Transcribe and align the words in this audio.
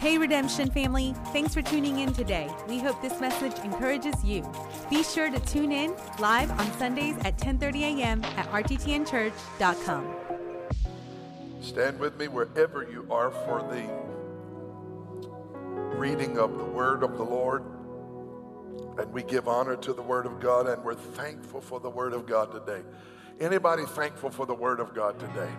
Hey, 0.00 0.16
Redemption 0.16 0.70
family, 0.70 1.14
thanks 1.26 1.52
for 1.52 1.60
tuning 1.60 1.98
in 1.98 2.14
today. 2.14 2.48
We 2.66 2.78
hope 2.78 3.02
this 3.02 3.20
message 3.20 3.52
encourages 3.62 4.24
you. 4.24 4.50
Be 4.88 5.02
sure 5.02 5.30
to 5.30 5.38
tune 5.40 5.72
in 5.72 5.94
live 6.18 6.50
on 6.52 6.72
Sundays 6.78 7.16
at 7.18 7.36
10:30 7.36 8.00
a.m. 8.00 8.24
at 8.24 8.50
rttnchurch.com. 8.50 10.16
Stand 11.60 12.00
with 12.00 12.16
me 12.16 12.28
wherever 12.28 12.82
you 12.90 13.06
are 13.10 13.30
for 13.30 13.60
the 13.60 13.84
reading 15.98 16.38
of 16.38 16.56
the 16.56 16.64
word 16.64 17.02
of 17.02 17.18
the 17.18 17.24
Lord. 17.24 17.62
And 18.96 19.12
we 19.12 19.22
give 19.22 19.48
honor 19.48 19.76
to 19.76 19.92
the 19.92 20.00
word 20.00 20.24
of 20.24 20.40
God 20.40 20.66
and 20.66 20.82
we're 20.82 20.94
thankful 20.94 21.60
for 21.60 21.78
the 21.78 21.90
word 21.90 22.14
of 22.14 22.24
God 22.24 22.52
today. 22.52 22.80
Anybody 23.38 23.84
thankful 23.84 24.30
for 24.30 24.46
the 24.46 24.54
word 24.54 24.80
of 24.80 24.94
God 24.94 25.20
today? 25.20 25.50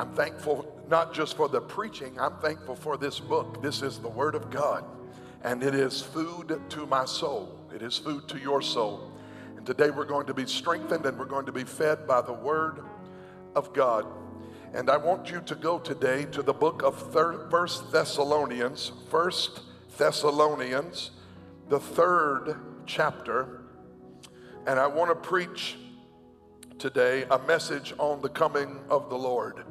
I'm 0.00 0.14
thankful 0.14 0.82
not 0.88 1.12
just 1.12 1.36
for 1.36 1.46
the 1.46 1.60
preaching, 1.60 2.18
I'm 2.18 2.36
thankful 2.36 2.74
for 2.74 2.96
this 2.96 3.20
book. 3.20 3.60
This 3.60 3.82
is 3.82 3.98
the 3.98 4.08
Word 4.08 4.34
of 4.34 4.50
God, 4.50 4.82
and 5.44 5.62
it 5.62 5.74
is 5.74 6.00
food 6.00 6.58
to 6.70 6.86
my 6.86 7.04
soul. 7.04 7.54
It 7.74 7.82
is 7.82 7.98
food 7.98 8.26
to 8.28 8.38
your 8.38 8.62
soul. 8.62 9.12
And 9.58 9.66
today 9.66 9.90
we're 9.90 10.06
going 10.06 10.26
to 10.28 10.32
be 10.32 10.46
strengthened 10.46 11.04
and 11.04 11.18
we're 11.18 11.26
going 11.26 11.44
to 11.44 11.52
be 11.52 11.64
fed 11.64 12.06
by 12.06 12.22
the 12.22 12.32
Word 12.32 12.82
of 13.54 13.74
God. 13.74 14.06
And 14.72 14.88
I 14.88 14.96
want 14.96 15.30
you 15.30 15.42
to 15.42 15.54
go 15.54 15.78
today 15.78 16.24
to 16.32 16.42
the 16.42 16.54
book 16.54 16.82
of 16.82 17.12
First 17.12 17.92
Thessalonians, 17.92 18.92
First 19.10 19.60
Thessalonians, 19.98 21.10
the 21.68 21.78
third 21.78 22.56
chapter. 22.86 23.64
And 24.66 24.80
I 24.80 24.86
want 24.86 25.10
to 25.10 25.14
preach 25.14 25.76
today 26.78 27.26
a 27.30 27.38
message 27.40 27.92
on 27.98 28.22
the 28.22 28.30
coming 28.30 28.80
of 28.88 29.10
the 29.10 29.18
Lord 29.18 29.66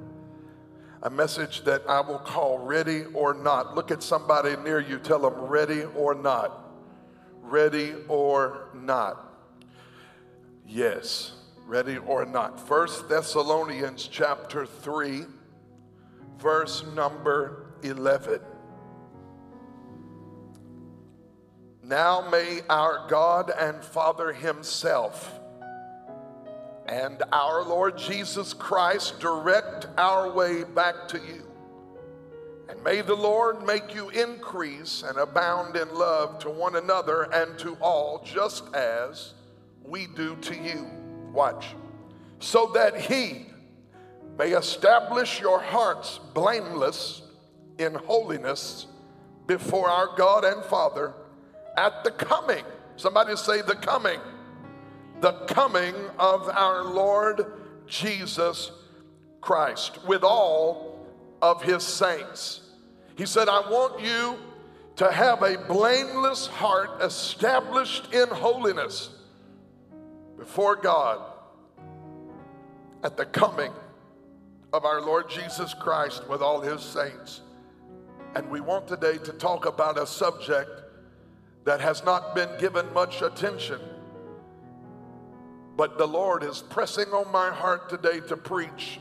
a 1.02 1.10
message 1.10 1.64
that 1.64 1.84
I 1.88 2.02
will 2.02 2.20
call 2.20 2.60
ready 2.60 3.06
or 3.14 3.34
not. 3.34 3.76
Look 3.76 3.92
at 3.92 4.04
somebody 4.04 4.56
near 4.58 4.80
you, 4.80 5.00
tell 5.00 5.20
them 5.20 5.36
ready 5.36 5.84
or 5.96 6.14
not. 6.14 6.66
Ready 7.42 7.96
or 8.08 8.70
not. 8.74 9.26
Yes, 10.68 11.34
ready 11.66 11.98
or 11.98 12.26
not. 12.26 12.68
First 12.68 13.08
Thessalonians 13.08 14.08
chapter 14.08 14.66
3, 14.66 15.24
verse 16.38 16.84
number 16.94 17.72
11. 17.82 18.42
Now 21.84 22.28
may 22.30 22.60
our 22.70 23.08
God 23.08 23.52
and 23.58 23.84
Father 23.84 24.32
Himself 24.34 25.39
and 26.90 27.22
our 27.32 27.64
Lord 27.64 28.00
Jesus 28.00 28.52
Christ 28.54 29.20
direct 29.20 29.88
our 29.98 30.32
way 30.32 30.64
back 30.64 31.08
to 31.10 31.20
you. 31.20 31.46
And 32.68 32.84
may 32.84 33.02
the 33.02 33.16
Lord 33.16 33.64
make 33.64 33.94
you 33.94 34.10
increase 34.10 35.04
and 35.04 35.18
abound 35.18 35.76
in 35.76 35.94
love 35.94 36.40
to 36.40 36.50
one 36.50 36.76
another 36.76 37.24
and 37.32 37.58
to 37.60 37.76
all, 37.76 38.24
just 38.26 38.74
as 38.74 39.36
we 39.84 40.08
do 40.08 40.36
to 40.38 40.56
you. 40.56 40.88
Watch. 41.32 41.68
So 42.40 42.72
that 42.74 43.00
He 43.00 43.46
may 44.38 44.54
establish 44.54 45.40
your 45.40 45.60
hearts 45.60 46.20
blameless 46.34 47.22
in 47.78 47.94
holiness 47.94 48.88
before 49.46 49.90
our 49.90 50.16
God 50.18 50.44
and 50.44 50.64
Father 50.66 51.14
at 51.78 52.04
the 52.04 52.12
coming. 52.12 52.64
Somebody 52.96 53.36
say, 53.36 53.62
the 53.62 53.76
coming 53.76 54.20
the 55.22 55.34
coming 55.48 55.96
of 56.18 56.48
our 56.50 56.84
Lord 56.84 57.46
Jesus 57.88 58.72
Christ 59.42 60.06
with 60.06 60.24
all 60.24 61.08
of 61.42 61.62
his 61.62 61.84
saints. 61.84 62.62
He 63.18 63.26
said, 63.26 63.50
I 63.50 63.70
want 63.70 64.02
you 64.02 64.38
to 64.98 65.12
have 65.12 65.44
a 65.44 65.58
blameless 65.58 66.48
heart 66.48 67.02
established 67.02 68.14
in 68.14 68.30
holiness 68.30 69.10
before 70.38 70.76
God 70.76 71.22
at 73.04 73.18
the 73.18 73.26
coming 73.26 73.72
of 74.72 74.86
our 74.86 75.02
Lord 75.02 75.30
Jesus 75.30 75.74
Christ 75.74 76.28
with 76.30 76.42
all 76.42 76.62
his 76.62 76.82
saints. 76.82 77.42
And 78.36 78.50
we 78.50 78.62
want 78.62 78.88
today 78.88 79.18
to 79.18 79.34
talk 79.34 79.66
about 79.66 79.98
a 79.98 80.06
subject 80.06 80.70
that 81.66 81.82
has 81.82 82.04
not 82.04 82.36
been 82.36 82.50
given 82.60 82.92
much 82.94 83.22
attention 83.22 83.80
but 85.80 85.98
the 85.98 86.06
Lord 86.06 86.44
is 86.44 86.62
pressing 86.62 87.08
on 87.14 87.32
my 87.32 87.52
heart 87.52 87.88
today 87.88 88.20
to 88.28 88.36
preach 88.36 89.00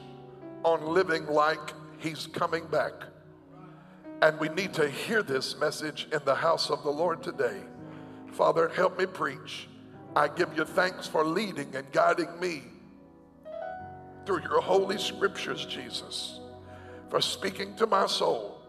on 0.63 0.81
living 0.87 1.27
like 1.27 1.73
He's 1.99 2.29
coming 2.29 2.69
back. 2.69 2.93
And 4.23 4.39
we 4.39 4.49
need 4.51 4.75
to 4.75 4.89
hear 4.89 5.25
this 5.25 5.59
message 5.59 6.07
in 6.13 6.21
the 6.25 6.37
house 6.37 6.71
of 6.71 6.85
the 6.85 6.91
Lord 6.91 7.21
today. 7.21 7.63
Father, 8.31 8.69
help 8.69 8.97
me 8.97 9.07
preach. 9.07 9.67
I 10.15 10.29
give 10.29 10.57
you 10.57 10.65
thanks 10.65 11.09
for 11.09 11.25
leading 11.25 11.75
and 11.75 11.91
guiding 11.91 12.39
me 12.39 12.63
through 14.25 14.43
your 14.43 14.61
holy 14.61 14.99
scriptures, 14.99 15.67
Jesus, 15.67 16.39
for 17.11 17.21
speaking 17.21 17.75
to 17.75 17.89
my 17.89 18.07
soul. 18.07 18.63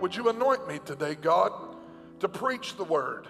Would 0.00 0.16
you 0.16 0.30
anoint 0.30 0.66
me 0.66 0.80
today, 0.86 1.14
God, 1.14 1.52
to 2.20 2.30
preach 2.30 2.78
the 2.78 2.84
word? 2.84 3.28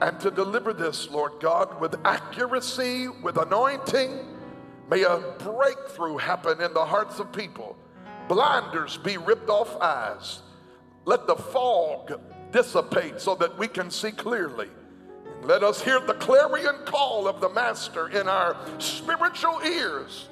And 0.00 0.18
to 0.20 0.30
deliver 0.30 0.72
this, 0.72 1.10
Lord 1.10 1.32
God, 1.40 1.80
with 1.80 1.94
accuracy, 2.04 3.08
with 3.08 3.36
anointing. 3.36 4.18
May 4.90 5.02
a 5.02 5.18
breakthrough 5.38 6.16
happen 6.16 6.60
in 6.60 6.72
the 6.72 6.84
hearts 6.84 7.18
of 7.18 7.32
people. 7.32 7.76
Blinders 8.28 8.96
be 8.98 9.16
ripped 9.16 9.50
off 9.50 9.76
eyes. 9.80 10.42
Let 11.04 11.26
the 11.26 11.36
fog 11.36 12.20
dissipate 12.52 13.20
so 13.20 13.34
that 13.36 13.58
we 13.58 13.66
can 13.66 13.90
see 13.90 14.12
clearly. 14.12 14.68
Let 15.42 15.62
us 15.62 15.82
hear 15.82 16.00
the 16.00 16.14
clarion 16.14 16.76
call 16.84 17.28
of 17.28 17.40
the 17.40 17.48
Master 17.48 18.08
in 18.08 18.28
our 18.28 18.56
spiritual 18.78 19.60
ears, 19.64 20.28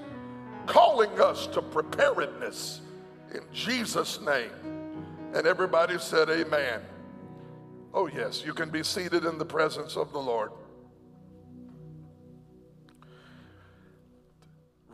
calling 0.66 1.20
us 1.20 1.46
to 1.48 1.62
preparedness 1.62 2.80
in 3.32 3.40
Jesus' 3.52 4.20
name. 4.20 4.50
And 5.34 5.46
everybody 5.46 5.98
said, 5.98 6.28
Amen. 6.28 6.80
Oh, 7.96 8.08
yes, 8.08 8.44
you 8.44 8.52
can 8.52 8.68
be 8.68 8.82
seated 8.82 9.24
in 9.24 9.38
the 9.38 9.44
presence 9.46 9.96
of 9.96 10.12
the 10.12 10.18
Lord. 10.18 10.50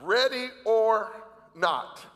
Ready 0.01 0.51
or 0.65 1.11
not, 1.57 2.07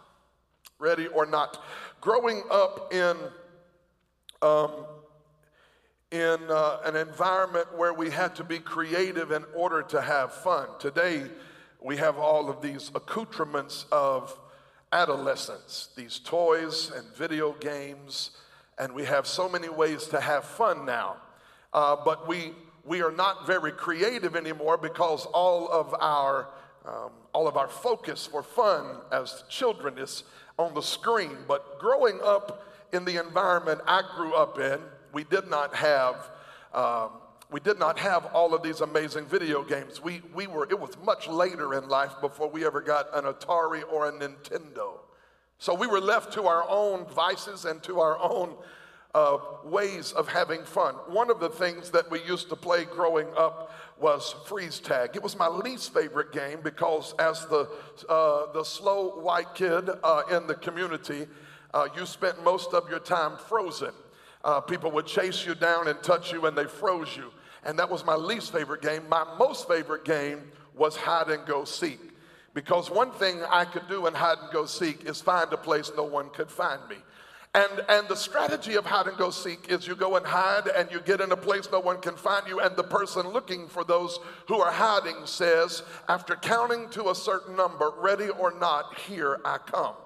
ready 0.78 1.08
or 1.08 1.26
not. 1.26 1.60
Growing 2.00 2.44
up 2.52 2.94
in 2.94 3.16
um, 4.42 4.86
in 6.12 6.38
uh, 6.48 6.78
an 6.84 6.94
environment 6.94 7.66
where 7.76 7.92
we 7.92 8.08
had 8.08 8.36
to 8.36 8.44
be 8.44 8.60
creative 8.60 9.32
in 9.32 9.44
order 9.56 9.82
to 9.82 10.00
have 10.00 10.32
fun. 10.32 10.68
Today, 10.78 11.24
we 11.82 11.96
have 11.96 12.16
all 12.16 12.48
of 12.48 12.62
these 12.62 12.92
accoutrements 12.94 13.86
of 13.90 14.38
adolescence, 14.92 15.88
these 15.96 16.20
toys 16.20 16.92
and 16.94 17.04
video 17.16 17.54
games 17.54 18.30
and 18.78 18.92
we 18.92 19.04
have 19.04 19.26
so 19.26 19.48
many 19.48 19.68
ways 19.68 20.06
to 20.06 20.20
have 20.20 20.44
fun 20.44 20.84
now. 20.84 21.16
Uh, 21.72 21.96
but 22.04 22.28
we, 22.28 22.52
we 22.84 23.02
are 23.02 23.10
not 23.10 23.46
very 23.46 23.72
creative 23.72 24.36
anymore 24.36 24.76
because 24.76 25.26
all 25.26 25.68
of 25.68 25.94
our 26.00 26.48
um, 26.86 27.10
all 27.32 27.48
of 27.48 27.56
our 27.56 27.68
focus 27.68 28.26
for 28.26 28.44
fun 28.44 28.98
as 29.10 29.42
children 29.48 29.98
is 29.98 30.22
on 30.56 30.72
the 30.72 30.80
screen. 30.80 31.36
But 31.48 31.80
growing 31.80 32.20
up 32.22 32.64
in 32.92 33.04
the 33.04 33.20
environment 33.20 33.80
I 33.86 34.02
grew 34.14 34.34
up 34.34 34.58
in, 34.60 34.78
we 35.12 35.24
did 35.24 35.48
not 35.48 35.74
have 35.74 36.30
um, 36.72 37.10
we 37.50 37.60
did 37.60 37.78
not 37.78 37.98
have 37.98 38.26
all 38.26 38.54
of 38.54 38.62
these 38.62 38.80
amazing 38.80 39.26
video 39.26 39.62
games. 39.62 40.02
We, 40.02 40.20
we 40.34 40.46
were, 40.46 40.66
it 40.68 40.78
was 40.78 40.90
much 41.04 41.28
later 41.28 41.74
in 41.74 41.88
life 41.88 42.12
before 42.20 42.48
we 42.48 42.66
ever 42.66 42.80
got 42.80 43.06
an 43.16 43.32
Atari 43.32 43.82
or 43.90 44.08
a 44.08 44.12
Nintendo. 44.12 44.98
So 45.58 45.74
we 45.74 45.86
were 45.86 46.00
left 46.00 46.32
to 46.34 46.46
our 46.46 46.64
own 46.68 47.06
vices 47.06 47.64
and 47.64 47.82
to 47.84 48.00
our 48.00 48.18
own 48.18 48.54
uh, 49.14 49.38
ways 49.64 50.12
of 50.12 50.28
having 50.28 50.62
fun. 50.64 50.94
One 51.06 51.30
of 51.30 51.40
the 51.40 51.48
things 51.48 51.90
that 51.90 52.10
we 52.10 52.22
used 52.24 52.50
to 52.50 52.56
play 52.56 52.84
growing 52.84 53.28
up 53.36 53.72
was 53.98 54.34
freeze 54.44 54.78
tag. 54.78 55.10
It 55.14 55.22
was 55.22 55.38
my 55.38 55.48
least 55.48 55.94
favorite 55.94 56.32
game 56.32 56.60
because, 56.62 57.14
as 57.18 57.46
the, 57.46 57.66
uh, 58.10 58.52
the 58.52 58.62
slow 58.62 59.18
white 59.20 59.54
kid 59.54 59.88
uh, 60.04 60.22
in 60.30 60.46
the 60.46 60.54
community, 60.54 61.26
uh, 61.72 61.88
you 61.96 62.04
spent 62.04 62.44
most 62.44 62.74
of 62.74 62.90
your 62.90 62.98
time 62.98 63.38
frozen. 63.38 63.92
Uh, 64.44 64.60
people 64.60 64.90
would 64.90 65.06
chase 65.06 65.46
you 65.46 65.54
down 65.54 65.88
and 65.88 66.02
touch 66.02 66.30
you, 66.30 66.44
and 66.44 66.56
they 66.56 66.66
froze 66.66 67.16
you. 67.16 67.32
And 67.64 67.78
that 67.78 67.88
was 67.88 68.04
my 68.04 68.14
least 68.14 68.52
favorite 68.52 68.82
game. 68.82 69.02
My 69.08 69.24
most 69.38 69.66
favorite 69.66 70.04
game 70.04 70.42
was 70.74 70.94
hide 70.94 71.30
and 71.30 71.44
go 71.46 71.64
seek. 71.64 71.98
Because 72.56 72.90
one 72.90 73.10
thing 73.10 73.42
I 73.50 73.66
could 73.66 73.86
do 73.86 74.06
in 74.06 74.14
hide 74.14 74.38
and 74.40 74.50
go 74.50 74.64
seek 74.64 75.04
is 75.04 75.20
find 75.20 75.52
a 75.52 75.58
place 75.58 75.92
no 75.94 76.04
one 76.04 76.30
could 76.30 76.50
find 76.50 76.80
me. 76.88 76.96
And, 77.54 77.84
and 77.86 78.08
the 78.08 78.16
strategy 78.16 78.76
of 78.76 78.86
hide 78.86 79.08
and 79.08 79.18
go 79.18 79.28
seek 79.28 79.68
is 79.68 79.86
you 79.86 79.94
go 79.94 80.16
and 80.16 80.24
hide 80.24 80.66
and 80.68 80.90
you 80.90 81.00
get 81.00 81.20
in 81.20 81.32
a 81.32 81.36
place 81.36 81.68
no 81.70 81.80
one 81.80 82.00
can 82.00 82.16
find 82.16 82.48
you. 82.48 82.60
And 82.60 82.74
the 82.74 82.82
person 82.82 83.28
looking 83.28 83.68
for 83.68 83.84
those 83.84 84.18
who 84.48 84.58
are 84.58 84.72
hiding 84.72 85.26
says, 85.26 85.82
after 86.08 86.34
counting 86.34 86.88
to 86.92 87.10
a 87.10 87.14
certain 87.14 87.56
number, 87.56 87.92
ready 87.98 88.30
or 88.30 88.58
not, 88.58 88.98
here 89.00 89.38
I 89.44 89.58
come. 89.58 89.96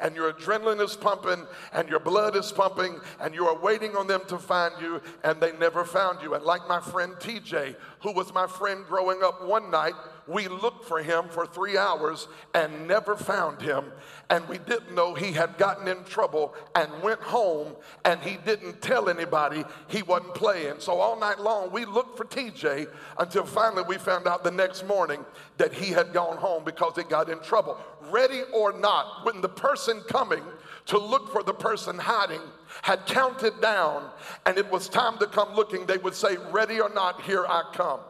and 0.00 0.14
your 0.14 0.32
adrenaline 0.32 0.80
is 0.80 0.96
pumping 0.96 1.46
and 1.72 1.88
your 1.88 2.00
blood 2.00 2.36
is 2.36 2.50
pumping 2.52 2.98
and 3.20 3.34
you 3.34 3.46
are 3.46 3.58
waiting 3.58 3.96
on 3.96 4.06
them 4.06 4.22
to 4.28 4.38
find 4.38 4.74
you 4.80 5.00
and 5.24 5.40
they 5.40 5.52
never 5.52 5.84
found 5.84 6.22
you. 6.22 6.34
And 6.34 6.44
like 6.44 6.66
my 6.68 6.80
friend 6.80 7.14
TJ, 7.14 7.76
who 8.02 8.12
was 8.12 8.32
my 8.32 8.46
friend 8.46 8.84
growing 8.86 9.22
up 9.22 9.46
one 9.46 9.70
night, 9.70 9.94
we 10.30 10.46
looked 10.46 10.84
for 10.84 11.02
him 11.02 11.28
for 11.28 11.44
three 11.44 11.76
hours 11.76 12.28
and 12.54 12.86
never 12.86 13.16
found 13.16 13.60
him. 13.60 13.84
And 14.28 14.48
we 14.48 14.58
didn't 14.58 14.94
know 14.94 15.14
he 15.14 15.32
had 15.32 15.58
gotten 15.58 15.88
in 15.88 16.04
trouble 16.04 16.54
and 16.74 16.88
went 17.02 17.20
home 17.20 17.74
and 18.04 18.20
he 18.20 18.36
didn't 18.36 18.80
tell 18.80 19.08
anybody 19.08 19.64
he 19.88 20.02
wasn't 20.02 20.34
playing. 20.34 20.76
So 20.78 21.00
all 21.00 21.18
night 21.18 21.40
long, 21.40 21.72
we 21.72 21.84
looked 21.84 22.16
for 22.16 22.24
TJ 22.24 22.88
until 23.18 23.44
finally 23.44 23.82
we 23.88 23.98
found 23.98 24.28
out 24.28 24.44
the 24.44 24.52
next 24.52 24.86
morning 24.86 25.24
that 25.58 25.72
he 25.72 25.86
had 25.86 26.12
gone 26.12 26.36
home 26.36 26.62
because 26.64 26.94
he 26.96 27.02
got 27.02 27.28
in 27.28 27.40
trouble. 27.40 27.76
Ready 28.10 28.42
or 28.52 28.72
not, 28.72 29.24
when 29.24 29.40
the 29.40 29.48
person 29.48 30.00
coming 30.08 30.44
to 30.86 30.98
look 30.98 31.32
for 31.32 31.42
the 31.42 31.54
person 31.54 31.98
hiding 31.98 32.40
had 32.82 33.04
counted 33.06 33.60
down 33.60 34.08
and 34.46 34.58
it 34.58 34.70
was 34.70 34.88
time 34.88 35.18
to 35.18 35.26
come 35.26 35.54
looking, 35.54 35.86
they 35.86 35.98
would 35.98 36.14
say, 36.14 36.36
Ready 36.50 36.80
or 36.80 36.88
not, 36.88 37.20
here 37.22 37.44
I 37.46 37.62
come. 37.74 38.00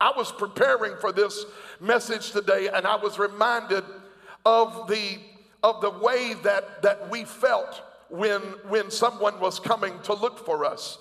I 0.00 0.12
was 0.16 0.32
preparing 0.32 0.96
for 0.96 1.12
this 1.12 1.44
message 1.80 2.30
today 2.30 2.68
and 2.68 2.86
I 2.86 2.96
was 2.96 3.18
reminded 3.18 3.84
of 4.44 4.86
the 4.88 5.18
of 5.62 5.80
the 5.80 5.90
way 5.90 6.34
that 6.42 6.82
that 6.82 7.10
we 7.10 7.24
felt 7.24 7.82
when 8.08 8.40
when 8.68 8.90
someone 8.90 9.40
was 9.40 9.58
coming 9.58 9.98
to 10.02 10.14
look 10.14 10.44
for 10.44 10.64
us. 10.64 10.98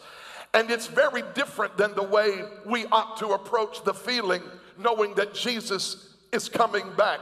And 0.53 0.71
it's 0.71 0.87
very 0.87 1.23
different 1.35 1.77
than 1.77 1.93
the 1.93 2.03
way 2.03 2.43
we 2.65 2.85
ought 2.87 3.17
to 3.17 3.27
approach 3.29 3.83
the 3.83 3.93
feeling 3.93 4.41
knowing 4.77 5.13
that 5.15 5.33
Jesus 5.33 6.15
is 6.31 6.49
coming 6.49 6.85
back. 6.97 7.19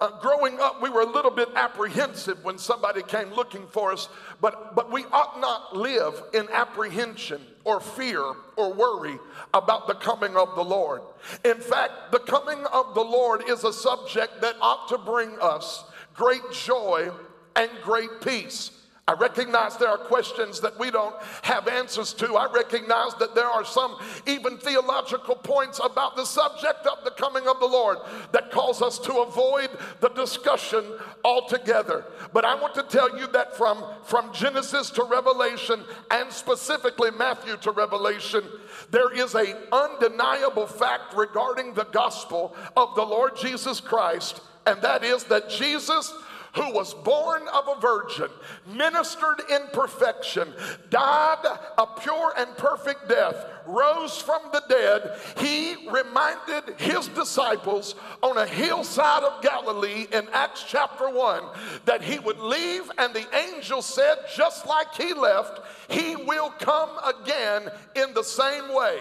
Uh, 0.00 0.20
growing 0.20 0.60
up, 0.60 0.80
we 0.80 0.88
were 0.88 1.00
a 1.00 1.10
little 1.10 1.30
bit 1.30 1.48
apprehensive 1.56 2.42
when 2.44 2.56
somebody 2.56 3.02
came 3.02 3.32
looking 3.32 3.66
for 3.66 3.92
us, 3.92 4.08
but, 4.40 4.74
but 4.76 4.92
we 4.92 5.04
ought 5.06 5.40
not 5.40 5.76
live 5.76 6.22
in 6.34 6.48
apprehension 6.52 7.40
or 7.64 7.80
fear 7.80 8.22
or 8.56 8.72
worry 8.72 9.18
about 9.52 9.88
the 9.88 9.94
coming 9.94 10.36
of 10.36 10.54
the 10.54 10.64
Lord. 10.64 11.02
In 11.44 11.58
fact, 11.58 12.12
the 12.12 12.20
coming 12.20 12.64
of 12.72 12.94
the 12.94 13.02
Lord 13.02 13.42
is 13.48 13.64
a 13.64 13.72
subject 13.72 14.40
that 14.40 14.54
ought 14.60 14.88
to 14.88 14.98
bring 14.98 15.36
us 15.40 15.84
great 16.14 16.42
joy 16.52 17.10
and 17.56 17.70
great 17.82 18.20
peace. 18.22 18.70
I 19.08 19.14
recognize 19.14 19.78
there 19.78 19.88
are 19.88 19.96
questions 19.96 20.60
that 20.60 20.78
we 20.78 20.90
don't 20.90 21.16
have 21.40 21.66
answers 21.66 22.12
to. 22.12 22.34
I 22.34 22.52
recognize 22.52 23.14
that 23.14 23.34
there 23.34 23.46
are 23.46 23.64
some 23.64 23.96
even 24.26 24.58
theological 24.58 25.34
points 25.34 25.80
about 25.82 26.14
the 26.14 26.26
subject 26.26 26.86
of 26.86 27.02
the 27.04 27.12
coming 27.12 27.48
of 27.48 27.58
the 27.58 27.66
Lord 27.66 28.00
that 28.32 28.50
cause 28.50 28.82
us 28.82 28.98
to 28.98 29.14
avoid 29.20 29.70
the 30.00 30.10
discussion 30.10 30.84
altogether. 31.24 32.04
But 32.34 32.44
I 32.44 32.54
want 32.56 32.74
to 32.74 32.82
tell 32.82 33.18
you 33.18 33.26
that 33.28 33.56
from, 33.56 33.82
from 34.04 34.30
Genesis 34.34 34.90
to 34.90 35.04
Revelation, 35.04 35.84
and 36.10 36.30
specifically 36.30 37.10
Matthew 37.10 37.56
to 37.62 37.70
Revelation, 37.70 38.44
there 38.90 39.10
is 39.10 39.34
a 39.34 39.56
undeniable 39.72 40.66
fact 40.66 41.16
regarding 41.16 41.72
the 41.72 41.84
gospel 41.84 42.54
of 42.76 42.94
the 42.94 43.06
Lord 43.06 43.38
Jesus 43.38 43.80
Christ, 43.80 44.42
and 44.66 44.82
that 44.82 45.02
is 45.02 45.24
that 45.24 45.48
Jesus 45.48 46.12
who 46.54 46.72
was 46.72 46.94
born 46.94 47.42
of 47.48 47.68
a 47.68 47.80
virgin, 47.80 48.28
ministered 48.66 49.40
in 49.50 49.60
perfection, 49.72 50.52
died 50.90 51.44
a 51.76 51.86
pure 52.00 52.32
and 52.36 52.56
perfect 52.56 53.08
death, 53.08 53.46
rose 53.66 54.20
from 54.20 54.40
the 54.52 54.62
dead, 54.68 55.20
he 55.38 55.76
reminded 55.90 56.74
his 56.78 57.08
disciples 57.08 57.94
on 58.22 58.38
a 58.38 58.46
hillside 58.46 59.22
of 59.22 59.42
Galilee 59.42 60.06
in 60.12 60.26
Acts 60.32 60.64
chapter 60.66 61.10
1 61.10 61.42
that 61.84 62.02
he 62.02 62.18
would 62.18 62.38
leave, 62.38 62.90
and 62.98 63.12
the 63.14 63.26
angel 63.36 63.82
said, 63.82 64.16
just 64.34 64.66
like 64.66 64.94
he 64.94 65.12
left, 65.12 65.60
he 65.88 66.16
will 66.16 66.50
come 66.58 66.90
again 67.04 67.68
in 67.94 68.14
the 68.14 68.24
same 68.24 68.74
way. 68.74 69.00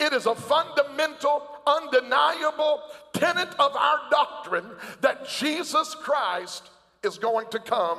It 0.00 0.12
is 0.12 0.26
a 0.26 0.34
fundamental, 0.34 1.42
undeniable 1.66 2.82
tenet 3.12 3.48
of 3.58 3.74
our 3.74 4.00
doctrine 4.10 4.66
that 5.00 5.28
Jesus 5.28 5.94
Christ 5.94 6.70
is 7.02 7.18
going 7.18 7.46
to 7.50 7.58
come 7.58 7.98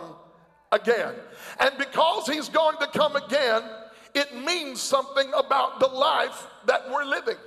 again. 0.72 1.14
And 1.60 1.78
because 1.78 2.28
he's 2.28 2.50
going 2.50 2.78
to 2.78 2.88
come 2.88 3.16
again, 3.16 3.64
it 4.14 4.36
means 4.44 4.82
something 4.82 5.32
about 5.36 5.80
the 5.80 5.88
life 5.88 6.48
that 6.66 6.90
we're 6.92 7.06
living. 7.06 7.38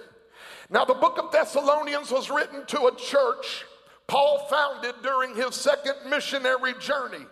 Now, 0.70 0.84
the 0.84 0.94
book 0.94 1.18
of 1.18 1.32
Thessalonians 1.32 2.10
was 2.10 2.30
written 2.30 2.64
to 2.66 2.86
a 2.86 2.96
church 2.96 3.64
Paul 4.06 4.46
founded 4.50 4.94
during 5.02 5.34
his 5.34 5.54
second 5.54 5.94
missionary 6.08 6.74
journey. 6.80 7.24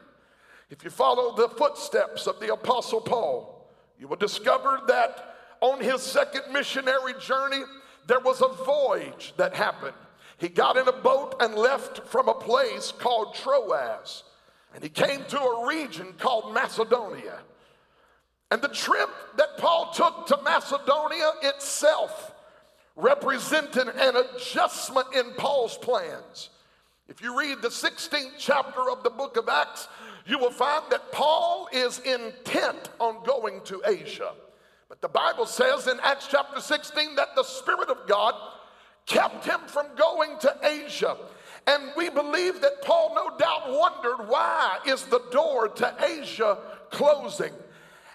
If 0.71 0.85
you 0.85 0.91
follow 0.91 1.37
the 1.37 1.49
footsteps 1.49 2.27
of 2.27 2.39
the 2.41 2.53
Apostle 2.53 3.01
Paul, 3.01 3.69
you 3.99 4.09
will 4.09 4.17
discover 4.17 4.81
that 4.87 5.37
on 5.61 5.81
his 5.81 6.01
second 6.01 6.43
missionary 6.53 7.13
journey, 7.21 7.63
there 8.07 8.21
was 8.21 8.41
a 8.41 8.49
voyage 8.65 9.35
that 9.37 9.55
happened. 9.55 9.97
He 10.41 10.49
got 10.49 10.79
in 10.79 10.89
a 10.89 10.93
boat 10.93 11.37
and 11.41 11.55
left 11.55 12.09
from 12.09 12.27
a 12.29 12.35
place 12.35 12.93
called 12.93 13.35
Troas. 13.35 14.25
And 14.75 14.83
he 14.83 14.89
came 14.89 15.23
to 15.29 15.39
a 15.39 15.67
region 15.67 16.15
called 16.19 16.55
Macedonia. 16.55 17.41
And 18.51 18.63
the 18.63 18.69
trip 18.69 19.11
that 19.37 19.59
Paul 19.59 19.93
took 19.93 20.27
to 20.29 20.39
Macedonia 20.43 21.31
itself 21.43 22.33
represented 22.97 23.89
an 23.89 24.17
adjustment 24.17 25.09
in 25.15 25.33
Paul's 25.37 25.77
plans. 25.77 26.49
If 27.09 27.21
you 27.21 27.39
read 27.39 27.61
the 27.61 27.69
16th 27.69 28.33
chapter 28.39 28.91
of 28.91 29.03
the 29.03 29.11
book 29.11 29.37
of 29.37 29.47
Acts, 29.47 29.89
you 30.27 30.39
will 30.39 30.51
find 30.51 30.85
that 30.91 31.13
Paul 31.13 31.69
is 31.71 31.99
intent 31.99 32.89
on 32.99 33.23
going 33.25 33.61
to 33.65 33.83
Asia. 33.87 34.33
But 34.89 35.03
the 35.03 35.09
Bible 35.09 35.45
says 35.45 35.87
in 35.87 36.01
Acts 36.03 36.29
chapter 36.31 36.61
16 36.61 37.17
that 37.17 37.35
the 37.37 37.45
Spirit 37.45 37.91
of 37.91 38.07
God 38.09 38.35
kept 39.07 39.45
him 39.45 39.61
from 39.67 39.87
going 39.97 40.39
to 40.41 40.57
Asia. 40.63 41.17
And 41.67 41.93
we 41.97 42.09
believe 42.11 42.61
that 42.61 42.83
Paul 42.83 43.13
no 43.15 43.37
doubt 43.37 43.71
wondered 43.71 44.29
why 44.29 44.79
is 44.87 45.05
the 45.05 45.23
door 45.31 45.69
to 45.69 45.95
Asia 46.05 46.59
closing? 46.91 47.53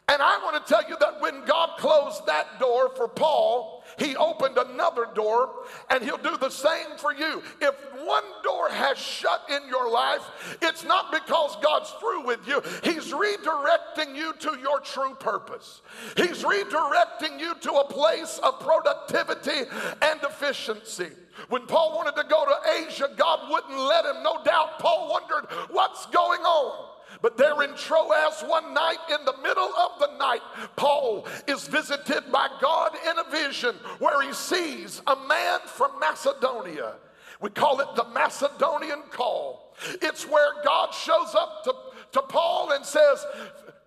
And 0.08 0.22
I 0.22 0.38
want 0.44 0.66
to 0.66 0.74
tell 0.74 0.88
you 0.88 0.96
that 1.00 1.22
when 1.22 1.46
God 1.46 1.78
closed 1.78 2.26
that 2.28 2.60
door 2.60 2.92
for 2.96 3.08
Paul, 3.08 3.75
he 3.98 4.16
opened 4.16 4.58
another 4.58 5.08
door 5.14 5.50
and 5.90 6.04
he'll 6.04 6.18
do 6.18 6.38
the 6.38 6.50
same 6.50 6.98
for 6.98 7.14
you. 7.14 7.42
If 7.62 7.76
one 8.04 8.24
door 8.44 8.70
has 8.70 8.98
shut 8.98 9.42
in 9.50 9.68
your 9.68 9.90
life, 9.90 10.58
it's 10.62 10.84
not 10.84 11.12
because 11.12 11.58
God's 11.62 11.90
through 12.00 12.26
with 12.26 12.48
you. 12.48 12.62
He's 12.84 13.12
redirecting 13.14 14.16
you 14.16 14.34
to 14.40 14.58
your 14.60 14.80
true 14.80 15.16
purpose. 15.16 15.82
He's 16.18 16.44
redirecting 16.44 17.40
you 17.40 17.56
to 17.62 17.72
a 17.74 17.88
place 17.88 18.40
of 18.44 18.60
productivity 18.60 19.70
and 20.02 20.20
efficiency. 20.24 21.10
When 21.50 21.66
Paul 21.68 21.96
wanted 21.96 22.16
to 22.16 22.28
go 22.28 22.46
to 22.46 22.88
Asia, 22.88 23.10
God 23.16 23.50
wouldn't 23.50 23.78
let 23.78 24.06
him. 24.06 24.24
No 24.24 24.44
doubt 24.44 24.80
Paul 24.80 25.10
wondered 25.12 25.50
what's 25.70 26.06
going 26.08 26.42
on. 26.42 26.95
But 27.22 27.38
there 27.38 27.62
in 27.64 27.76
Troas 27.76 28.44
one 28.46 28.74
night, 28.74 28.98
in 29.10 29.26
the 29.26 29.36
middle 29.42 29.72
of 29.76 30.00
the 30.00 30.18
night, 30.18 30.42
Paul 30.76 31.28
is 31.48 31.68
visited 31.68 32.32
by 32.32 32.48
God 32.62 32.92
in 33.10 33.20
a 33.20 33.30
vision 33.32 33.76
where 34.00 34.22
he 34.22 34.34
sees 34.34 35.02
a 35.08 35.16
man 35.28 35.60
from 35.66 36.00
Macedonia. 36.00 36.96
We 37.42 37.50
call 37.50 37.82
it 37.82 37.88
the 37.96 38.06
Macedonian 38.06 39.04
call. 39.12 39.74
It's 40.02 40.28
where 40.28 40.64
God 40.64 40.94
shows 40.94 41.36
up 41.36 41.64
to, 41.66 41.74
to 42.14 42.22
Paul 42.22 42.72
and 42.72 42.86
says, 42.86 43.26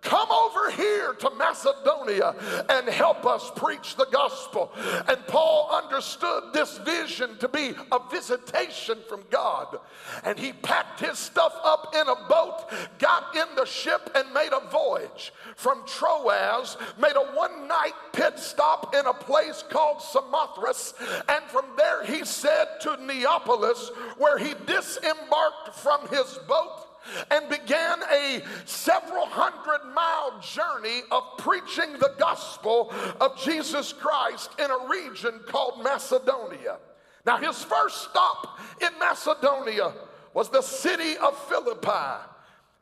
Come 0.01 0.31
over 0.31 0.71
here 0.71 1.13
to 1.13 1.31
Macedonia 1.31 2.35
and 2.69 2.89
help 2.89 3.27
us 3.27 3.51
preach 3.57 3.97
the 3.97 4.07
gospel. 4.13 4.71
And 5.09 5.19
Paul 5.27 5.71
understood 5.73 6.53
this 6.53 6.79
vision 6.79 7.37
to 7.39 7.49
be 7.49 7.75
a 7.91 7.99
visitation 8.11 8.99
from 9.09 9.25
God. 9.31 9.79
And 10.25 10.39
he 10.39 10.53
packed 10.53 11.01
his 11.01 11.19
stuff 11.19 11.53
up 11.65 11.95
in 11.95 12.09
a 12.09 12.29
boat, 12.29 12.67
got 12.99 13.35
in 13.35 13.57
the 13.57 13.67
ship, 13.67 14.11
and 14.15 14.33
made 14.33 14.53
a 14.53 14.69
voyage 14.71 15.33
from 15.57 15.83
Troas, 15.85 16.77
made 17.01 17.17
a 17.17 17.33
one 17.35 17.67
night 17.67 17.95
pit 18.13 18.39
stop 18.39 18.95
in 18.95 19.05
a 19.05 19.15
place 19.15 19.65
called 19.69 20.01
Samothrace. 20.01 20.95
And 21.29 21.45
from 21.47 21.67
there 21.77 22.05
he 22.05 22.25
said 22.25 22.67
to 22.83 22.97
Neapolis, 23.05 23.91
where 24.17 24.39
he 24.39 24.55
disembarked 24.65 25.75
from 25.75 26.07
his 26.09 26.39
boat 26.47 26.88
and 27.31 27.49
began 27.49 27.99
a 28.13 28.43
several 28.65 29.27
hundred 29.27 29.93
mile 29.95 30.41
journey 30.41 31.03
of 31.11 31.23
preaching 31.39 31.93
the 31.95 32.15
gospel 32.19 32.93
of 33.21 33.39
Jesus 33.39 33.93
Christ 33.93 34.51
in 34.59 34.71
a 34.71 34.89
region 34.89 35.41
called 35.47 35.83
Macedonia. 35.83 36.79
Now, 37.25 37.37
his 37.39 37.63
first 37.63 38.09
stop 38.11 38.59
in 38.81 38.99
Macedonia 38.99 39.93
was 40.35 40.49
the 40.49 40.63
city 40.63 41.17
of 41.19 41.37
Philippi. 41.49 42.23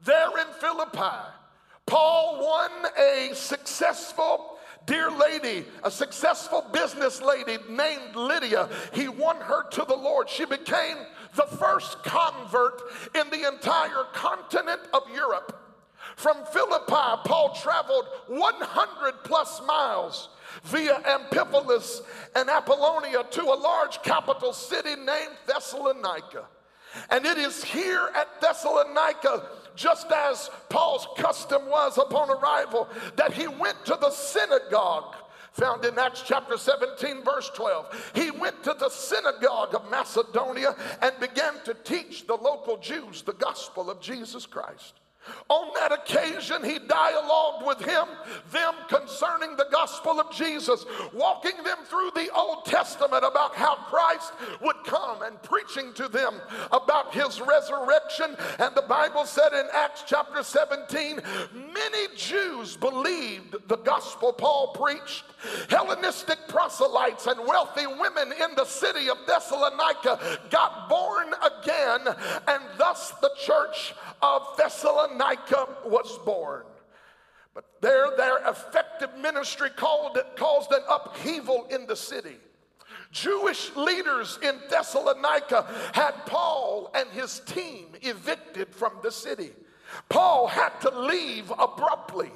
There 0.05 0.39
in 0.39 0.47
Philippi, 0.61 1.17
Paul 1.87 2.45
won 2.45 2.71
a 2.99 3.35
successful 3.35 4.56
dear 4.87 5.11
lady, 5.11 5.65
a 5.83 5.91
successful 5.91 6.65
business 6.73 7.21
lady 7.21 7.59
named 7.69 8.15
Lydia. 8.15 8.69
He 8.95 9.09
won 9.09 9.37
her 9.37 9.69
to 9.71 9.85
the 9.85 9.97
Lord. 9.97 10.29
She 10.29 10.45
became 10.45 10.97
the 11.35 11.47
first 11.59 12.03
convert 12.03 12.81
in 13.15 13.29
the 13.31 13.49
entire 13.49 14.05
continent 14.13 14.81
of 14.95 15.03
Europe. 15.15 15.63
From 16.17 16.39
Philippi, 16.47 17.21
Paul 17.25 17.55
traveled 17.61 18.07
100 18.29 19.25
plus 19.25 19.61
miles 19.67 20.31
via 20.65 20.95
Amphipolis 21.01 22.01
and 22.35 22.49
Apollonia 22.49 23.25
to 23.33 23.43
a 23.43 23.55
large 23.55 24.03
capital 24.03 24.53
city 24.53 24.95
named 24.95 25.37
Thessalonica. 25.47 26.47
And 27.11 27.27
it 27.27 27.37
is 27.37 27.63
here 27.63 28.09
at 28.15 28.41
Thessalonica, 28.41 29.47
just 29.77 30.11
as 30.11 30.51
Paul's 30.69 31.07
custom 31.17 31.69
was 31.69 31.99
upon 31.99 32.31
arrival, 32.31 32.89
that 33.17 33.33
he 33.33 33.47
went 33.47 33.85
to 33.87 33.97
the 34.01 34.11
synagogue 34.11 35.15
found 35.57 35.87
in 35.87 35.99
Acts 35.99 36.23
chapter 36.27 36.59
17, 36.59 37.25
verse 37.25 37.51
12. 37.55 38.13
He 38.15 38.31
went 38.31 38.63
to 38.65 38.77
the 38.79 38.91
synagogue 38.91 39.75
of 39.75 39.91
Macedonia 39.91 40.77
and 41.01 41.19
began 41.19 41.55
to 41.65 41.73
teach 41.73 42.27
the 42.27 42.37
local 42.37 42.77
Jews 42.77 43.23
the 43.23 43.33
gospel 43.33 43.91
of 43.91 43.99
Jesus 44.01 44.45
Christ. 44.45 45.01
On 45.49 45.73
that 45.75 45.93
occasion, 45.93 46.65
he 46.65 46.79
dialogued 46.79 47.67
with 47.67 47.81
him, 47.81 48.05
them 48.51 48.75
concerning 48.89 49.57
the 49.57 49.69
gospel 49.71 50.19
of 50.19 50.33
Jesus, 50.33 50.85
walking 51.13 51.57
them 51.63 51.79
through 51.85 52.11
the 52.15 52.29
Old 52.35 52.65
Testament 52.65 53.25
about 53.25 53.55
how 53.55 53.77
Christ 53.77 54.33
would 54.61 54.77
come 54.85 55.23
and 55.23 55.41
preaching 55.43 55.93
to 55.95 56.09
them 56.09 56.35
about 56.73 57.15
his 57.15 57.41
resurrection. 57.41 58.37
And 58.59 58.75
the 58.75 58.85
Bible 58.89 59.25
said 59.25 59.53
in 59.53 59.67
Acts 59.73 60.05
chapter 60.07 60.43
17, 60.43 61.21
many 61.55 62.17
Jews 62.17 62.77
believed 62.77 63.57
the 63.69 63.77
gospel 63.77 64.33
Paul 64.33 64.69
preached. 64.69 65.25
Hellenistic 65.69 66.39
proselytes 66.49 67.27
and 67.27 67.39
wealthy 67.47 67.87
women 67.87 68.33
in 68.33 68.55
the 68.57 68.65
city 68.65 69.09
of 69.09 69.19
Thessalonica 69.27 70.41
got 70.51 70.89
born 70.89 71.29
again, 71.45 72.01
and 72.49 72.63
thus 72.79 73.13
the 73.21 73.31
church 73.39 73.95
of 74.23 74.57
Thessalonica 75.17 75.69
was 75.87 76.19
born. 76.25 76.65
But 77.55 77.65
there, 77.81 78.09
their 78.17 78.39
effective 78.49 79.17
ministry 79.19 79.71
called, 79.71 80.19
caused 80.37 80.73
an 80.73 80.83
upheaval 80.91 81.67
in 81.71 81.87
the 81.87 81.97
city. 81.97 82.37
Jewish 83.13 83.75
leaders 83.77 84.39
in 84.43 84.59
Thessalonica 84.69 85.67
had 85.95 86.13
Paul 86.27 86.91
and 86.95 87.09
his 87.11 87.41
team 87.41 87.87
evicted 88.03 88.75
from 88.75 88.93
the 89.03 89.11
city. 89.11 89.53
Paul 90.09 90.49
had 90.49 90.81
to 90.81 90.91
leave 90.91 91.51
abruptly. 91.51 92.31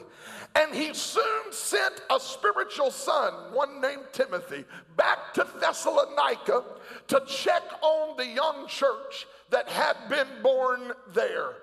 And 0.54 0.74
he 0.74 0.94
soon 0.94 1.52
sent 1.52 2.00
a 2.10 2.18
spiritual 2.18 2.90
son, 2.90 3.32
one 3.52 3.80
named 3.80 4.06
Timothy, 4.12 4.64
back 4.96 5.32
to 5.34 5.46
Thessalonica 5.60 6.64
to 7.08 7.22
check 7.28 7.62
on 7.82 8.16
the 8.16 8.26
young 8.26 8.66
church 8.66 9.26
that 9.50 9.68
had 9.68 9.96
been 10.08 10.26
born 10.42 10.92
there. 11.12 11.54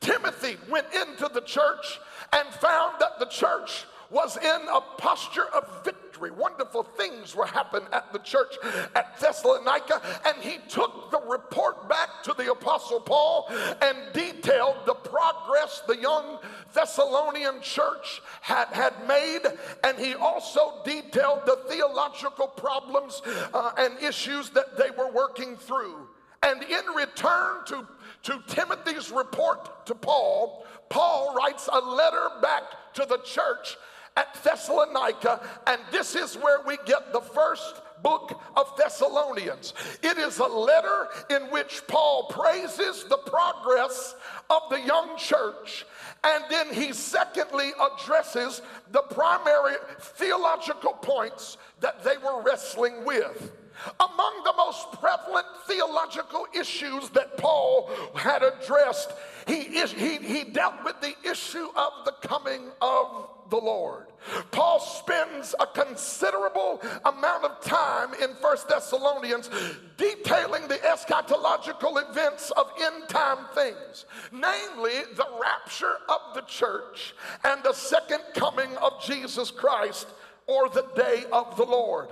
Timothy 0.00 0.56
went 0.68 0.86
into 0.94 1.30
the 1.32 1.42
church 1.42 2.00
and 2.32 2.48
found 2.54 2.94
that 3.00 3.18
the 3.18 3.26
church 3.26 3.84
was 4.10 4.36
in 4.36 4.68
a 4.68 4.80
posture 4.98 5.46
of 5.54 5.84
victory. 5.84 6.30
Wonderful 6.30 6.82
things 6.82 7.34
were 7.34 7.46
happening 7.46 7.88
at 7.92 8.12
the 8.12 8.18
church 8.18 8.56
at 8.94 9.18
Thessalonica, 9.20 10.02
and 10.26 10.42
he 10.42 10.58
took 10.68 11.10
the 11.10 11.20
report 11.20 11.88
back 11.88 12.08
to 12.24 12.34
the 12.36 12.50
Apostle 12.50 13.00
Paul 13.00 13.48
and 13.80 13.96
detailed 14.12 14.78
the 14.84 14.94
progress 14.94 15.82
the 15.86 15.96
young 15.96 16.38
Thessalonian 16.74 17.60
church 17.62 18.20
had, 18.40 18.68
had 18.68 18.94
made, 19.06 19.42
and 19.84 19.98
he 19.98 20.14
also 20.14 20.82
detailed 20.84 21.46
the 21.46 21.58
theological 21.68 22.48
problems 22.48 23.22
uh, 23.54 23.72
and 23.78 23.98
issues 24.02 24.50
that 24.50 24.76
they 24.76 24.90
were 24.90 25.10
working 25.10 25.56
through. 25.56 26.08
And 26.42 26.62
in 26.62 26.86
return 26.96 27.64
to 27.66 27.86
to 28.24 28.42
Timothy's 28.46 29.10
report 29.10 29.86
to 29.86 29.94
Paul, 29.94 30.66
Paul 30.88 31.34
writes 31.34 31.68
a 31.72 31.80
letter 31.80 32.28
back 32.42 32.94
to 32.94 33.06
the 33.06 33.18
church 33.18 33.76
at 34.16 34.42
Thessalonica, 34.42 35.40
and 35.66 35.80
this 35.90 36.14
is 36.14 36.36
where 36.36 36.60
we 36.66 36.76
get 36.84 37.12
the 37.12 37.20
first 37.20 37.80
book 38.02 38.40
of 38.56 38.72
Thessalonians. 38.76 39.74
It 40.02 40.18
is 40.18 40.38
a 40.38 40.46
letter 40.46 41.08
in 41.30 41.42
which 41.50 41.82
Paul 41.86 42.26
praises 42.28 43.04
the 43.04 43.18
progress 43.18 44.14
of 44.48 44.62
the 44.70 44.80
young 44.80 45.16
church, 45.16 45.86
and 46.24 46.44
then 46.50 46.72
he 46.72 46.92
secondly 46.92 47.70
addresses 47.80 48.62
the 48.90 49.02
primary 49.02 49.76
theological 50.00 50.92
points 50.94 51.56
that 51.80 52.02
they 52.02 52.16
were 52.18 52.42
wrestling 52.42 53.04
with. 53.04 53.52
Among 53.98 54.42
the 54.44 54.54
most 54.56 54.92
prevalent 54.92 55.46
theological 55.66 56.46
issues 56.54 57.08
that 57.10 57.36
Paul 57.36 57.90
had 58.14 58.42
addressed, 58.42 59.12
he, 59.46 59.62
he, 59.62 60.16
he 60.18 60.44
dealt 60.44 60.84
with 60.84 61.00
the 61.00 61.14
issue 61.28 61.68
of 61.76 61.92
the 62.04 62.12
coming 62.28 62.70
of 62.80 63.28
the 63.50 63.56
Lord. 63.56 64.06
Paul 64.50 64.80
spends 64.80 65.54
a 65.58 65.66
considerable 65.66 66.80
amount 67.04 67.44
of 67.44 67.60
time 67.62 68.14
in 68.22 68.34
First 68.40 68.68
Thessalonians 68.68 69.50
detailing 69.96 70.68
the 70.68 70.76
eschatological 70.76 72.10
events 72.10 72.50
of 72.52 72.70
end 72.80 73.08
time 73.08 73.46
things, 73.54 74.04
namely 74.30 75.02
the 75.16 75.26
rapture 75.40 75.96
of 76.08 76.34
the 76.34 76.42
church 76.42 77.14
and 77.44 77.62
the 77.62 77.72
second 77.72 78.20
coming 78.34 78.76
of 78.76 79.02
Jesus 79.02 79.50
Christ 79.50 80.08
or 80.46 80.68
the 80.68 80.86
day 80.94 81.24
of 81.32 81.56
the 81.56 81.64
Lord. 81.64 82.08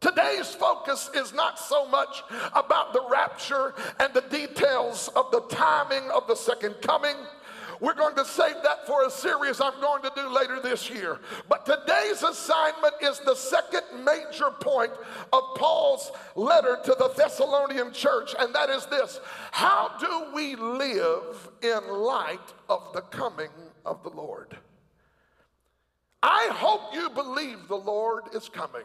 Today's 0.00 0.54
focus 0.54 1.10
is 1.14 1.34
not 1.34 1.58
so 1.58 1.86
much 1.86 2.22
about 2.54 2.94
the 2.94 3.06
rapture 3.10 3.74
and 3.98 4.12
the 4.14 4.22
details 4.22 5.08
of 5.14 5.30
the 5.30 5.42
timing 5.50 6.10
of 6.10 6.26
the 6.26 6.34
second 6.34 6.76
coming. 6.80 7.16
We're 7.80 7.94
going 7.94 8.14
to 8.16 8.24
save 8.24 8.56
that 8.62 8.86
for 8.86 9.04
a 9.06 9.10
series 9.10 9.60
I'm 9.60 9.78
going 9.80 10.02
to 10.02 10.12
do 10.14 10.28
later 10.28 10.60
this 10.60 10.90
year. 10.90 11.18
But 11.48 11.66
today's 11.66 12.22
assignment 12.22 12.94
is 13.02 13.20
the 13.20 13.34
second 13.34 13.82
major 14.04 14.50
point 14.60 14.92
of 15.32 15.42
Paul's 15.56 16.12
letter 16.34 16.78
to 16.84 16.96
the 16.98 17.08
Thessalonian 17.16 17.92
church, 17.92 18.34
and 18.38 18.54
that 18.54 18.70
is 18.70 18.86
this 18.86 19.20
How 19.50 19.92
do 19.98 20.34
we 20.34 20.56
live 20.56 21.50
in 21.62 21.88
light 21.88 22.54
of 22.68 22.90
the 22.94 23.02
coming 23.02 23.50
of 23.84 24.02
the 24.02 24.10
Lord? 24.10 24.56
I 26.22 26.48
hope 26.52 26.94
you 26.94 27.10
believe 27.10 27.68
the 27.68 27.76
Lord 27.76 28.24
is 28.34 28.48
coming. 28.48 28.84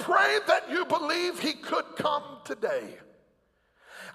Pray 0.00 0.38
that 0.46 0.70
you 0.70 0.84
believe 0.86 1.38
he 1.38 1.52
could 1.52 1.84
come 1.96 2.22
today. 2.44 2.96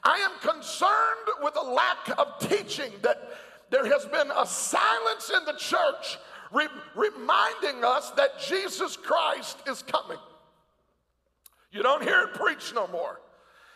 I 0.03 0.17
am 0.17 0.31
concerned 0.39 1.41
with 1.41 1.55
a 1.55 1.65
lack 1.65 2.17
of 2.17 2.39
teaching 2.39 2.91
that 3.01 3.31
there 3.69 3.85
has 3.85 4.05
been 4.05 4.29
a 4.35 4.45
silence 4.45 5.31
in 5.35 5.45
the 5.45 5.53
church 5.53 6.17
re- 6.51 6.67
reminding 6.95 7.83
us 7.83 8.11
that 8.11 8.39
Jesus 8.39 8.97
Christ 8.97 9.57
is 9.67 9.81
coming. 9.83 10.19
You 11.71 11.83
don't 11.83 12.03
hear 12.03 12.21
it 12.21 12.33
preached 12.35 12.73
no 12.73 12.87
more. 12.87 13.19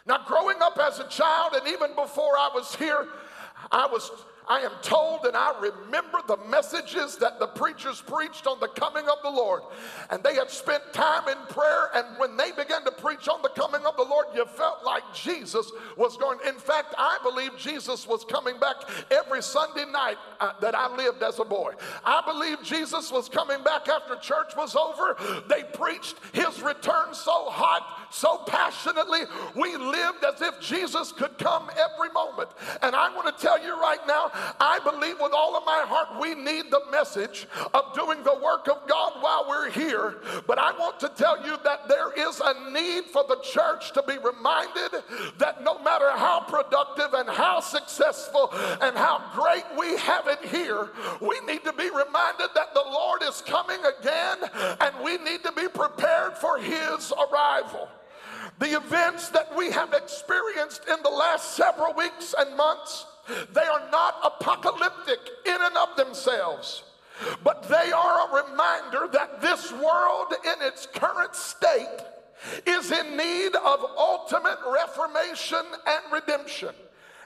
Now, 0.06 0.24
growing 0.26 0.58
up 0.62 0.80
as 0.80 1.00
a 1.00 1.08
child, 1.08 1.54
and 1.54 1.68
even 1.68 1.96
before 1.96 2.38
I 2.38 2.50
was 2.54 2.76
here, 2.76 3.08
I 3.72 3.88
was 3.88 4.10
I 4.50 4.62
am 4.62 4.72
told 4.82 5.26
and 5.26 5.38
I 5.38 5.54
remember 5.62 6.18
the 6.28 6.38
messages 6.50 7.18
that 7.18 7.40
the 7.40 7.46
preachers 7.48 8.02
preached 8.02 8.48
on 8.48 8.60
the 8.60 8.68
coming 8.68 9.08
of 9.08 9.18
the 9.22 9.30
Lord. 9.30 9.62
And 10.10 10.24
they 10.24 10.34
had 10.34 10.50
spent 10.50 10.82
time 10.92 11.28
in 11.30 11.38
prayer. 11.50 11.90
And 11.94 12.18
when 12.18 12.36
they 12.36 12.52
began 12.52 12.84
to 12.86 12.92
preach 12.92 13.28
on 13.28 13.44
the 13.44 13.50
coming 13.50 13.86
of 13.86 13.96
the 13.96 14.04
Lord, 14.04 14.26
you 14.34 14.46
felt 14.46 14.84
like 14.84 15.04
Jesus 15.14 15.72
was 15.96 16.18
going. 16.18 16.40
In 16.48 16.56
fact, 16.56 16.96
I 16.98 17.20
believe 17.22 17.52
Jesus 17.58 18.08
was 18.08 18.26
coming 18.26 18.60
back 18.60 18.78
every 19.12 19.44
Sunday 19.44 19.86
night 19.86 20.18
uh, 20.40 20.54
that 20.62 20.74
I 20.74 20.96
lived 20.96 21.22
as 21.22 21.38
a 21.40 21.46
boy. 21.46 21.74
I 22.04 22.24
believe 22.26 22.64
Jesus 22.64 23.12
was 23.12 23.30
coming 23.30 23.64
back 23.64 23.88
after 23.88 24.16
church 24.16 24.56
was 24.58 24.76
over. 24.76 25.16
They 25.48 25.64
preached 25.74 26.16
his 26.34 26.62
return 26.64 27.14
so 27.14 27.50
hot, 27.50 28.09
so 28.12 28.38
passionately. 28.48 29.22
We 29.56 29.76
lived 29.78 30.24
as 30.24 30.42
if 30.42 30.60
Jesus 30.60 31.12
could 31.12 31.38
come 31.38 31.70
every 31.72 32.12
moment. 32.14 32.50
And 32.82 32.96
I 32.96 33.14
want 33.16 33.36
to 33.36 33.42
tell 33.42 33.64
you 33.64 33.80
right 33.80 34.00
now, 34.08 34.32
I 34.60 34.80
believe 34.84 35.16
with 35.20 35.34
all 35.34 35.56
of 35.56 35.66
my 35.66 35.84
heart 35.88 36.20
we 36.20 36.36
need 36.36 36.72
the 36.72 36.82
message 36.92 37.48
of 37.74 37.94
doing 37.94 38.24
the 38.24 38.40
work 38.44 38.68
of 38.68 38.88
God 38.88 39.14
while 39.22 39.46
we're 39.48 39.70
here. 39.70 40.18
But 40.48 40.60
I 40.60 40.72
want 40.78 41.00
to 41.02 41.10
tell 41.10 41.46
you 41.46 41.58
that 41.64 41.88
there 41.88 42.12
is 42.14 42.42
a 42.44 42.72
need 42.72 43.06
for 43.06 43.24
the 43.28 43.40
church 43.44 43.94
to 43.94 44.04
be 44.04 44.18
reminded 44.18 45.04
that 45.38 45.64
no 45.64 45.80
matter 45.80 46.10
how 46.12 46.42
productive 46.42 47.14
and 47.14 47.30
how 47.30 47.60
successful 47.60 48.50
and 48.82 48.98
how 48.98 49.22
great 49.34 49.64
we 49.78 49.98
have 49.98 50.28
it 50.28 50.44
here, 50.46 50.90
we 51.22 51.40
need 51.42 51.64
to 51.64 51.74
be 51.74 51.90
reminded 51.90 52.50
that 52.56 52.74
the 52.74 52.84
Lord 52.86 53.22
is 53.24 53.42
coming 53.42 53.80
again 54.00 54.38
and 54.82 54.96
we 55.04 55.18
need 55.18 55.44
to 55.44 55.52
be 55.52 55.68
prepared 55.68 56.38
for 56.38 56.58
his 56.58 57.14
arrival. 57.14 57.90
The 58.60 58.78
events 58.78 59.30
that 59.30 59.56
we 59.56 59.72
have 59.72 59.94
experienced 59.94 60.84
in 60.88 61.02
the 61.02 61.10
last 61.10 61.56
several 61.56 61.94
weeks 61.94 62.36
and 62.38 62.56
months 62.56 63.06
they 63.54 63.62
are 63.62 63.90
not 63.92 64.16
apocalyptic 64.24 65.20
in 65.46 65.58
and 65.62 65.78
of 65.78 65.96
themselves, 65.96 66.84
but 67.44 67.64
they 67.64 67.92
are 67.92 68.28
a 68.28 68.44
reminder 68.44 69.08
that 69.12 69.42
this 69.42 69.72
world 69.72 70.34
in 70.44 70.68
its 70.68 70.88
current 70.88 71.36
state 71.36 72.00
is 72.66 72.92
in 72.92 73.18
need 73.18 73.56
of 73.56 73.86
ultimate 73.98 74.58
reformation 74.72 75.62
and 75.86 76.12
redemption. 76.12 76.74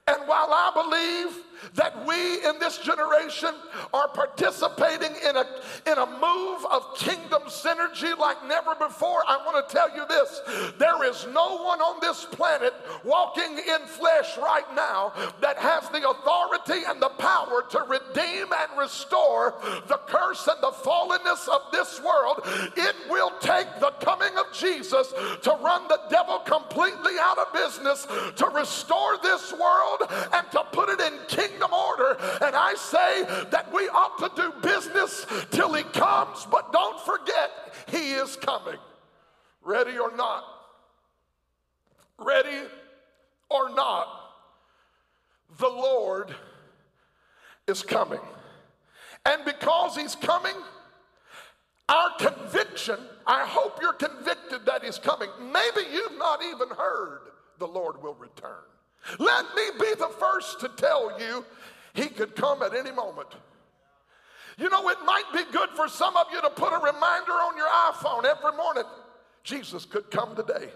And 0.05 0.17
while 0.27 0.49
I 0.51 0.71
believe 0.75 1.43
that 1.75 2.05
we 2.05 2.43
in 2.45 2.59
this 2.59 2.77
generation 2.79 3.51
are 3.93 4.09
participating 4.09 5.15
in 5.27 5.37
a, 5.37 5.45
in 5.87 5.97
a 5.97 6.05
move 6.05 6.65
of 6.69 6.97
kingdom 6.97 7.43
synergy 7.43 8.17
like 8.17 8.45
never 8.45 8.75
before, 8.75 9.23
I 9.25 9.37
want 9.45 9.65
to 9.65 9.73
tell 9.73 9.95
you 9.95 10.05
this. 10.09 10.73
There 10.77 11.05
is 11.05 11.25
no 11.33 11.55
one 11.63 11.79
on 11.79 12.01
this 12.01 12.25
planet 12.25 12.73
walking 13.05 13.57
in 13.57 13.87
flesh 13.87 14.37
right 14.37 14.67
now 14.75 15.13
that 15.39 15.57
has 15.57 15.87
the 15.89 16.09
authority 16.09 16.83
and 16.85 17.01
the 17.01 17.09
power 17.17 17.63
to 17.69 17.79
redeem 17.87 18.47
and 18.51 18.77
restore 18.77 19.55
the 19.87 19.99
curse 20.07 20.47
and 20.47 20.61
the 20.61 20.71
fallenness 20.83 21.47
of 21.47 21.61
this 21.71 22.01
world. 22.03 22.41
It 22.75 22.95
will 23.09 23.31
take 23.39 23.67
the 23.79 23.91
coming 24.01 24.35
of 24.37 24.51
Jesus 24.53 25.13
to 25.43 25.51
run 25.63 25.87
the 25.87 25.99
business, 27.53 28.05
to 28.35 28.45
restore 28.47 29.17
this 29.21 29.53
world, 29.53 30.01
and 30.33 30.51
to 30.51 30.63
put 30.71 30.89
it 30.89 30.99
in 30.99 31.13
kingdom 31.27 31.71
order. 31.71 32.17
And 32.41 32.55
I 32.55 32.73
say 32.75 33.23
that 33.51 33.71
we 33.73 33.87
ought 33.89 34.17
to 34.19 34.31
do 34.35 34.53
business 34.61 35.25
till 35.51 35.73
he 35.73 35.83
comes, 35.83 36.45
but 36.51 36.73
don't 36.73 36.99
forget, 37.01 37.51
he 37.89 38.13
is 38.13 38.35
coming. 38.35 38.79
Ready 39.61 39.97
or 39.97 40.15
not? 40.15 40.43
Ready 42.17 42.61
or 43.49 43.69
not? 43.69 44.07
The 45.59 45.69
Lord 45.69 46.33
is 47.67 47.81
coming. 47.81 48.19
And 49.25 49.45
because 49.45 49.95
he's 49.95 50.15
coming, 50.15 50.55
our 51.87 52.09
conviction, 52.17 52.97
I 53.25 53.45
hope 53.45 53.79
you're 53.81 53.93
convicted 53.93 54.65
that 54.65 54.83
he's 54.83 54.97
coming. 54.97 55.29
Maybe 55.39 55.87
you've 55.91 56.17
not 56.17 56.41
even 56.43 56.69
heard 56.69 57.19
the 57.59 57.67
Lord 57.67 58.01
will 58.01 58.15
return. 58.15 58.63
Let 59.19 59.45
me 59.55 59.63
be 59.79 59.93
the 59.95 60.11
first 60.19 60.59
to 60.61 60.69
tell 60.69 61.19
you 61.19 61.45
he 61.93 62.07
could 62.07 62.35
come 62.35 62.61
at 62.63 62.73
any 62.73 62.91
moment. 62.91 63.29
You 64.57 64.69
know, 64.69 64.87
it 64.89 64.97
might 65.05 65.25
be 65.33 65.43
good 65.51 65.69
for 65.75 65.87
some 65.87 66.15
of 66.15 66.27
you 66.31 66.39
to 66.41 66.49
put 66.49 66.71
a 66.71 66.77
reminder 66.77 67.31
on 67.31 67.57
your 67.57 67.67
iPhone 67.67 68.25
every 68.25 68.55
morning. 68.55 68.83
Jesus 69.43 69.85
could 69.85 70.09
come 70.11 70.35
today. 70.35 70.69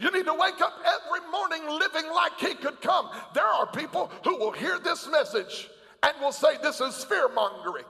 You 0.00 0.10
need 0.10 0.26
to 0.26 0.34
wake 0.34 0.60
up 0.60 0.74
every 0.84 1.30
morning 1.30 1.62
living 1.68 2.10
like 2.12 2.38
he 2.38 2.54
could 2.54 2.80
come. 2.80 3.08
There 3.34 3.46
are 3.46 3.66
people 3.66 4.10
who 4.24 4.36
will 4.36 4.52
hear 4.52 4.78
this 4.78 5.08
message 5.10 5.70
and 6.02 6.12
will 6.20 6.32
say 6.32 6.56
this 6.62 6.80
is 6.80 7.04
fear 7.04 7.28
mongering. 7.28 7.84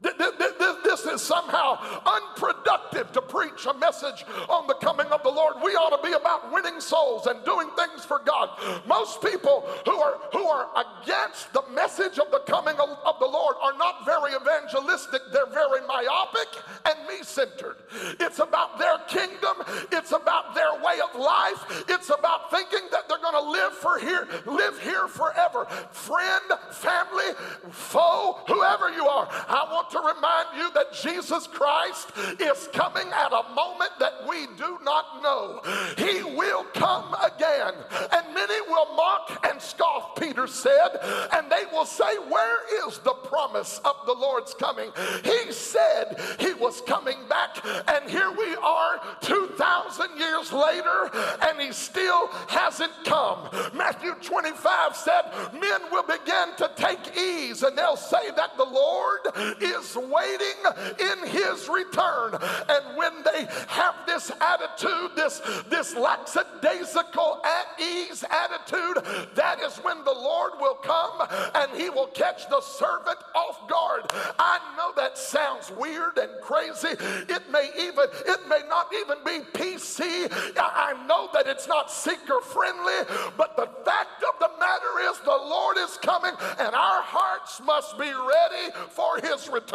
This 0.00 1.06
is 1.06 1.22
somehow 1.22 1.78
unproductive 2.06 3.12
to 3.12 3.20
preach 3.20 3.66
a 3.66 3.74
message 3.74 4.24
on 4.48 4.66
the 4.66 4.74
coming 4.74 5.06
of 5.08 5.22
the 5.22 5.30
Lord. 5.30 5.56
We 5.62 5.72
ought 5.72 5.94
to 6.00 6.06
be 6.06 6.14
about 6.14 6.52
winning 6.52 6.80
souls 6.80 7.26
and 7.26 7.44
doing 7.44 7.68
things 7.76 8.04
for 8.04 8.20
God. 8.24 8.50
Most 8.86 9.20
people 9.20 9.68
who 9.84 9.92
are 9.92 10.18
who 10.32 10.44
are 10.46 10.68
against 11.02 11.52
the 11.52 11.62
message 11.74 12.18
of 12.18 12.30
the 12.30 12.40
coming 12.46 12.76
of, 12.76 12.88
of 13.04 13.18
the 13.20 13.26
Lord 13.26 13.56
are 13.62 13.76
not 13.76 14.06
very 14.06 14.32
evangelistic. 14.34 15.20
They're 15.32 15.52
very 15.52 15.86
myopic 15.86 16.48
and 16.86 17.06
me-centered. 17.08 17.76
It's 18.20 18.38
about 18.38 18.78
their 18.78 18.98
kingdom. 19.08 19.56
It's 19.92 20.12
about 20.12 20.54
their 20.54 20.74
way 20.82 20.98
of 21.00 21.18
life. 21.18 21.84
It's 21.88 22.10
about 22.10 22.50
thinking 22.50 22.88
that 22.90 23.08
they're 23.08 23.18
going 23.18 23.44
to 23.44 23.50
live 23.50 23.72
for 23.72 23.98
here, 23.98 24.26
live 24.46 24.80
here 24.80 25.08
forever. 25.08 25.66
Friend, 25.90 26.44
family, 26.70 27.32
foe, 27.70 28.40
whoever 28.46 28.90
you 28.90 29.06
are, 29.06 29.28
I 29.48 29.68
want 29.70 29.85
to 29.90 29.98
remind 29.98 30.48
you 30.56 30.70
that 30.72 30.92
Jesus 30.92 31.46
Christ 31.46 32.10
is 32.40 32.68
coming 32.72 33.08
at 33.12 33.32
a 33.32 33.54
moment 33.54 33.92
that 34.00 34.26
we 34.28 34.46
do 34.56 34.78
not 34.82 35.22
know. 35.22 35.60
He 35.96 36.22
will 36.22 36.64
come 36.74 37.14
again, 37.24 37.74
and 38.12 38.34
many 38.34 38.60
will 38.68 38.94
mock 38.94 39.46
and 39.48 39.60
scoff, 39.60 40.16
Peter 40.16 40.46
said, 40.46 40.98
and 41.32 41.50
they 41.50 41.64
will 41.72 41.84
say, 41.84 42.16
Where 42.28 42.88
is 42.88 42.98
the 42.98 43.12
promise 43.12 43.80
of 43.84 43.94
the 44.06 44.12
Lord's 44.12 44.54
coming? 44.54 44.90
He 45.24 45.52
said 45.52 46.20
he 46.38 46.52
was 46.54 46.80
coming 46.82 47.18
back, 47.28 47.64
and 47.88 48.10
here 48.10 48.30
we 48.30 48.54
are 48.56 49.00
2,000 49.20 50.18
years 50.18 50.52
later, 50.52 51.10
and 51.42 51.60
he 51.60 51.72
still 51.72 52.28
hasn't 52.48 52.92
come. 53.04 53.48
Matthew 53.74 54.14
25 54.22 54.96
said, 54.96 55.22
Men 55.52 55.80
will 55.90 56.04
begin 56.04 56.56
to 56.58 56.70
take 56.76 57.16
ease, 57.16 57.62
and 57.62 57.76
they'll 57.76 57.96
say 57.96 58.30
that 58.36 58.56
the 58.56 58.64
Lord 58.64 59.20
is 59.60 59.75
waiting 59.96 60.58
in 61.00 61.28
his 61.28 61.68
return. 61.68 62.34
And 62.68 62.96
when 62.96 63.12
they 63.24 63.46
have 63.68 63.94
this 64.06 64.30
attitude, 64.40 65.16
this, 65.16 65.40
this 65.68 65.94
lackadaisical 65.94 67.40
at 67.44 67.80
ease 67.80 68.24
attitude, 68.24 69.04
that 69.34 69.60
is 69.60 69.76
when 69.78 70.04
the 70.04 70.12
Lord 70.12 70.52
will 70.60 70.74
come 70.74 71.26
and 71.54 71.72
he 71.80 71.90
will 71.90 72.08
catch 72.08 72.48
the 72.48 72.60
servant 72.60 73.18
off 73.34 73.68
guard. 73.68 74.02
I 74.38 74.58
know 74.76 74.92
that 74.96 75.18
sounds 75.18 75.70
weird 75.70 76.18
and 76.18 76.30
crazy. 76.40 76.94
It 77.28 77.50
may 77.50 77.70
even, 77.78 78.06
it 78.26 78.48
may 78.48 78.62
not 78.68 78.92
even 78.94 79.18
be 79.24 79.44
PC. 79.58 80.30
I 80.56 80.94
know 81.06 81.28
that 81.32 81.46
it's 81.46 81.68
not 81.68 81.90
seeker 81.90 82.40
friendly, 82.40 83.16
but 83.36 83.56
the 83.56 83.68
fact 83.84 84.22
of 84.22 84.38
the 84.40 84.50
matter 84.58 85.10
is 85.10 85.18
the 85.20 85.30
Lord 85.30 85.76
is 85.78 85.98
coming 85.98 86.32
and 86.58 86.74
our 86.74 87.02
hearts 87.02 87.60
must 87.64 87.98
be 87.98 88.10
ready 88.10 88.72
for 88.90 89.18
his 89.22 89.48
return. 89.48 89.65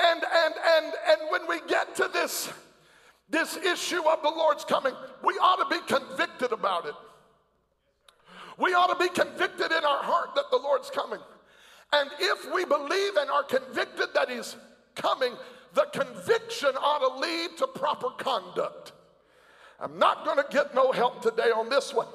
And, 0.00 0.22
and, 0.22 0.54
and, 0.76 0.86
and 1.10 1.30
when 1.30 1.48
we 1.48 1.60
get 1.68 1.96
to 1.96 2.08
this, 2.12 2.50
this 3.28 3.56
issue 3.56 4.02
of 4.08 4.22
the 4.22 4.30
Lord's 4.30 4.64
coming, 4.64 4.94
we 5.24 5.34
ought 5.34 5.68
to 5.68 5.74
be 5.74 5.84
convicted 5.86 6.52
about 6.52 6.86
it. 6.86 6.94
We 8.58 8.74
ought 8.74 8.88
to 8.88 8.96
be 8.96 9.08
convicted 9.08 9.72
in 9.72 9.84
our 9.84 10.02
heart 10.02 10.34
that 10.34 10.50
the 10.50 10.56
Lord's 10.56 10.90
coming. 10.90 11.20
And 11.92 12.10
if 12.18 12.52
we 12.52 12.64
believe 12.64 13.16
and 13.16 13.30
are 13.30 13.44
convicted 13.44 14.08
that 14.14 14.28
He's 14.28 14.56
coming, 14.94 15.34
the 15.74 15.86
conviction 15.92 16.70
ought 16.76 16.98
to 16.98 17.20
lead 17.20 17.56
to 17.58 17.66
proper 17.66 18.10
conduct. 18.10 18.92
I'm 19.80 19.98
not 19.98 20.24
going 20.24 20.38
to 20.38 20.46
get 20.50 20.74
no 20.74 20.92
help 20.92 21.22
today 21.22 21.50
on 21.54 21.68
this 21.68 21.94
one. 21.94 22.08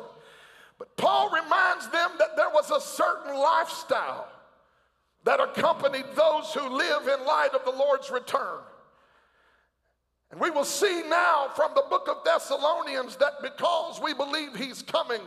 But 0.78 0.96
Paul 0.98 1.30
reminds 1.30 1.88
them 1.90 2.12
that 2.20 2.36
there 2.36 2.50
was 2.50 2.72
a 2.72 2.82
certain 2.82 3.36
lifestyle 3.38 4.28
that 5.24 5.40
accompanied 5.40 6.06
those 6.16 6.54
who 6.54 6.68
live 6.70 7.08
in 7.08 7.26
light 7.26 7.52
of 7.54 7.64
the 7.66 7.72
Lord's 7.72 8.12
return. 8.12 8.60
And 10.32 10.42
we 10.42 10.50
will 10.50 10.66
see 10.66 11.04
now 11.08 11.50
from 11.56 11.72
the 11.76 11.84
book 11.90 12.08
of 12.10 12.24
Thessalonians 12.26 13.16
that 13.18 13.34
because 13.42 14.02
we 14.02 14.14
believe 14.14 14.56
he's 14.56 14.82
coming, 14.82 15.22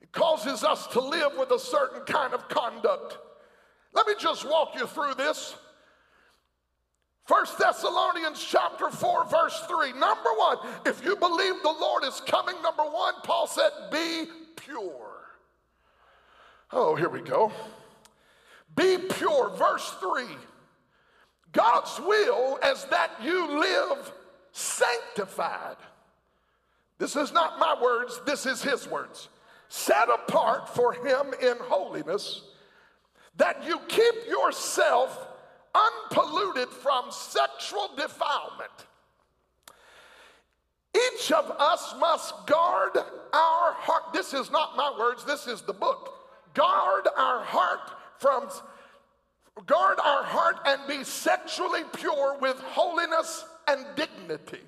it 0.00 0.10
causes 0.12 0.64
us 0.64 0.86
to 0.88 1.00
live 1.00 1.32
with 1.38 1.50
a 1.50 1.58
certain 1.58 2.02
kind 2.02 2.32
of 2.32 2.48
conduct. 2.48 3.18
Let 3.92 4.06
me 4.06 4.14
just 4.18 4.48
walk 4.48 4.74
you 4.74 4.86
through 4.86 5.14
this. 5.14 5.54
First 7.26 7.58
Thessalonians 7.58 8.42
chapter 8.42 8.90
4 8.90 9.26
verse 9.26 9.62
3. 9.68 9.92
Number 9.92 10.30
1, 10.30 10.58
if 10.86 11.04
you 11.04 11.14
believe 11.16 11.54
the 11.62 11.76
Lord 11.78 12.04
is 12.04 12.22
coming, 12.26 12.54
number 12.62 12.84
1, 12.84 13.14
Paul 13.22 13.46
said, 13.46 13.70
be 13.92 14.24
pure. 14.56 15.10
Oh, 16.72 16.94
here 16.94 17.10
we 17.10 17.20
go. 17.20 17.52
Be 18.78 18.96
pure. 18.96 19.50
Verse 19.56 19.96
3 20.00 20.24
God's 21.50 21.98
will 21.98 22.58
is 22.64 22.84
that 22.90 23.10
you 23.20 23.58
live 23.58 24.12
sanctified. 24.52 25.76
This 26.98 27.16
is 27.16 27.32
not 27.32 27.58
my 27.58 27.76
words, 27.82 28.20
this 28.24 28.46
is 28.46 28.62
His 28.62 28.88
words. 28.88 29.28
Set 29.68 30.08
apart 30.08 30.68
for 30.74 30.92
Him 30.92 31.34
in 31.42 31.56
holiness, 31.60 32.42
that 33.36 33.64
you 33.66 33.80
keep 33.88 34.14
yourself 34.28 35.26
unpolluted 35.74 36.68
from 36.68 37.06
sexual 37.10 37.90
defilement. 37.96 38.70
Each 40.94 41.32
of 41.32 41.50
us 41.58 41.94
must 41.98 42.46
guard 42.46 42.96
our 42.96 43.72
heart. 43.74 44.12
This 44.12 44.34
is 44.34 44.50
not 44.50 44.76
my 44.76 44.92
words, 44.98 45.24
this 45.24 45.46
is 45.46 45.62
the 45.62 45.72
book. 45.72 46.14
Guard 46.54 47.06
our 47.16 47.42
heart 47.44 47.97
from 48.18 48.48
guard 49.66 49.98
our 49.98 50.22
heart 50.22 50.56
and 50.66 50.80
be 50.86 51.04
sexually 51.04 51.82
pure 51.94 52.38
with 52.38 52.58
holiness 52.60 53.44
and 53.66 53.84
dignity. 53.96 54.60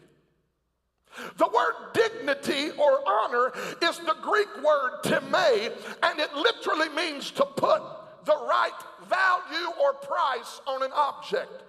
The 1.36 1.46
word 1.46 1.92
dignity 1.92 2.70
or 2.78 3.00
honor 3.06 3.52
is 3.82 3.98
the 3.98 4.16
Greek 4.22 4.48
word 4.62 5.02
time, 5.02 5.72
and 6.02 6.20
it 6.20 6.34
literally 6.34 6.88
means 6.90 7.30
to 7.32 7.44
put 7.44 7.82
the 8.24 8.36
right 8.36 8.70
value 9.08 9.70
or 9.82 9.94
price 9.94 10.60
on 10.66 10.82
an 10.82 10.92
object. 10.94 11.64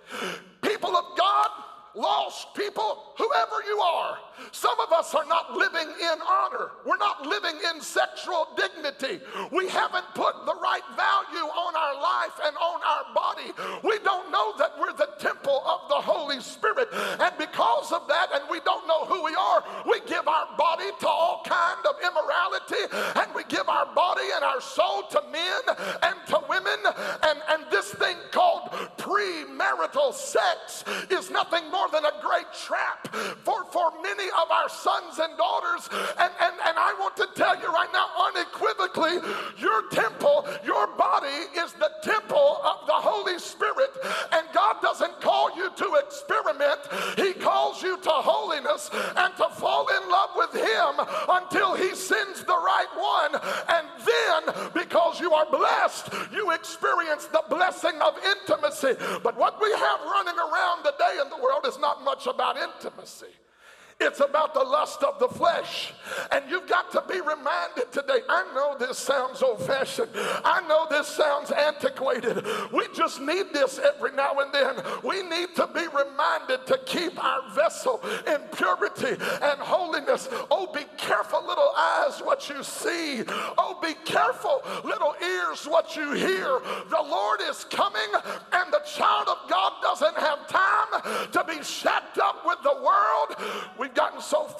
People 0.62 0.96
of 0.96 1.18
God, 1.18 1.50
lost 1.96 2.54
people, 2.56 3.14
whoever 3.18 3.64
you 3.68 3.80
are. 3.80 4.18
Some 4.52 4.80
of 4.80 4.92
us 4.92 5.14
are 5.16 5.26
not 5.26 5.54
living 5.54 5.88
in 5.88 6.18
honor. 6.28 6.72
We're 6.86 6.98
not 6.98 7.26
living 7.26 7.56
in 7.74 7.82
sexual 7.82 8.48
dignity. 8.58 9.24
We 9.52 9.68
haven't 9.70 10.06
put 10.16 10.46
the 10.46 10.56
right 10.56 10.86
value 10.96 11.48
on 11.48 11.76
our 11.76 11.96
life 12.02 12.40
and 12.46 12.56
on 12.58 12.80
our 12.84 13.14
body. 13.14 13.52
We 13.84 14.00
don't 14.00 14.32
know 14.32 14.54
that 14.58 14.78
we're 14.80 14.94
the 14.94 15.10
temple 15.20 15.64
of 15.66 15.90
the 15.90 16.02
Holy 16.02 16.40
Spirit. 16.40 16.90
And 16.94 17.34
because 17.38 17.92
of 17.92 18.08
that, 18.08 18.30
and 18.34 18.44
we 18.50 18.60
don't 18.62 18.88
know 18.88 19.06
who 19.06 19.24
we 19.24 19.36
are, 19.36 19.64
we 19.86 20.00
give 20.08 20.28
our 20.28 20.48
body 20.58 20.90
to 21.00 21.08
all 21.08 21.44
kind 21.46 21.86
of 21.86 21.96
immorality, 22.02 22.84
and 23.20 23.34
we 23.36 23.44
give 23.46 23.68
our 23.70 23.94
body 23.94 24.28
and 24.36 24.44
our 24.44 24.62
soul 24.62 25.04
to 25.12 25.22
men 25.32 25.62
and 26.04 26.16
to 26.28 26.42
women. 26.50 26.80
And, 27.24 27.40
and 27.50 27.66
this 27.72 27.94
thing 27.94 28.18
called 28.32 28.72
premarital 28.98 30.14
sex 30.14 30.84
is 31.10 31.30
nothing 31.30 31.70
more 31.72 31.88
than 31.92 32.06
a 32.06 32.12
great 32.22 32.52
trap 32.54 33.14
for, 33.44 33.66
for 33.66 33.92
many 34.02 34.21
of 34.30 34.52
our 34.52 34.70
sons 34.70 35.20
and 35.20 35.38
daughters. 35.38 35.90
And, 36.20 36.32
and, 36.42 36.56
and 36.68 36.76
I 36.78 36.96
want 37.00 37.18
to 37.18 37.28
tell 37.36 37.60
you 37.60 37.68
right 37.72 37.90
now, 37.94 38.08
unequivocally, 38.32 39.18
your 39.58 39.90
temple, 39.90 40.48
your 40.66 40.88
body 40.96 41.50
is 41.58 41.74
the 41.74 41.92
temple 42.04 42.62
of 42.64 42.88
the 42.88 42.94
Holy 42.94 43.40
Spirit. 43.40 43.92
And 44.32 44.48
God 44.54 44.82
doesn't 44.82 45.22
call 45.22 45.56
you 45.56 45.70
to 45.76 46.02
experiment, 46.06 46.80
He 47.18 47.34
calls 47.34 47.82
you 47.82 47.98
to 47.98 48.10
holiness 48.10 48.90
and 48.94 49.36
to 49.38 49.48
fall 49.56 49.88
in 49.88 50.10
love 50.10 50.32
with 50.36 50.54
Him 50.54 51.06
until 51.30 51.76
He 51.76 51.96
sends 51.96 52.44
the 52.44 52.58
right 52.58 52.92
one. 52.96 53.42
And 53.70 53.88
then, 54.06 54.72
because 54.74 55.20
you 55.20 55.34
are 55.34 55.50
blessed, 55.50 56.10
you 56.32 56.52
experience 56.52 57.26
the 57.28 57.44
blessing 57.50 58.00
of 58.02 58.18
intimacy. 58.24 58.94
But 59.24 59.38
what 59.38 59.62
we 59.62 59.72
have 59.72 60.00
running 60.02 60.38
around 60.38 60.84
today 60.84 61.20
in 61.22 61.30
the 61.30 61.38
world 61.38 61.66
is 61.66 61.78
not 61.80 62.04
much 62.04 62.28
about 62.28 62.58
intimacy. 62.58 63.28
It's 64.04 64.20
about 64.20 64.56
the 64.56 64.64
lust 64.64 65.04
of 65.04 65.20
the 65.20 65.28
flesh. 65.28 65.94
And 66.32 66.44
you've 66.50 66.68
got 66.68 66.92
to 66.92 67.04
be 67.08 67.22
reminded 67.22 67.92
today. 67.92 68.20
I 68.28 68.52
know 68.56 68.76
this 68.78 68.98
sounds 68.98 69.44
old 69.44 69.62
fashioned. 69.62 70.10
I 70.16 70.66
know 70.68 70.88
this 70.90 71.08
sounds 71.08 71.52
antiquated. 71.52 72.44
We 72.74 72.88
just 72.96 73.22
need 73.22 73.54
this 73.54 73.80
every 73.80 74.12
now 74.14 74.40
and 74.40 74.52
then. 74.52 74.76
We 75.04 75.22
need 75.22 75.56
to 75.56 75.68
be 75.68 75.86
reminded 75.88 76.66
to 76.66 76.80
keep 76.86 77.24
our 77.24 77.54
vessel 77.54 78.02
in 78.26 78.42
purity 78.56 79.24
and 79.42 79.60
holiness. 79.60 80.28
Oh, 80.50 80.72
be 80.74 80.86
careful, 80.98 81.46
little 81.46 81.72
eyes, 81.78 82.20
what 82.22 82.50
you 82.50 82.64
see. 82.64 83.24
Oh, 83.58 83.80
be 83.82 83.94
careful, 84.04 84.64
little 84.84 85.14
ears, 85.22 85.66
what 85.66 85.96
you 85.96 86.14
hear. 86.14 86.60
The 86.90 87.02
Lord 87.08 87.40
is 87.50 87.66
coming, 87.66 88.02
and 88.52 88.74
the 88.74 88.82
child 88.86 89.28
of 89.28 89.50
God 89.50 89.74
doesn't 89.84 90.18
have 90.18 90.48
time 90.48 91.30
to 91.32 91.44
be 91.44 91.64
shacked 91.64 92.11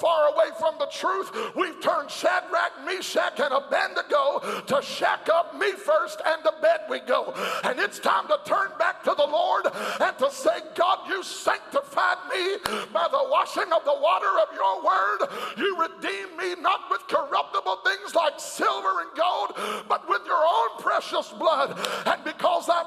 far 0.02 0.34
away 0.34 0.50
from 0.58 0.74
the 0.80 0.86
truth, 0.86 1.30
we've 1.54 1.80
turned 1.80 2.10
Shadrach, 2.10 2.84
Meshach, 2.84 3.38
and 3.38 3.54
Abednego 3.54 4.62
to 4.66 4.82
shack 4.82 5.28
up 5.32 5.56
me 5.56 5.70
first 5.72 6.20
and 6.26 6.42
to 6.42 6.52
bed 6.60 6.80
we 6.90 6.98
go. 6.98 7.32
And 7.62 7.78
it's 7.78 8.00
time 8.00 8.26
to 8.26 8.36
turn 8.44 8.70
back 8.80 9.04
to 9.04 9.14
the 9.16 9.24
Lord 9.24 9.66
and 10.00 10.18
to 10.18 10.28
say, 10.32 10.58
God, 10.74 11.08
you 11.08 11.22
sanctified 11.22 12.18
me 12.34 12.56
by 12.92 13.06
the 13.12 13.24
washing 13.30 13.72
of 13.72 13.84
the 13.84 13.94
water 13.94 14.32
of 14.42 14.48
your 14.52 14.82
word. 14.82 15.28
You 15.56 15.78
redeemed 15.78 16.36
me 16.36 16.60
not 16.60 16.90
with 16.90 17.06
corruptible 17.06 17.78
things 17.86 18.16
like 18.16 18.40
silver 18.40 19.02
and 19.02 19.10
gold, 19.16 19.84
but 19.88 20.08
with 20.08 20.22
your 20.26 20.42
own 20.42 20.82
precious 20.82 21.28
blood. 21.38 21.78
And 22.06 22.24
because 22.24 22.68
I've 22.68 22.81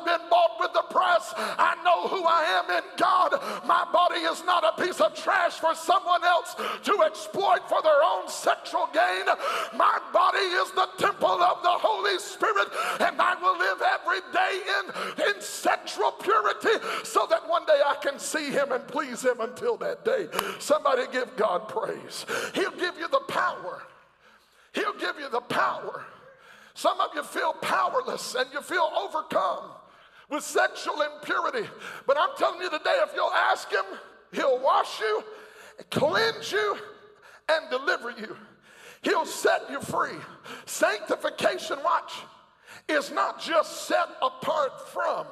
who 2.07 2.23
I 2.23 2.61
am 2.61 2.77
in 2.77 2.83
God. 2.97 3.33
My 3.65 3.85
body 3.91 4.21
is 4.21 4.43
not 4.45 4.63
a 4.63 4.81
piece 4.81 5.01
of 5.01 5.15
trash 5.15 5.53
for 5.53 5.73
someone 5.75 6.23
else 6.23 6.35
else 6.35 6.55
to 6.83 7.03
exploit 7.05 7.67
for 7.67 7.81
their 7.81 8.01
own 8.03 8.27
sexual 8.27 8.89
gain. 8.93 9.25
My 9.75 9.99
body 10.13 10.39
is 10.39 10.71
the 10.71 10.87
temple 10.97 11.41
of 11.41 11.63
the 11.63 11.69
Holy 11.69 12.17
Spirit, 12.19 12.67
and 12.99 13.21
I 13.21 13.35
will 13.35 13.57
live 13.57 13.81
every 13.81 14.19
day 14.33 14.59
in, 14.79 15.35
in 15.35 15.41
sexual 15.41 16.11
purity 16.11 16.83
so 17.03 17.25
that 17.29 17.47
one 17.47 17.65
day 17.65 17.79
I 17.85 17.95
can 18.01 18.19
see 18.19 18.51
Him 18.51 18.71
and 18.71 18.87
please 18.87 19.23
Him 19.23 19.39
until 19.39 19.77
that 19.77 20.05
day. 20.05 20.27
Somebody 20.59 21.03
give 21.11 21.35
God 21.35 21.67
praise. 21.67 22.25
He'll 22.53 22.71
give 22.71 22.97
you 22.97 23.07
the 23.07 23.23
power. 23.27 23.83
He'll 24.73 24.97
give 24.97 25.19
you 25.19 25.29
the 25.29 25.41
power. 25.41 26.05
Some 26.73 26.99
of 26.99 27.11
you 27.15 27.23
feel 27.23 27.53
powerless 27.53 28.35
and 28.35 28.47
you 28.51 28.61
feel 28.61 28.91
overcome 28.97 29.71
with 30.29 30.43
sexual 30.43 31.01
impurity. 31.01 31.67
But 32.07 32.17
I'm 32.17 32.35
telling 32.37 32.61
you 32.61 32.69
today, 32.69 32.95
if 33.03 33.11
you'll 33.15 33.31
ask 33.31 33.71
Him, 33.71 33.85
He'll 34.31 34.59
wash 34.59 34.99
you 34.99 35.23
cleanse 35.89 36.51
you, 36.51 36.77
and 37.49 37.69
deliver 37.69 38.11
you. 38.11 38.35
He'll 39.01 39.25
set 39.25 39.69
you 39.69 39.81
free. 39.81 40.17
Sanctification, 40.65 41.77
watch, 41.83 42.13
is 42.89 43.11
not 43.11 43.41
just 43.41 43.87
set 43.87 44.07
apart 44.21 44.89
from. 44.89 45.27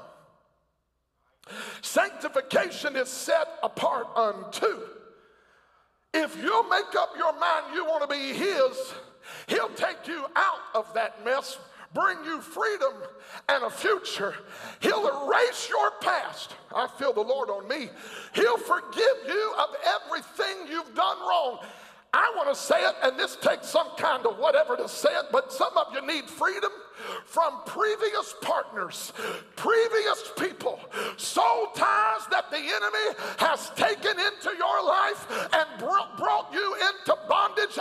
Sanctification 1.82 2.96
is 2.96 3.10
set 3.10 3.48
apart 3.64 4.08
unto. 4.16 4.80
If 6.14 6.38
you'll 6.42 6.70
make 6.70 6.96
up 6.98 7.10
your 7.18 7.38
mind 7.40 7.74
you 7.74 7.86
want 7.86 8.04
to 8.04 8.08
be 8.08 8.34
His, 8.34 8.94
He'll 9.48 9.70
take 9.70 10.08
you 10.08 10.26
out 10.36 10.60
of 10.76 10.94
that 10.94 11.26
mess 11.26 11.58
bring 11.94 12.24
you 12.26 12.42
freedom 12.42 12.94
and 13.50 13.64
a 13.64 13.70
future. 13.70 14.36
He'll 14.80 15.28
erase 15.28 15.70
your 15.70 15.92
past. 16.02 16.56
I 16.76 16.88
feel 16.88 17.14
the 17.14 17.22
Lord 17.22 17.50
on 17.50 17.68
me. 17.68 17.90
He'll 18.34 18.58
forgive 18.58 19.18
you 19.28 19.54
of 19.60 19.70
everything 20.06 20.68
you've 20.70 20.96
done 20.96 21.20
wrong. 21.20 21.60
I 22.16 22.32
want 22.36 22.48
to 22.50 22.56
say 22.56 22.80
it, 22.80 22.96
and 23.02 23.18
this 23.20 23.38
takes 23.38 23.68
some 23.68 23.88
kind 23.98 24.24
of 24.28 24.38
whatever 24.38 24.78
to 24.78 24.88
say 24.88 25.10
it, 25.10 25.26
but 25.32 25.52
some 25.52 25.76
of 25.76 25.88
you 25.94 26.06
need 26.06 26.30
freedom 26.30 26.72
from 27.26 27.62
previous 27.66 28.36
partners, 28.40 29.14
previous 29.56 30.32
people, 30.38 30.80
soul 31.18 31.68
ties 31.76 32.28
that 32.30 32.52
the 32.52 32.58
enemy 32.58 33.18
has 33.40 33.72
taken 33.72 34.12
into 34.12 34.56
your 34.56 34.86
life 34.86 35.26
and 35.54 35.68
brought 35.80 36.50
you 36.54 36.76
into. 36.76 37.13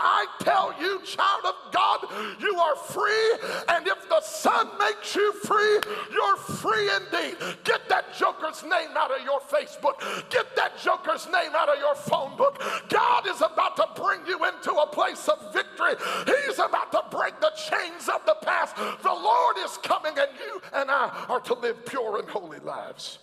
I 0.00 0.26
tell 0.40 0.74
you, 0.80 1.00
child 1.02 1.44
of 1.44 1.72
God, 1.72 2.38
you 2.40 2.54
are 2.56 2.76
free, 2.76 3.48
and 3.68 3.86
if 3.86 4.08
the 4.08 4.20
Son 4.20 4.68
makes 4.78 5.14
you 5.14 5.32
free, 5.32 5.80
you're 6.12 6.36
free 6.36 6.90
indeed. 6.96 7.36
Get 7.64 7.88
that 7.88 8.14
joker's 8.14 8.62
name 8.62 8.96
out 8.96 9.10
of 9.10 9.24
your 9.24 9.40
Facebook, 9.40 10.00
get 10.30 10.54
that 10.56 10.78
joker's 10.78 11.26
name 11.26 11.52
out 11.54 11.68
of 11.68 11.78
your 11.78 11.94
phone 11.94 12.36
book. 12.36 12.62
God 12.88 13.26
is 13.26 13.40
about 13.40 13.76
to 13.76 13.86
bring 14.00 14.20
you 14.26 14.44
into 14.44 14.72
a 14.72 14.86
place 14.86 15.28
of 15.28 15.52
victory, 15.52 15.94
He's 16.26 16.58
about 16.58 16.92
to 16.92 17.02
break 17.10 17.40
the 17.40 17.52
chains 17.56 18.08
of 18.08 18.24
the 18.26 18.36
past. 18.42 18.76
The 18.76 19.12
Lord 19.12 19.56
is 19.58 19.78
coming, 19.82 20.12
and 20.16 20.30
you 20.38 20.62
and 20.72 20.90
I 20.90 21.26
are 21.28 21.40
to 21.40 21.54
live 21.54 21.84
pure 21.86 22.18
and 22.18 22.28
holy 22.28 22.58
lives. 22.60 23.18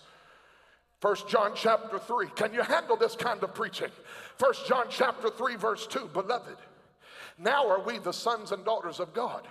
First 1.00 1.28
John 1.28 1.52
chapter 1.54 1.98
3. 1.98 2.26
Can 2.36 2.52
you 2.52 2.62
handle 2.62 2.96
this 2.96 3.16
kind 3.16 3.42
of 3.42 3.54
preaching? 3.54 3.88
First 4.40 4.66
John 4.66 4.86
chapter 4.88 5.28
3, 5.28 5.56
verse 5.56 5.86
2. 5.86 6.08
Beloved, 6.14 6.56
now 7.36 7.68
are 7.68 7.82
we 7.82 7.98
the 7.98 8.10
sons 8.10 8.52
and 8.52 8.64
daughters 8.64 8.98
of 8.98 9.12
God. 9.12 9.46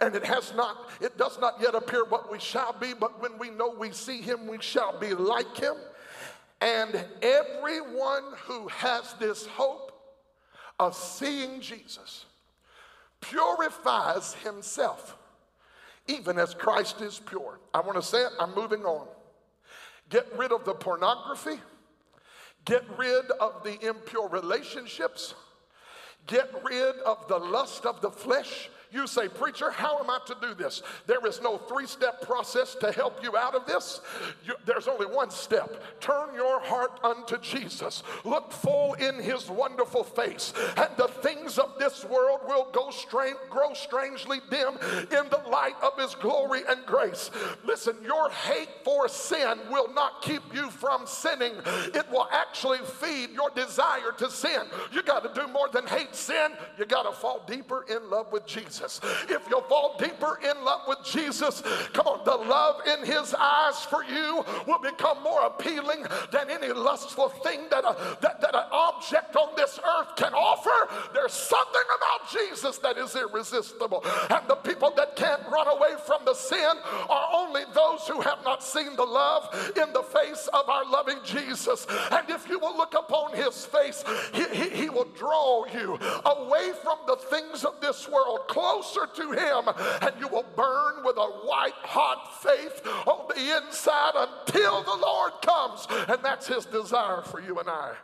And 0.00 0.14
it 0.14 0.24
has 0.24 0.54
not, 0.54 0.88
it 1.02 1.18
does 1.18 1.38
not 1.38 1.60
yet 1.60 1.74
appear 1.74 2.06
what 2.06 2.32
we 2.32 2.38
shall 2.38 2.72
be, 2.72 2.94
but 2.94 3.20
when 3.20 3.36
we 3.38 3.50
know 3.50 3.74
we 3.78 3.92
see 3.92 4.22
him, 4.22 4.46
we 4.46 4.56
shall 4.58 4.98
be 4.98 5.12
like 5.12 5.54
him. 5.58 5.74
And 6.62 7.04
everyone 7.20 8.22
who 8.46 8.68
has 8.68 9.12
this 9.20 9.44
hope 9.44 9.92
of 10.78 10.96
seeing 10.96 11.60
Jesus 11.60 12.24
purifies 13.20 14.32
himself 14.42 15.18
even 16.06 16.38
as 16.38 16.54
Christ 16.54 17.02
is 17.02 17.20
pure. 17.20 17.60
I 17.74 17.80
want 17.80 17.96
to 17.96 18.02
say 18.02 18.22
it, 18.22 18.32
I'm 18.40 18.54
moving 18.54 18.86
on. 18.86 19.08
Get 20.08 20.26
rid 20.38 20.52
of 20.52 20.64
the 20.64 20.72
pornography, 20.72 21.60
get 22.64 22.84
rid 22.96 23.30
of 23.40 23.62
the 23.64 23.78
impure 23.86 24.28
relationships, 24.28 25.34
get 26.26 26.48
rid 26.64 26.96
of 27.00 27.26
the 27.28 27.38
lust 27.38 27.86
of 27.86 28.00
the 28.00 28.10
flesh. 28.10 28.70
You 28.92 29.06
say, 29.06 29.28
Preacher, 29.28 29.70
how 29.70 29.98
am 30.00 30.10
I 30.10 30.18
to 30.26 30.36
do 30.40 30.54
this? 30.54 30.82
There 31.06 31.24
is 31.26 31.40
no 31.40 31.56
three 31.56 31.86
step 31.86 32.20
process 32.20 32.74
to 32.76 32.92
help 32.92 33.22
you 33.22 33.36
out 33.36 33.54
of 33.54 33.64
this. 33.64 34.02
You, 34.44 34.54
there's 34.66 34.86
only 34.86 35.06
one 35.06 35.30
step. 35.30 35.82
Turn 36.00 36.34
your 36.34 36.60
heart 36.60 37.00
unto 37.02 37.38
Jesus. 37.38 38.02
Look 38.24 38.52
full 38.52 38.92
in 38.94 39.18
his 39.18 39.48
wonderful 39.48 40.04
face, 40.04 40.52
and 40.76 40.90
the 40.98 41.08
things 41.08 41.58
of 41.58 41.78
this 41.78 42.04
world 42.04 42.40
will 42.46 42.68
go 42.72 42.90
strange, 42.90 43.36
grow 43.48 43.72
strangely 43.72 44.40
dim 44.50 44.74
in 44.74 45.28
the 45.30 45.42
light 45.50 45.76
of 45.82 45.98
his 45.98 46.14
glory 46.16 46.60
and 46.68 46.84
grace. 46.84 47.30
Listen, 47.64 47.96
your 48.04 48.28
hate 48.30 48.68
for 48.84 49.08
sin 49.08 49.58
will 49.70 49.92
not 49.94 50.20
keep 50.20 50.42
you 50.52 50.70
from 50.70 51.06
sinning, 51.06 51.54
it 51.94 52.10
will 52.10 52.28
actually 52.30 52.78
feed 52.78 53.30
your 53.30 53.48
desire 53.50 54.12
to 54.18 54.30
sin. 54.30 54.62
You 54.92 55.02
got 55.02 55.34
to 55.34 55.40
do 55.40 55.50
more 55.50 55.68
than 55.72 55.86
hate 55.86 56.14
sin, 56.14 56.52
you 56.78 56.84
got 56.84 57.04
to 57.04 57.12
fall 57.12 57.42
deeper 57.46 57.86
in 57.88 58.10
love 58.10 58.30
with 58.32 58.46
Jesus. 58.46 58.81
Jesus. 58.82 59.00
If 59.28 59.48
you'll 59.48 59.62
fall 59.62 59.96
deeper 59.98 60.38
in 60.42 60.64
love 60.64 60.82
with 60.88 60.98
Jesus, 61.04 61.62
come 61.92 62.06
on, 62.06 62.24
the 62.24 62.34
love 62.34 62.80
in 62.86 63.06
his 63.06 63.34
eyes 63.38 63.84
for 63.84 64.04
you 64.04 64.44
will 64.66 64.78
become 64.78 65.22
more 65.22 65.46
appealing 65.46 66.04
than 66.30 66.50
any 66.50 66.72
lustful 66.72 67.28
thing 67.28 67.60
that, 67.70 67.84
a, 67.84 67.96
that, 68.20 68.40
that 68.40 68.54
an 68.54 68.64
object 68.70 69.36
on 69.36 69.54
this 69.56 69.78
earth 69.78 70.16
can 70.16 70.32
offer. 70.34 70.70
There's 71.14 71.32
something 71.32 71.82
about 71.96 72.30
Jesus 72.30 72.78
that 72.78 72.98
is 72.98 73.14
irresistible. 73.14 74.04
And 74.30 74.48
the 74.48 74.56
people 74.56 74.92
that 74.96 75.16
can't 75.16 75.42
run 75.50 75.68
away 75.68 75.94
from 76.06 76.24
the 76.24 76.34
sin 76.34 76.76
are 77.08 77.28
only 77.34 77.62
those 77.74 78.06
who 78.08 78.20
have 78.20 78.42
not 78.44 78.62
seen 78.62 78.96
the 78.96 79.04
love 79.04 79.72
in 79.76 79.92
the 79.92 80.02
face 80.02 80.48
of 80.52 80.68
our 80.68 80.84
loving 80.90 81.18
Jesus. 81.24 81.86
And 82.10 82.28
if 82.28 82.48
you 82.48 82.58
will 82.58 82.76
look 82.76 82.94
upon 82.94 83.34
his 83.34 83.64
face, 83.64 84.04
he, 84.32 84.44
he, 84.52 84.68
he 84.70 84.90
will 84.90 85.08
draw 85.16 85.64
you 85.72 85.98
away 86.24 86.72
from 86.82 86.98
the 87.06 87.16
things 87.16 87.64
of 87.64 87.80
this 87.80 88.08
world, 88.08 88.40
closer 88.72 89.06
to 89.14 89.32
him, 89.32 89.68
and 90.02 90.12
you 90.18 90.28
will 90.28 90.46
burn 90.56 91.04
with 91.04 91.16
a 91.16 91.30
white 91.46 91.72
hot 91.82 92.42
faith 92.42 92.80
on 93.06 93.28
the 93.28 93.56
inside 93.58 94.12
until 94.14 94.82
the 94.82 94.96
Lord 94.96 95.32
comes. 95.42 95.86
And 96.08 96.22
that's 96.22 96.46
his 96.46 96.64
desire 96.66 97.22
for 97.22 97.40
you 97.40 97.58
and 97.58 97.68
I. 97.68 97.94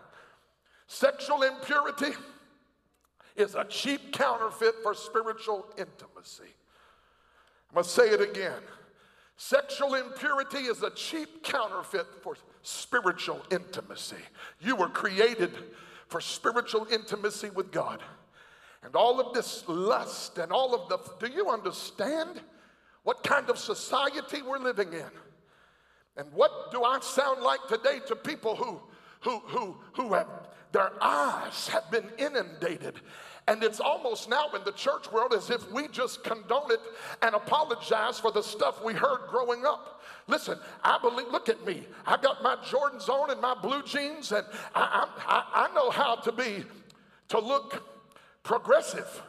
Sexual 0.87 1.42
impurity 1.42 2.12
is 3.37 3.54
a 3.54 3.64
cheap 3.64 4.12
counterfeit 4.12 4.74
for 4.83 4.94
spiritual 4.94 5.66
intimacy. 5.76 6.54
I'm 7.70 7.74
going 7.74 7.85
to 7.85 7.90
say 7.90 8.09
it 8.09 8.20
again. 8.20 8.62
Sexual 9.37 9.94
impurity 9.94 10.59
is 10.59 10.83
a 10.83 10.90
cheap 10.90 11.44
counterfeit 11.44 12.07
for 12.22 12.37
spiritual 12.62 13.40
intimacy. 13.52 14.16
You 14.61 14.74
were 14.74 14.88
created 14.88 15.52
for 16.09 16.20
spiritual 16.20 16.88
intimacy 16.90 17.50
with 17.50 17.70
God. 17.70 18.02
And 18.83 18.95
all 18.95 19.21
of 19.21 19.35
this 19.35 19.64
lust 19.67 20.38
and 20.38 20.53
all 20.53 20.75
of 20.75 20.88
the, 20.88 21.27
do 21.27 21.33
you 21.33 21.51
understand 21.51 22.41
what 23.03 23.23
kind 23.23 23.51
of 23.51 23.59
society 23.59 24.43
we're 24.43 24.59
living 24.59 24.93
in? 24.93 25.11
And 26.17 26.33
what 26.33 26.71
do 26.73 26.85
I 26.85 27.01
sound 27.01 27.43
like 27.43 27.61
today 27.69 28.01
to 28.09 28.17
people 28.17 28.57
who, 28.57 28.81
who, 29.21 29.38
who, 29.47 29.77
who 29.95 30.14
have, 30.14 30.29
their 30.73 30.93
eyes 31.01 31.69
have 31.69 31.91
been 31.91 32.07
inundated 32.19 33.01
and 33.49 33.64
it's 33.64 33.81
almost 33.81 34.29
now 34.29 34.51
in 34.55 34.62
the 34.64 34.73
church 34.73 35.11
world 35.11 35.33
as 35.33 35.49
if 35.49 35.73
we 35.73 35.88
just 35.88 36.23
condone 36.23 36.71
it 36.71 36.81
and 37.23 37.35
apologize 37.35 38.21
for 38.21 38.31
the 38.31 38.43
stuff 38.43 38.85
we 38.85 38.93
heard 38.93 39.21
growing 39.31 39.64
up. 39.64 40.03
Listen, 40.27 40.59
I 40.85 40.99
believe, 40.99 41.29
look 41.29 41.49
at 41.49 41.64
me. 41.67 41.87
I 42.07 42.19
got 42.19 42.43
my 42.43 42.57
Jordans 42.57 43.09
on 43.09 43.31
and 43.31 43.41
my 43.41 43.55
blue 43.55 43.83
jeans, 43.83 44.33
and 44.33 44.47
I, 44.75 45.09
I, 45.27 45.67
I 45.67 45.75
know 45.75 45.88
how 45.88 46.17
to 46.17 46.31
be, 46.31 46.62
to 47.29 47.38
look 47.38 47.83
progressive. 48.42 49.22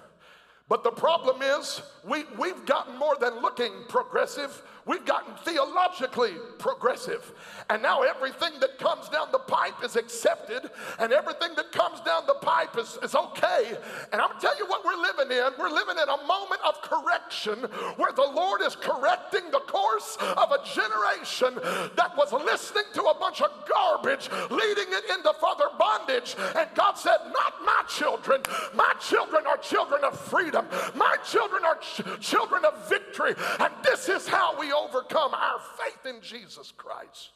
But 0.67 0.83
the 0.83 0.91
problem 0.91 1.41
is, 1.41 1.81
we, 2.03 2.25
we've 2.37 2.65
gotten 2.65 2.97
more 2.97 3.17
than 3.19 3.41
looking 3.41 3.73
progressive, 3.89 4.61
we've 4.89 5.05
gotten 5.05 5.35
theologically 5.45 6.33
progressive. 6.57 7.31
And 7.69 7.83
now 7.83 8.01
everything 8.01 8.59
that 8.59 8.79
comes 8.79 9.07
down 9.09 9.27
the 9.31 9.39
pipe 9.39 9.83
is 9.83 9.95
accepted, 9.95 10.71
and 10.97 11.13
everything 11.13 11.49
that 11.55 11.71
comes 11.71 12.01
down 12.01 12.23
the 12.25 12.33
pipe 12.41 12.75
is, 12.75 12.97
is 13.03 13.13
okay. 13.13 13.77
And 14.11 14.19
I'm 14.19 14.39
tell 14.39 14.57
you 14.57 14.65
what 14.65 14.83
we're 14.83 14.99
living 14.99 15.37
in. 15.37 15.51
We're 15.59 15.69
living 15.69 15.97
in 16.01 16.09
a 16.09 16.25
moment 16.25 16.61
of 16.67 16.81
correction 16.81 17.59
where 17.97 18.11
the 18.11 18.23
Lord 18.23 18.61
is 18.61 18.75
correcting 18.75 19.51
the 19.51 19.59
course 19.59 20.17
of 20.19 20.51
a 20.51 20.63
generation 20.65 21.55
that 21.95 22.13
was 22.17 22.31
listening 22.33 22.85
to 22.93 23.03
a 23.03 23.19
bunch 23.19 23.41
of 23.41 23.51
garbage, 23.69 24.29
leading 24.49 24.87
it 24.89 25.03
into 25.11 25.31
further 25.39 25.69
bondage. 25.77 26.35
And 26.55 26.67
God 26.73 26.93
said, 26.93 27.17
Not 27.25 27.53
my 27.63 27.83
children. 27.87 28.41
My 28.73 28.93
children 28.99 29.45
are 29.45 29.57
children 29.57 30.03
of 30.03 30.19
freedom. 30.19 30.65
My 30.95 31.17
children 31.23 31.63
are 31.65 31.77
ch- 31.77 32.01
children 32.21 32.65
of 32.65 32.89
victory. 32.89 33.35
And 33.59 33.73
this 33.83 34.09
is 34.09 34.27
how 34.27 34.57
we 34.59 34.71
overcome 34.79 35.33
our 35.33 35.59
faith 35.77 36.05
in 36.05 36.21
Jesus 36.21 36.71
Christ. 36.75 37.31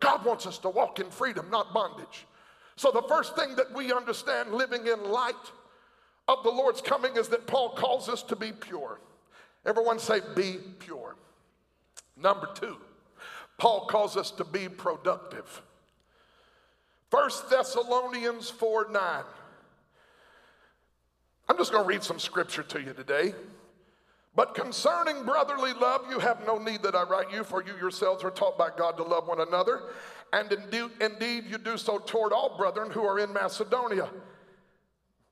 God 0.00 0.24
wants 0.24 0.46
us 0.46 0.58
to 0.58 0.68
walk 0.68 1.00
in 1.00 1.10
freedom, 1.10 1.48
not 1.50 1.72
bondage. 1.72 2.26
So, 2.76 2.90
the 2.90 3.02
first 3.02 3.36
thing 3.36 3.54
that 3.56 3.72
we 3.72 3.92
understand 3.92 4.52
living 4.52 4.86
in 4.86 5.10
light 5.10 5.34
of 6.26 6.42
the 6.42 6.50
Lord's 6.50 6.80
coming 6.80 7.16
is 7.16 7.28
that 7.28 7.46
Paul 7.46 7.70
calls 7.70 8.08
us 8.08 8.22
to 8.24 8.36
be 8.36 8.52
pure. 8.52 9.00
Everyone 9.64 9.98
say, 9.98 10.20
be 10.34 10.58
pure. 10.78 11.16
Number 12.16 12.48
two, 12.54 12.76
Paul 13.58 13.86
calls 13.86 14.16
us 14.16 14.30
to 14.32 14.44
be 14.44 14.68
productive. 14.68 15.62
First 17.10 17.48
Thessalonians 17.48 18.50
4 18.50 18.88
9. 18.90 19.24
I'm 21.48 21.58
just 21.58 21.72
going 21.72 21.84
to 21.84 21.88
read 21.88 22.02
some 22.02 22.18
scripture 22.18 22.62
to 22.62 22.80
you 22.80 22.92
today. 22.92 23.34
But 24.36 24.54
concerning 24.54 25.24
brotherly 25.24 25.72
love, 25.74 26.02
you 26.10 26.18
have 26.18 26.44
no 26.44 26.58
need 26.58 26.82
that 26.82 26.96
I 26.96 27.04
write 27.04 27.32
you, 27.32 27.44
for 27.44 27.62
you 27.62 27.76
yourselves 27.76 28.24
are 28.24 28.30
taught 28.30 28.58
by 28.58 28.70
God 28.76 28.96
to 28.96 29.04
love 29.04 29.28
one 29.28 29.40
another. 29.40 29.82
And 30.32 30.50
indeed, 30.50 30.90
indeed, 31.00 31.44
you 31.48 31.58
do 31.58 31.76
so 31.76 31.98
toward 31.98 32.32
all 32.32 32.56
brethren 32.56 32.90
who 32.90 33.04
are 33.04 33.20
in 33.20 33.32
Macedonia. 33.32 34.08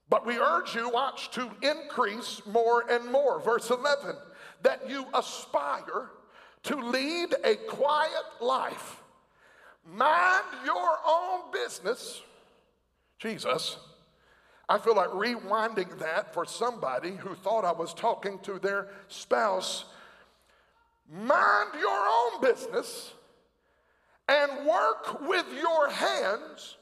But 0.08 0.24
we 0.24 0.38
urge 0.38 0.74
you, 0.74 0.88
watch, 0.88 1.30
to 1.32 1.50
increase 1.62 2.42
more 2.46 2.88
and 2.88 3.10
more. 3.10 3.40
Verse 3.40 3.70
11, 3.70 4.14
that 4.62 4.88
you 4.88 5.06
aspire 5.14 6.10
to 6.64 6.76
lead 6.76 7.34
a 7.42 7.56
quiet 7.56 8.24
life. 8.40 9.00
Mind 9.84 10.44
your 10.64 10.98
own 11.04 11.50
business, 11.52 12.22
Jesus 13.18 13.78
I 14.68 14.78
feel 14.78 14.94
like 14.94 15.10
rewinding 15.10 15.98
that 15.98 16.32
for 16.32 16.44
somebody 16.44 17.16
who 17.16 17.34
thought 17.34 17.64
I 17.64 17.72
was 17.72 17.92
talking 17.92 18.38
to 18.40 18.58
their 18.58 18.88
spouse. 19.08 19.84
Mind 21.10 21.70
your 21.78 22.06
own 22.08 22.40
business 22.40 23.12
and 24.28 24.66
work 24.66 25.28
with 25.28 25.46
your 25.60 25.90
hands 25.90 26.76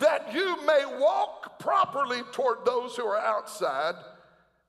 that 0.00 0.34
you 0.34 0.64
may 0.66 0.84
walk 0.98 1.58
properly 1.58 2.22
toward 2.32 2.64
those 2.64 2.96
who 2.96 3.04
are 3.04 3.18
outside 3.18 3.94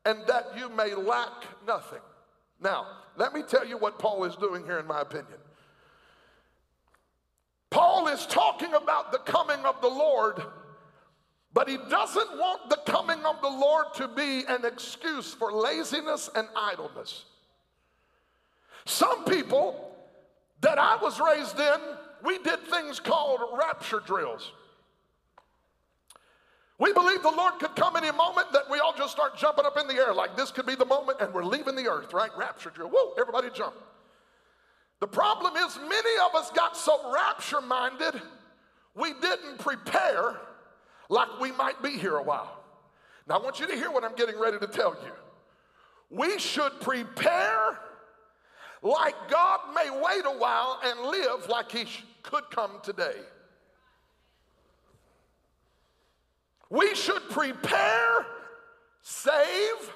and 0.06 0.20
that 0.28 0.58
you 0.58 0.70
may 0.70 0.94
lack 0.94 1.32
nothing. 1.66 2.02
Now, 2.62 2.88
let 3.18 3.34
me 3.34 3.42
tell 3.42 3.66
you 3.66 3.78
what 3.78 4.00
Paul 4.00 4.24
is 4.26 4.36
doing 4.36 4.64
here, 4.64 4.80
in 4.80 4.88
my 4.88 5.02
opinion. 5.02 5.40
Paul 7.70 8.08
is 8.08 8.26
talking 8.28 8.74
about 8.74 9.12
the 9.12 9.18
coming 9.20 9.66
of 9.66 9.82
the 9.82 9.88
Lord 9.88 10.42
but 11.54 11.70
he 11.70 11.78
doesn't 11.90 12.38
want 12.38 12.70
the 12.70 12.80
coming 12.86 13.24
of 13.26 13.42
the 13.42 13.50
Lord 13.50 13.88
to 13.96 14.08
be 14.08 14.44
an 14.48 14.66
excuse 14.66 15.34
for 15.34 15.52
laziness 15.52 16.30
and 16.36 16.48
idleness. 16.56 17.26
Some 18.86 19.24
people 19.26 19.96
that 20.62 20.80
I 20.80 20.98
was 20.98 21.20
raised 21.20 21.60
in, 21.60 21.80
we 22.24 22.40
did 22.40 22.60
things 22.68 23.00
called 23.00 23.40
rapture 23.58 24.02
drills. 24.06 24.52
We 26.80 26.92
believe 26.92 27.22
the 27.22 27.32
Lord 27.32 27.60
could 27.60 27.76
come 27.76 27.96
any 27.96 28.12
moment 28.12 28.52
that 28.52 28.70
we 28.70 28.80
all 28.80 28.94
just 28.98 29.12
start 29.12 29.38
jumping 29.38 29.66
up 29.66 29.78
in 29.78 29.88
the 29.88 29.94
air 29.94 30.14
like 30.14 30.36
this 30.36 30.52
could 30.52 30.66
be 30.66 30.76
the 30.76 30.86
moment 30.86 31.20
and 31.22 31.34
we're 31.34 31.46
leaving 31.46 31.76
the 31.76 31.88
earth, 31.88 32.14
right? 32.14 32.32
Rapture 32.36 32.72
drill. 32.72 32.90
Whoa, 32.90 33.14
everybody 33.20 33.50
jump. 33.54 33.76
The 35.00 35.08
problem 35.08 35.56
is, 35.58 35.78
many 35.78 36.10
of 36.26 36.34
us 36.36 36.50
got 36.52 36.76
so 36.76 37.14
rapture 37.14 37.62
minded, 37.62 38.22
we 38.96 39.14
didn't 39.14 39.60
prepare 39.60 40.40
like 41.14 41.40
we 41.40 41.52
might 41.52 41.82
be 41.82 41.92
here 41.92 42.18
a 42.18 42.24
while. 42.24 42.60
Now, 43.28 43.38
I 43.38 43.44
want 43.44 43.60
you 43.60 43.68
to 43.68 43.76
hear 43.76 43.92
what 43.92 44.04
I'm 44.04 44.16
getting 44.16 44.38
ready 44.38 44.58
to 44.58 44.68
tell 44.68 44.98
you. 45.06 45.12
We 46.10 46.40
should 46.40 46.82
prepare 46.82 47.80
like 48.82 49.16
God 49.30 49.60
may 49.74 49.90
wait 49.90 50.26
a 50.26 50.38
while 50.38 50.80
and 50.84 51.00
live 51.02 51.48
like 51.48 51.72
He 51.72 51.86
could 52.24 52.50
come 52.50 52.80
today. 52.82 53.16
We 56.70 56.96
should 56.96 57.30
prepare, 57.30 58.26
save, 59.04 59.94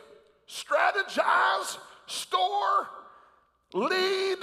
strategize, 0.48 1.80
store, 2.06 2.90
lead. 3.74 4.38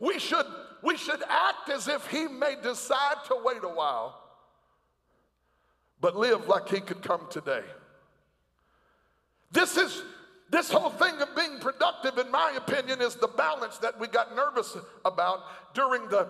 We 0.00 0.18
should, 0.18 0.46
we 0.82 0.96
should 0.96 1.22
act 1.28 1.68
as 1.68 1.86
if 1.86 2.06
He 2.06 2.26
may 2.26 2.56
decide 2.62 3.16
to 3.26 3.36
wait 3.44 3.62
a 3.62 3.68
while 3.68 4.23
but 6.04 6.16
live 6.16 6.48
like 6.48 6.68
he 6.68 6.80
could 6.80 7.00
come 7.00 7.22
today. 7.30 7.62
This 9.50 9.78
is 9.78 10.02
this 10.50 10.68
whole 10.68 10.90
thing 10.90 11.18
of 11.22 11.34
being 11.34 11.58
productive, 11.60 12.18
in 12.18 12.30
my 12.30 12.52
opinion, 12.58 13.00
is 13.00 13.14
the 13.14 13.26
balance 13.26 13.78
that 13.78 13.98
we 13.98 14.06
got 14.08 14.36
nervous 14.36 14.76
about 15.06 15.40
during 15.72 16.06
the, 16.10 16.28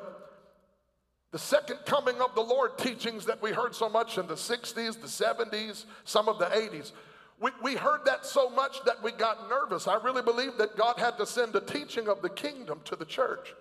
the 1.33 1.41
second 1.41 1.79
coming 1.87 2.21
of 2.21 2.37
the 2.37 2.41
Lord 2.41 2.79
teachings 2.79 3.27
that 3.27 3.43
we 3.43 3.51
heard 3.51 3.75
so 3.75 3.89
much 3.89 4.17
in 4.17 4.29
the 4.29 4.35
60s, 4.35 5.01
the 5.01 5.09
70s, 5.09 5.87
some 6.05 6.29
of 6.29 6.39
the 6.39 6.47
80s. 6.47 6.93
We, 7.41 7.51
we 7.61 7.75
heard 7.75 8.05
that 8.05 8.25
so 8.25 8.49
much 8.51 8.77
that 8.85 9.03
we 9.03 9.11
got 9.11 9.51
nervous. 9.51 9.89
I 9.89 9.97
really 9.97 10.23
believe 10.23 10.57
that 10.59 10.77
God 10.77 11.01
had 11.01 11.19
to 11.19 11.27
send 11.27 11.57
a 11.57 11.61
teaching 11.61 12.07
of 12.07 12.23
the 12.23 12.31
kingdom 12.31 12.81
to 12.85 12.95
the 12.95 13.05
church 13.05 13.53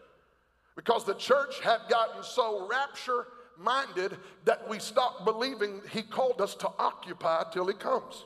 because 0.76 1.06
the 1.06 1.16
church 1.16 1.60
had 1.62 1.80
gotten 1.90 2.22
so 2.22 2.68
rapture 2.70 3.26
minded 3.58 4.18
that 4.46 4.68
we 4.70 4.80
stop 4.80 5.26
believing 5.26 5.82
He 5.92 6.02
called 6.02 6.42
us 6.42 6.56
to 6.56 6.70
occupy 6.80 7.44
till 7.52 7.68
He 7.68 7.74
comes. 7.74 8.26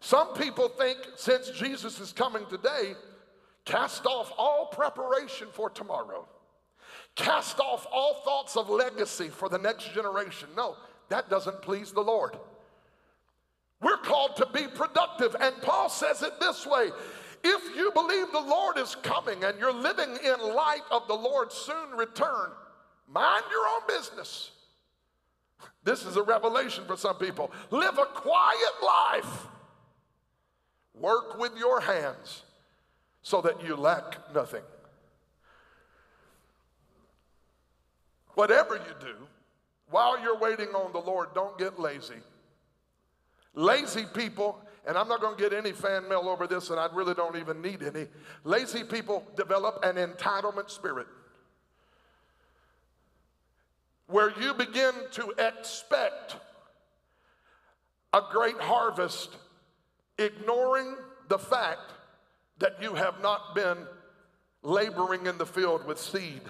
Some 0.00 0.34
people 0.34 0.68
think 0.68 0.98
since 1.16 1.50
Jesus 1.50 2.00
is 2.00 2.12
coming 2.12 2.46
today, 2.48 2.94
cast 3.64 4.06
off 4.06 4.32
all 4.38 4.66
preparation 4.66 5.48
for 5.52 5.68
tomorrow. 5.68 6.26
Cast 7.14 7.60
off 7.60 7.86
all 7.92 8.22
thoughts 8.24 8.56
of 8.56 8.70
legacy 8.70 9.28
for 9.28 9.48
the 9.48 9.58
next 9.58 9.92
generation. 9.92 10.48
No, 10.56 10.76
that 11.08 11.28
doesn't 11.28 11.60
please 11.60 11.92
the 11.92 12.00
Lord. 12.00 12.36
We're 13.82 13.98
called 13.98 14.36
to 14.36 14.46
be 14.52 14.66
productive. 14.68 15.34
And 15.40 15.54
Paul 15.62 15.88
says 15.88 16.22
it 16.22 16.38
this 16.40 16.66
way 16.66 16.90
if 17.42 17.76
you 17.76 17.90
believe 17.92 18.30
the 18.32 18.40
Lord 18.40 18.76
is 18.78 18.94
coming 19.02 19.44
and 19.44 19.58
you're 19.58 19.72
living 19.72 20.16
in 20.24 20.54
light 20.54 20.82
of 20.90 21.06
the 21.08 21.14
Lord's 21.14 21.54
soon 21.54 21.96
return, 21.96 22.50
mind 23.12 23.44
your 23.50 23.66
own 23.66 23.80
business. 23.88 24.50
This 25.82 26.04
is 26.04 26.16
a 26.16 26.22
revelation 26.22 26.84
for 26.86 26.96
some 26.96 27.16
people. 27.16 27.50
Live 27.70 27.98
a 27.98 28.06
quiet 28.06 28.72
life. 28.82 29.46
Work 30.94 31.38
with 31.38 31.56
your 31.56 31.80
hands 31.80 32.42
so 33.22 33.40
that 33.40 33.64
you 33.64 33.76
lack 33.76 34.34
nothing. 34.34 34.62
Whatever 38.34 38.76
you 38.76 38.94
do, 39.00 39.14
while 39.90 40.20
you're 40.22 40.38
waiting 40.38 40.68
on 40.68 40.92
the 40.92 40.98
Lord, 40.98 41.28
don't 41.34 41.58
get 41.58 41.78
lazy. 41.80 42.14
Lazy 43.54 44.04
people, 44.14 44.60
and 44.86 44.96
I'm 44.96 45.08
not 45.08 45.20
going 45.20 45.36
to 45.36 45.42
get 45.42 45.52
any 45.52 45.72
fan 45.72 46.08
mail 46.08 46.28
over 46.28 46.46
this, 46.46 46.70
and 46.70 46.78
I 46.78 46.88
really 46.92 47.14
don't 47.14 47.36
even 47.36 47.60
need 47.60 47.82
any. 47.82 48.06
Lazy 48.44 48.84
people 48.84 49.26
develop 49.36 49.80
an 49.82 49.96
entitlement 49.96 50.70
spirit 50.70 51.06
where 54.10 54.32
you 54.40 54.54
begin 54.54 54.92
to 55.12 55.32
expect 55.38 56.36
a 58.12 58.20
great 58.30 58.58
harvest, 58.60 59.36
ignoring 60.18 60.96
the 61.28 61.38
fact 61.38 61.92
that 62.58 62.82
you 62.82 62.94
have 62.94 63.22
not 63.22 63.54
been 63.54 63.78
laboring 64.62 65.26
in 65.26 65.38
the 65.38 65.46
field 65.46 65.86
with 65.86 65.98
seed. 65.98 66.42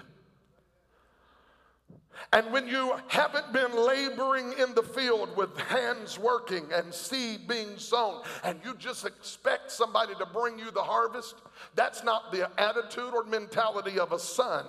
And 2.33 2.53
when 2.53 2.69
you 2.69 2.95
haven't 3.09 3.53
been 3.53 3.73
laboring 3.75 4.53
in 4.59 4.75
the 4.75 4.83
field 4.83 5.37
with 5.37 5.57
hands 5.59 6.19
working 6.19 6.67
and 6.73 6.93
seed 6.93 7.49
being 7.49 7.79
sown, 7.79 8.23
and 8.45 8.61
you 8.65 8.75
just 8.77 9.07
expect 9.07 9.71
somebody 9.71 10.15
to 10.17 10.27
bring 10.27 10.59
you 10.59 10.71
the 10.71 10.83
harvest, 10.83 11.37
that's 11.75 12.05
not 12.05 12.31
the 12.31 12.51
attitude 12.61 13.15
or 13.15 13.25
mentality 13.25 13.99
of 13.99 14.13
a 14.13 14.19
son. 14.19 14.65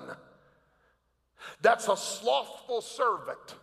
That's 1.61 1.87
a 1.87 1.97
slothful 1.97 2.81
servant. 2.81 3.55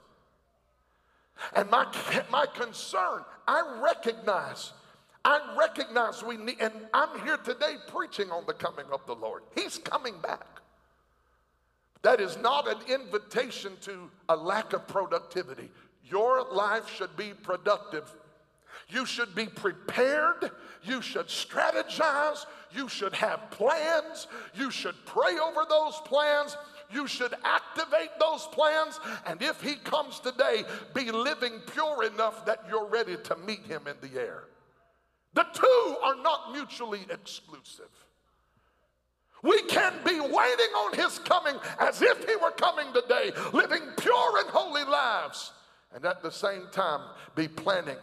And 1.55 1.71
my, 1.71 1.87
my 2.31 2.47
concern, 2.47 3.25
I 3.47 3.81
recognize, 3.83 4.73
I 5.25 5.57
recognize 5.59 6.23
we 6.23 6.37
need, 6.37 6.57
and 6.61 6.73
I'm 6.93 7.21
here 7.25 7.37
today 7.37 7.75
preaching 7.89 8.31
on 8.31 8.45
the 8.47 8.55
coming 8.55 8.87
of 8.93 9.07
the 9.07 9.15
Lord. 9.15 9.43
He's 9.55 9.79
coming 9.79 10.15
back. 10.21 10.47
That 12.03 12.21
is 12.21 12.37
not 12.39 12.69
an 12.69 12.79
invitation 12.93 13.73
to 13.83 14.11
a 14.29 14.37
lack 14.37 14.73
of 14.73 14.87
productivity. 14.87 15.71
Your 16.05 16.45
life 16.53 16.89
should 16.89 17.17
be 17.17 17.33
productive. 17.35 18.15
You 18.89 19.05
should 19.05 19.35
be 19.35 19.47
prepared. 19.47 20.51
You 20.83 21.03
should 21.03 21.27
strategize. 21.27 22.47
You 22.73 22.89
should 22.89 23.15
have 23.15 23.51
plans. 23.51 24.29
You 24.55 24.71
should 24.71 24.95
pray 25.05 25.39
over 25.39 25.67
those 25.69 26.01
plans. 26.05 26.57
You 26.93 27.07
should 27.07 27.35
activate 27.45 28.11
those 28.19 28.47
plans. 28.53 28.99
And 29.27 29.43
if 29.43 29.61
he 29.61 29.77
comes 29.77 30.21
today, 30.21 30.65
be 30.95 31.11
living 31.11 31.61
pure 31.73 32.05
enough 32.05 32.47
that 32.47 32.65
you're 32.69 32.87
ready 32.87 33.17
to 33.17 33.37
meet 33.37 33.65
him 33.67 33.83
in 33.87 33.97
the 34.01 34.21
air. 34.21 34.45
The 35.35 35.47
two 35.53 35.97
are 36.03 36.17
not 36.17 36.53
mutually 36.53 37.07
exclusive. 37.11 37.91
We 39.43 39.63
can 39.63 39.95
be 40.05 40.19
waiting 40.19 40.33
on 40.33 40.95
his 40.95 41.19
coming 41.21 41.55
as 41.79 42.03
if 42.03 42.29
he 42.29 42.35
were 42.37 42.51
coming 42.51 42.93
today, 42.93 43.31
living 43.53 43.83
pure 43.97 44.39
and 44.39 44.49
holy 44.49 44.85
lives, 44.85 45.53
and 45.95 46.05
at 46.05 46.23
the 46.23 46.33
same 46.33 46.67
time 46.73 47.01
be 47.37 47.47
planning, 47.47 47.99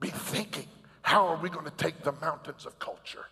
be 0.00 0.08
thinking, 0.08 0.68
how 1.02 1.26
are 1.26 1.36
we 1.36 1.50
going 1.50 1.66
to 1.66 1.70
take 1.72 2.02
the 2.02 2.12
mountains 2.12 2.64
of 2.64 2.78
culture? 2.78 3.26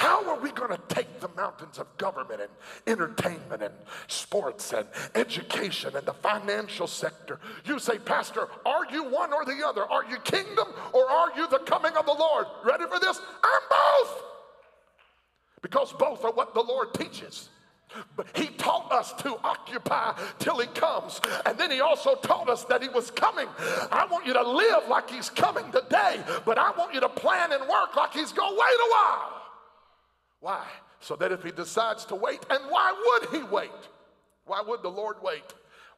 How 0.00 0.26
are 0.30 0.40
we 0.40 0.50
going 0.52 0.70
to 0.70 0.80
take 0.88 1.20
the 1.20 1.28
mountains 1.36 1.78
of 1.78 1.86
government 1.98 2.40
and 2.40 2.50
entertainment 2.86 3.62
and 3.62 3.74
sports 4.06 4.72
and 4.72 4.88
education 5.14 5.94
and 5.94 6.06
the 6.06 6.14
financial 6.14 6.86
sector? 6.86 7.38
You 7.66 7.78
say, 7.78 7.98
Pastor, 7.98 8.48
are 8.64 8.90
you 8.90 9.04
one 9.04 9.34
or 9.34 9.44
the 9.44 9.62
other? 9.62 9.84
Are 9.84 10.06
you 10.06 10.16
kingdom 10.20 10.68
or 10.94 11.06
are 11.06 11.36
you 11.36 11.46
the 11.48 11.58
coming 11.58 11.92
of 11.98 12.06
the 12.06 12.14
Lord? 12.14 12.46
Ready 12.64 12.84
for 12.84 12.98
this? 12.98 13.20
I'm 13.44 13.60
both 13.68 14.22
because 15.60 15.92
both 15.92 16.24
are 16.24 16.32
what 16.32 16.54
the 16.54 16.62
Lord 16.62 16.94
teaches. 16.94 17.50
But 18.16 18.28
he 18.34 18.46
taught 18.46 18.90
us 18.90 19.12
to 19.22 19.38
occupy 19.44 20.14
till 20.38 20.60
he 20.60 20.66
comes. 20.68 21.20
And 21.44 21.58
then 21.58 21.70
he 21.70 21.82
also 21.82 22.14
taught 22.14 22.48
us 22.48 22.64
that 22.64 22.80
he 22.80 22.88
was 22.88 23.10
coming. 23.10 23.48
I 23.92 24.06
want 24.10 24.24
you 24.24 24.32
to 24.32 24.48
live 24.48 24.88
like 24.88 25.10
he's 25.10 25.28
coming 25.28 25.70
today, 25.70 26.22
but 26.46 26.56
I 26.56 26.70
want 26.70 26.94
you 26.94 27.00
to 27.00 27.08
plan 27.10 27.52
and 27.52 27.68
work 27.68 27.96
like 27.96 28.14
he's 28.14 28.32
going 28.32 28.54
to 28.54 28.58
wait 28.58 28.62
a 28.62 28.90
while. 28.90 29.39
Why? 30.40 30.66
So 31.00 31.16
that 31.16 31.32
if 31.32 31.42
he 31.42 31.50
decides 31.50 32.04
to 32.06 32.14
wait, 32.14 32.44
and 32.50 32.62
why 32.68 32.92
would 32.92 33.30
he 33.30 33.42
wait? 33.42 33.70
Why 34.46 34.62
would 34.66 34.82
the 34.82 34.90
Lord 34.90 35.16
wait? 35.22 35.44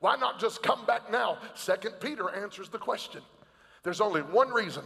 Why 0.01 0.17
not 0.17 0.39
just 0.39 0.63
come 0.63 0.85
back 0.85 1.11
now? 1.11 1.39
Second 1.55 1.95
Peter 2.01 2.29
answers 2.31 2.69
the 2.69 2.79
question. 2.79 3.23
There's 3.83 4.01
only 4.01 4.23
one 4.23 4.51
reason 4.51 4.85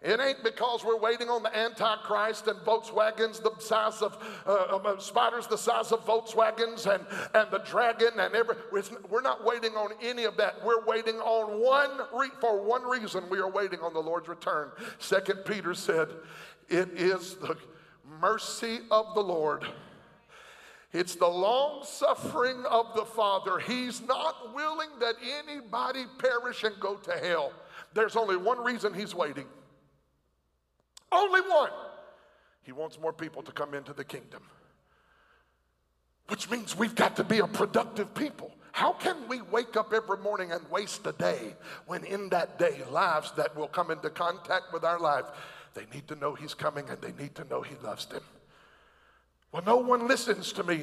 it 0.00 0.20
ain't 0.20 0.44
because 0.44 0.84
we're 0.84 0.98
waiting 0.98 1.28
on 1.28 1.42
the 1.42 1.56
Antichrist 1.56 2.46
and 2.46 2.56
Volkswagens 2.60 3.42
the 3.42 3.50
size 3.58 4.00
of 4.00 4.16
uh, 4.46 4.76
um, 4.76 4.82
uh, 4.86 4.96
spiders 5.00 5.48
the 5.48 5.58
size 5.58 5.90
of 5.90 6.06
Volkswagens 6.06 6.86
and, 6.86 7.04
and 7.34 7.50
the 7.50 7.58
dragon 7.58 8.10
and 8.16 8.32
every. 8.36 8.54
We're 9.10 9.22
not 9.22 9.44
waiting 9.44 9.72
on 9.72 9.90
any 10.00 10.22
of 10.22 10.36
that. 10.36 10.64
We're 10.64 10.84
waiting 10.84 11.16
on 11.16 11.60
one 11.60 12.06
re- 12.14 12.30
for 12.40 12.62
one 12.62 12.84
reason. 12.84 13.24
We 13.28 13.40
are 13.40 13.50
waiting 13.50 13.80
on 13.80 13.92
the 13.92 13.98
Lord's 13.98 14.28
return. 14.28 14.70
Second 15.00 15.44
Peter 15.44 15.74
said, 15.74 16.10
"It 16.68 16.90
is 16.90 17.34
the 17.34 17.56
mercy 18.20 18.80
of 18.90 19.14
the 19.14 19.22
Lord." 19.22 19.66
It's 20.92 21.16
the 21.16 21.28
long 21.28 21.84
suffering 21.84 22.64
of 22.64 22.94
the 22.94 23.04
Father. 23.04 23.58
He's 23.58 24.00
not 24.00 24.54
willing 24.54 24.88
that 25.00 25.16
anybody 25.22 26.06
perish 26.18 26.64
and 26.64 26.80
go 26.80 26.96
to 26.96 27.12
hell. 27.18 27.52
There's 27.92 28.16
only 28.16 28.36
one 28.36 28.62
reason 28.64 28.94
he's 28.94 29.14
waiting. 29.14 29.48
Only 31.12 31.42
one. 31.42 31.72
He 32.62 32.72
wants 32.72 32.98
more 32.98 33.12
people 33.12 33.42
to 33.42 33.52
come 33.52 33.74
into 33.74 33.92
the 33.92 34.04
kingdom. 34.04 34.42
Which 36.28 36.50
means 36.50 36.76
we've 36.76 36.94
got 36.94 37.16
to 37.16 37.24
be 37.24 37.38
a 37.38 37.46
productive 37.46 38.14
people. 38.14 38.54
How 38.72 38.92
can 38.92 39.28
we 39.28 39.40
wake 39.42 39.76
up 39.76 39.92
every 39.92 40.18
morning 40.18 40.52
and 40.52 40.70
waste 40.70 41.06
a 41.06 41.12
day 41.12 41.56
when 41.86 42.04
in 42.04 42.28
that 42.28 42.58
day 42.58 42.84
lives 42.90 43.32
that 43.32 43.56
will 43.56 43.68
come 43.68 43.90
into 43.90 44.10
contact 44.10 44.72
with 44.72 44.84
our 44.84 45.00
life, 45.00 45.24
they 45.78 45.86
need 45.94 46.08
to 46.08 46.16
know 46.16 46.34
he's 46.34 46.54
coming 46.54 46.88
and 46.88 47.00
they 47.00 47.12
need 47.12 47.36
to 47.36 47.44
know 47.44 47.62
he 47.62 47.76
loves 47.84 48.06
them. 48.06 48.22
Well, 49.52 49.62
no 49.64 49.76
one 49.76 50.08
listens 50.08 50.52
to 50.54 50.64
me. 50.64 50.82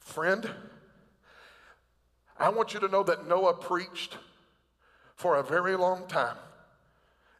Friend, 0.00 0.50
I 2.36 2.48
want 2.48 2.74
you 2.74 2.80
to 2.80 2.88
know 2.88 3.04
that 3.04 3.28
Noah 3.28 3.54
preached 3.54 4.18
for 5.14 5.36
a 5.36 5.42
very 5.44 5.76
long 5.76 6.08
time. 6.08 6.36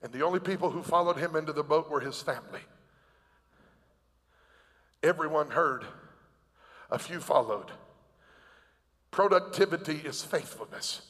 And 0.03 0.13
the 0.13 0.25
only 0.25 0.39
people 0.39 0.71
who 0.71 0.83
followed 0.83 1.17
him 1.17 1.35
into 1.35 1.53
the 1.53 1.65
boat 1.65 1.91
were 1.91 2.01
his 2.01 2.23
family. 2.23 2.61
Everyone 5.03 5.51
heard, 5.51 5.85
a 6.91 6.99
few 6.99 7.19
followed. 7.19 7.73
Productivity 9.11 9.97
is 10.05 10.23
faithfulness. 10.23 11.03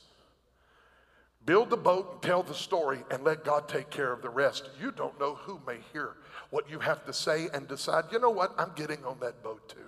Build 1.44 1.70
the 1.70 1.76
boat 1.76 2.11
and 2.12 2.22
tell 2.22 2.42
the 2.42 2.55
story 2.55 3.00
and 3.11 3.24
let 3.24 3.44
God 3.44 3.68
take 3.68 3.90
care 3.90 4.12
of 4.12 4.22
the 4.22 4.28
rest. 4.28 4.70
You 4.81 4.92
don't 4.92 5.18
know 5.18 5.35
who 5.35 5.61
may 5.66 5.78
hear 5.92 6.16
what 6.50 6.70
you 6.70 6.78
have 6.78 7.05
to 7.07 7.12
say 7.12 7.48
and 7.52 7.66
decide, 7.66 8.05
you 8.12 8.20
know 8.20 8.31
what, 8.31 8.55
I'm 8.59 8.72
getting 8.76 9.05
on 9.05 9.18
that 9.20 9.42
boat 9.42 9.68
too. 9.68 9.78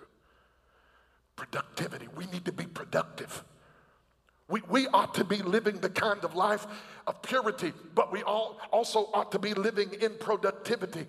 Productivity. 1.36 2.08
We 2.16 2.26
need 2.26 2.44
to 2.46 2.52
be 2.52 2.66
productive. 2.66 3.44
We, 4.48 4.62
we 4.68 4.88
ought 4.88 5.14
to 5.14 5.24
be 5.24 5.36
living 5.38 5.78
the 5.78 5.90
kind 5.90 6.24
of 6.24 6.34
life 6.34 6.66
of 7.06 7.22
purity, 7.22 7.72
but 7.94 8.12
we 8.12 8.22
all 8.22 8.58
also 8.72 9.10
ought 9.14 9.32
to 9.32 9.38
be 9.38 9.54
living 9.54 9.92
in 10.00 10.14
productivity. 10.18 11.06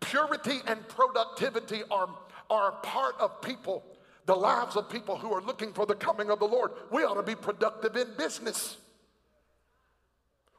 Purity 0.00 0.60
and 0.66 0.86
productivity 0.88 1.82
are, 1.90 2.08
are 2.50 2.72
part 2.82 3.14
of 3.20 3.40
people, 3.40 3.84
the 4.26 4.34
lives 4.34 4.76
of 4.76 4.90
people 4.90 5.16
who 5.16 5.32
are 5.32 5.40
looking 5.40 5.72
for 5.72 5.86
the 5.86 5.94
coming 5.94 6.30
of 6.30 6.40
the 6.40 6.46
Lord. 6.46 6.72
We 6.90 7.04
ought 7.04 7.14
to 7.14 7.22
be 7.22 7.34
productive 7.34 7.96
in 7.96 8.08
business. 8.18 8.76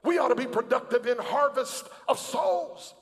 We 0.06 0.18
ought 0.20 0.30
to 0.30 0.36
be 0.36 0.46
productive 0.46 1.08
in 1.08 1.18
harvest 1.18 1.90
of 2.08 2.20
souls. 2.20 2.94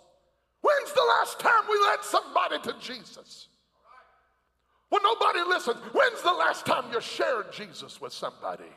When's 0.61 0.93
the 0.93 1.05
last 1.19 1.39
time 1.39 1.63
we 1.69 1.77
led 1.79 2.03
somebody 2.03 2.59
to 2.59 2.73
Jesus? 2.79 3.49
Well, 4.89 5.01
nobody 5.03 5.41
listens. 5.49 5.77
When's 5.91 6.21
the 6.21 6.31
last 6.31 6.65
time 6.65 6.85
you 6.91 7.01
shared 7.01 7.51
Jesus 7.51 7.99
with 7.99 8.13
somebody? 8.13 8.71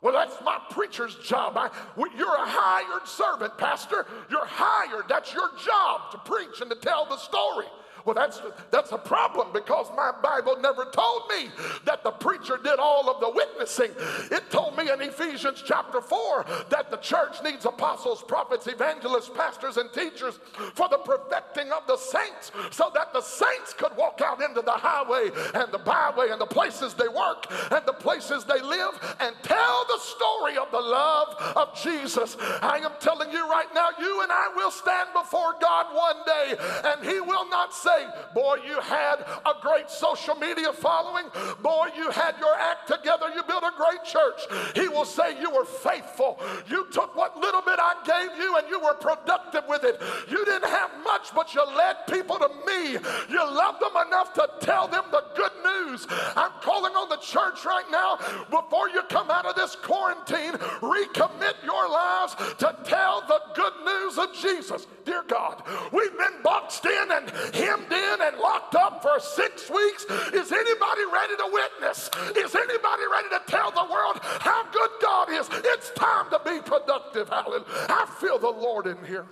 Well, 0.00 0.12
that's 0.12 0.36
my 0.44 0.58
preacher's 0.70 1.16
job. 1.16 1.56
I, 1.56 1.70
you're 1.96 2.36
a 2.36 2.46
hired 2.46 3.08
servant, 3.08 3.56
Pastor. 3.58 4.06
You're 4.30 4.46
hired. 4.46 5.04
That's 5.08 5.32
your 5.34 5.48
job 5.64 6.12
to 6.12 6.18
preach 6.18 6.60
and 6.60 6.70
to 6.70 6.76
tell 6.76 7.06
the 7.06 7.16
story. 7.16 7.66
Well, 8.04 8.14
that's, 8.14 8.40
that's 8.70 8.92
a 8.92 8.98
problem 8.98 9.48
because 9.54 9.86
my 9.96 10.12
Bible 10.22 10.56
never 10.60 10.84
told 10.86 11.22
me 11.30 11.48
that 11.86 12.04
the 12.04 12.10
preacher 12.10 12.58
did 12.62 12.78
all 12.78 13.08
of 13.08 13.20
the 13.20 13.30
witnessing. 13.30 13.92
It 14.30 14.50
told 14.50 14.76
me 14.76 14.90
in 14.90 15.00
Ephesians 15.00 15.62
chapter 15.64 16.02
4 16.02 16.44
that 16.68 16.90
the 16.90 16.98
church 16.98 17.42
needs 17.42 17.64
apostles, 17.64 18.22
prophets, 18.22 18.66
evangelists, 18.66 19.30
pastors, 19.34 19.78
and 19.78 19.90
teachers 19.92 20.38
for 20.74 20.88
the 20.90 20.98
perfecting 20.98 21.72
of 21.72 21.86
the 21.86 21.96
saints 21.96 22.52
so 22.70 22.90
that 22.94 23.14
the 23.14 23.22
saints 23.22 23.72
could 23.72 23.96
walk 23.96 24.20
out 24.22 24.42
into 24.42 24.60
the 24.60 24.72
highway 24.72 25.30
and 25.54 25.72
the 25.72 25.78
byway 25.78 26.28
and 26.30 26.40
the 26.40 26.46
places 26.46 26.92
they 26.92 27.08
work 27.08 27.46
and 27.70 27.86
the 27.86 27.92
places 27.92 28.44
they 28.44 28.60
live 28.60 29.16
and 29.20 29.34
tell 29.42 29.86
the 29.88 29.98
story 30.00 30.58
of 30.58 30.70
the 30.70 30.80
love 30.80 31.34
of 31.56 31.74
Jesus. 31.82 32.36
I 32.60 32.78
am 32.84 32.92
telling 33.00 33.30
you 33.32 33.48
right 33.48 33.72
now, 33.74 33.88
you 33.98 34.22
and 34.22 34.30
I 34.30 34.52
will 34.54 34.70
stand 34.70 35.08
before 35.14 35.54
God 35.58 35.86
one 35.94 36.16
day 36.26 36.56
and 36.84 37.02
He 37.02 37.20
will 37.20 37.48
not 37.48 37.72
say, 37.72 37.93
Boy, 38.34 38.58
you 38.66 38.80
had 38.80 39.16
a 39.46 39.54
great 39.60 39.90
social 39.90 40.34
media 40.34 40.72
following. 40.72 41.26
Boy, 41.62 41.88
you 41.96 42.10
had 42.10 42.36
your 42.38 42.54
act 42.54 42.88
together. 42.88 43.26
You 43.34 43.42
built 43.44 43.62
a 43.62 43.72
great 43.76 44.04
church. 44.04 44.40
He 44.74 44.88
will 44.88 45.04
say, 45.04 45.40
You 45.40 45.50
were 45.50 45.64
faithful. 45.64 46.40
You 46.68 46.86
took 46.90 47.16
what 47.16 47.36
little 47.36 47.62
bit 47.62 47.78
I 47.78 47.94
gave 48.04 48.38
you 48.38 48.56
and 48.56 48.68
you 48.68 48.80
were 48.80 48.94
productive 48.94 49.64
with 49.68 49.84
it. 49.84 50.00
You 50.30 50.44
didn't 50.44 50.68
have 50.68 50.90
much, 51.02 51.34
but 51.34 51.54
you 51.54 51.64
led 51.64 52.06
people 52.08 52.38
to 52.38 52.48
me. 52.66 52.92
You 53.30 53.44
loved 53.44 53.80
them 53.80 53.96
enough 54.06 54.32
to 54.34 54.48
tell 54.60 54.88
them 54.88 55.04
the 55.10 55.24
good 55.36 55.52
news. 55.64 56.06
I'm 56.36 56.52
calling 56.60 56.92
on 56.92 57.08
the 57.08 57.16
church 57.16 57.64
right 57.64 57.84
now 57.90 58.18
before 58.50 58.88
you 58.88 59.02
come 59.08 59.30
out 59.30 59.46
of 59.46 59.54
this 59.54 59.76
quarantine, 59.76 60.52
recommit 60.80 61.54
your 61.64 61.88
lives 61.88 62.34
to 62.58 62.76
tell 62.84 63.22
the 63.22 63.40
good 63.54 63.72
news 63.84 64.18
of 64.18 64.34
Jesus. 64.34 64.86
Dear 65.04 65.24
God, 65.28 65.62
we've 65.92 66.16
been 66.16 66.42
boxed 66.42 66.84
in 66.84 67.12
and 67.12 67.30
hemmed 67.54 67.83
hemmed 67.88 68.20
in 68.20 68.26
and 68.26 68.38
locked 68.38 68.74
up 68.74 69.02
for 69.02 69.18
six 69.20 69.70
weeks. 69.70 70.04
Is 70.32 70.52
anybody 70.52 71.02
ready 71.12 71.36
to 71.36 71.50
witness? 71.52 72.10
Is 72.36 72.54
anybody 72.54 73.02
ready 73.10 73.28
to 73.30 73.42
tell 73.46 73.70
the 73.70 73.84
world 73.90 74.18
how 74.22 74.64
good 74.70 74.90
God 75.00 75.30
is? 75.30 75.48
It's 75.52 75.90
time 75.90 76.30
to 76.30 76.40
be 76.44 76.60
productive. 76.60 77.28
Hallelujah. 77.28 77.64
I 77.68 78.06
feel 78.20 78.38
the 78.38 78.50
Lord 78.50 78.86
in 78.86 79.02
here. 79.04 79.26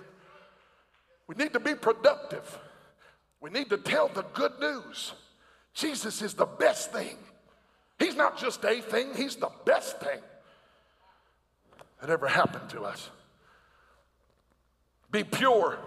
We 1.27 1.35
need 1.35 1.53
to 1.53 1.59
be 1.59 1.75
productive. 1.75 2.59
We 3.41 3.49
need 3.49 3.69
to 3.69 3.77
tell 3.77 4.07
the 4.07 4.23
good 4.33 4.59
news. 4.59 5.13
Jesus 5.73 6.21
is 6.21 6.33
the 6.33 6.45
best 6.45 6.91
thing. 6.91 7.17
He's 7.99 8.15
not 8.15 8.37
just 8.37 8.63
a 8.65 8.81
thing, 8.81 9.13
He's 9.15 9.35
the 9.35 9.51
best 9.65 9.99
thing 9.99 10.19
that 12.01 12.09
ever 12.09 12.27
happened 12.27 12.69
to 12.71 12.83
us. 12.83 13.09
Be 15.11 15.23
pure 15.23 15.77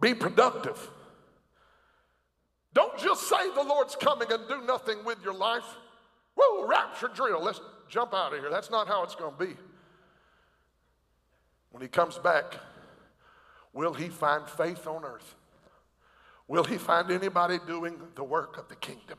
be 0.00 0.14
productive. 0.14 0.90
Don't 2.74 2.98
just 2.98 3.28
say 3.28 3.50
the 3.54 3.62
Lord's 3.62 3.96
coming 3.96 4.30
and 4.30 4.46
do 4.48 4.60
nothing 4.66 5.04
with 5.04 5.22
your 5.24 5.32
life. 5.32 5.64
Whoa, 6.36 6.66
rapture 6.66 7.08
drill. 7.08 7.42
Let's 7.42 7.60
jump 7.88 8.12
out 8.12 8.34
of 8.34 8.40
here. 8.40 8.50
That's 8.50 8.70
not 8.70 8.86
how 8.86 9.02
it's 9.02 9.14
going 9.14 9.32
to 9.34 9.46
be. 9.46 9.56
When 11.70 11.82
he 11.82 11.88
comes 11.88 12.18
back, 12.18 12.56
will 13.72 13.94
he 13.94 14.08
find 14.08 14.48
faith 14.48 14.86
on 14.86 15.04
earth? 15.04 15.34
Will 16.48 16.64
he 16.64 16.76
find 16.78 17.10
anybody 17.10 17.58
doing 17.66 17.98
the 18.14 18.24
work 18.24 18.58
of 18.58 18.68
the 18.68 18.76
kingdom? 18.76 19.18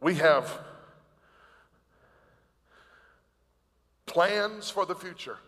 We 0.00 0.14
have 0.14 0.58
plans 4.06 4.70
for 4.70 4.86
the 4.86 4.94
future. 4.94 5.38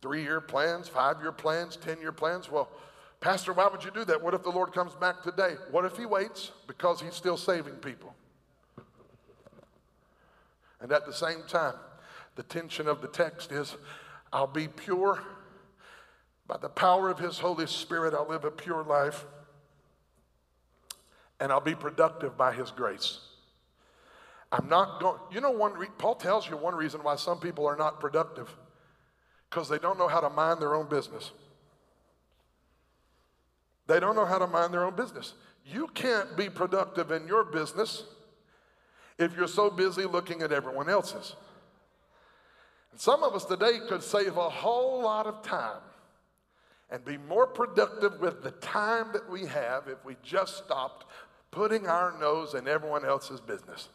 Three 0.00 0.22
year 0.22 0.40
plans, 0.40 0.88
five 0.88 1.20
year 1.20 1.32
plans, 1.32 1.76
10 1.76 2.00
year 2.00 2.12
plans. 2.12 2.50
Well, 2.50 2.68
Pastor, 3.20 3.52
why 3.52 3.66
would 3.66 3.82
you 3.82 3.90
do 3.90 4.04
that? 4.04 4.22
What 4.22 4.34
if 4.34 4.44
the 4.44 4.50
Lord 4.50 4.72
comes 4.72 4.94
back 4.94 5.22
today? 5.22 5.56
What 5.70 5.84
if 5.84 5.96
he 5.96 6.06
waits 6.06 6.52
because 6.66 7.00
he's 7.00 7.14
still 7.14 7.36
saving 7.36 7.74
people? 7.74 8.14
And 10.80 10.92
at 10.92 11.04
the 11.06 11.12
same 11.12 11.42
time, 11.48 11.74
the 12.36 12.44
tension 12.44 12.86
of 12.86 13.00
the 13.00 13.08
text 13.08 13.50
is 13.50 13.76
I'll 14.32 14.46
be 14.46 14.68
pure 14.68 15.20
by 16.46 16.56
the 16.58 16.68
power 16.68 17.10
of 17.10 17.18
his 17.18 17.38
Holy 17.38 17.66
Spirit. 17.66 18.14
I'll 18.14 18.28
live 18.28 18.44
a 18.44 18.50
pure 18.52 18.84
life 18.84 19.24
and 21.40 21.50
I'll 21.50 21.60
be 21.60 21.74
productive 21.74 22.36
by 22.36 22.52
his 22.52 22.70
grace. 22.70 23.18
I'm 24.50 24.68
not 24.68 25.00
going, 25.00 25.18
you 25.30 25.40
know, 25.40 25.50
one, 25.50 25.74
re- 25.74 25.88
Paul 25.98 26.14
tells 26.14 26.48
you 26.48 26.56
one 26.56 26.74
reason 26.74 27.02
why 27.02 27.16
some 27.16 27.38
people 27.38 27.66
are 27.66 27.76
not 27.76 28.00
productive 28.00 28.48
because 29.48 29.68
they 29.68 29.78
don't 29.78 29.98
know 29.98 30.08
how 30.08 30.20
to 30.20 30.30
mind 30.30 30.60
their 30.60 30.74
own 30.74 30.88
business. 30.88 31.30
They 33.86 33.98
don't 33.98 34.14
know 34.14 34.26
how 34.26 34.38
to 34.38 34.46
mind 34.46 34.72
their 34.72 34.84
own 34.84 34.94
business. 34.94 35.34
You 35.64 35.88
can't 35.88 36.36
be 36.36 36.48
productive 36.50 37.10
in 37.10 37.26
your 37.26 37.44
business 37.44 38.04
if 39.18 39.36
you're 39.36 39.48
so 39.48 39.70
busy 39.70 40.04
looking 40.04 40.42
at 40.42 40.52
everyone 40.52 40.88
else's. 40.88 41.34
And 42.92 43.00
some 43.00 43.22
of 43.22 43.34
us 43.34 43.44
today 43.44 43.78
could 43.88 44.02
save 44.02 44.36
a 44.36 44.48
whole 44.48 45.02
lot 45.02 45.26
of 45.26 45.42
time 45.42 45.80
and 46.90 47.04
be 47.04 47.16
more 47.16 47.46
productive 47.46 48.20
with 48.20 48.42
the 48.42 48.50
time 48.52 49.08
that 49.12 49.28
we 49.30 49.46
have 49.46 49.88
if 49.88 50.02
we 50.04 50.16
just 50.22 50.64
stopped 50.64 51.06
putting 51.50 51.86
our 51.86 52.18
nose 52.18 52.54
in 52.54 52.68
everyone 52.68 53.04
else's 53.04 53.40
business. 53.40 53.88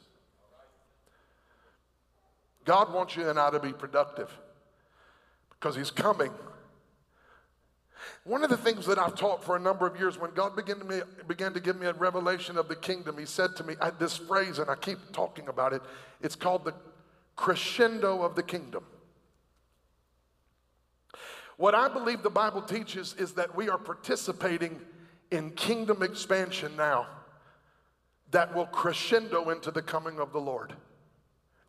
God 2.66 2.94
wants 2.94 3.16
you 3.16 3.30
and 3.30 3.38
I 3.38 3.52
to 3.52 3.60
be 3.60 3.74
productive 3.74 4.32
because 5.64 5.78
he's 5.78 5.92
coming. 5.92 6.30
One 8.26 8.44
of 8.44 8.50
the 8.50 8.58
things 8.58 8.86
that 8.88 9.00
I've 9.00 9.16
taught 9.16 9.46
for 9.46 9.56
a 9.56 9.60
number 9.60 9.88
of 9.88 9.98
years, 9.98 10.20
when 10.20 10.32
God 10.32 10.58
began 10.58 10.78
to, 10.80 10.84
me, 10.84 11.00
began 11.26 11.54
to 11.54 11.62
give 11.62 11.80
me 11.80 11.88
a 11.88 11.94
revelation 11.94 12.58
of 12.58 12.68
the 12.68 12.76
kingdom, 12.76 13.18
He 13.18 13.26
said 13.26 13.56
to 13.56 13.64
me 13.64 13.76
I, 13.80 13.92
this 13.92 14.18
phrase, 14.18 14.60
and 14.60 14.70
I 14.70 14.76
keep 14.76 14.98
talking 15.14 15.48
about 15.48 15.72
it. 15.72 15.82
It's 16.22 16.36
called 16.36 16.66
the 16.66 16.74
crescendo 17.38 18.24
of 18.24 18.36
the 18.36 18.44
kingdom. 18.44 18.84
What 21.56 21.76
I 21.76 21.88
believe 21.88 22.24
the 22.24 22.30
Bible 22.30 22.62
teaches 22.62 23.16
is 23.18 23.32
that 23.34 23.56
we 23.56 23.70
are 23.70 23.78
participating 23.78 24.82
in 25.32 25.52
kingdom 25.52 26.04
expansion 26.04 26.76
now 26.76 27.08
that 28.32 28.54
will 28.54 28.66
crescendo 28.66 29.50
into 29.50 29.72
the 29.72 29.82
coming 29.82 30.20
of 30.20 30.34
the 30.34 30.42
Lord. 30.42 30.74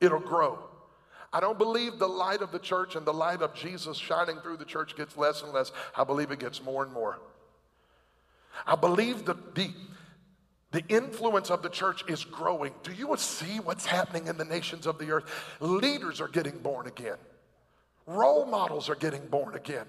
It'll 0.01 0.18
grow. 0.18 0.59
I 1.35 1.41
don't 1.41 1.59
believe 1.59 1.99
the 1.99 2.09
light 2.09 2.43
of 2.43 2.53
the 2.53 2.61
church 2.61 2.95
and 2.95 3.05
the 3.05 3.12
light 3.12 3.43
of 3.43 3.55
Jesus 3.55 3.97
shining 3.97 4.39
through 4.39 4.57
the 4.57 4.64
church 4.64 4.95
gets 4.95 5.16
less 5.16 5.43
and 5.43 5.53
less. 5.53 5.72
I 5.97 6.05
believe 6.05 6.30
it 6.30 6.39
gets 6.39 6.62
more 6.62 6.85
and 6.85 6.93
more. 6.93 7.18
I 8.64 8.76
believe 8.76 9.24
the, 9.24 9.35
the, 9.57 9.72
the 10.70 10.85
influence 10.87 11.51
of 11.51 11.61
the 11.61 11.68
church 11.68 12.05
is 12.07 12.24
growing. 12.24 12.72
Do 12.85 12.93
you 12.93 13.12
see 13.18 13.59
what's 13.59 13.85
happening 13.85 14.28
in 14.28 14.37
the 14.37 14.45
nations 14.45 14.87
of 14.87 14.97
the 14.97 15.11
earth? 15.11 15.24
Leaders 15.59 16.20
are 16.20 16.28
getting 16.28 16.57
born 16.59 16.87
again, 16.87 17.18
role 18.07 18.47
models 18.47 18.89
are 18.89 18.95
getting 18.95 19.26
born 19.26 19.57
again. 19.57 19.87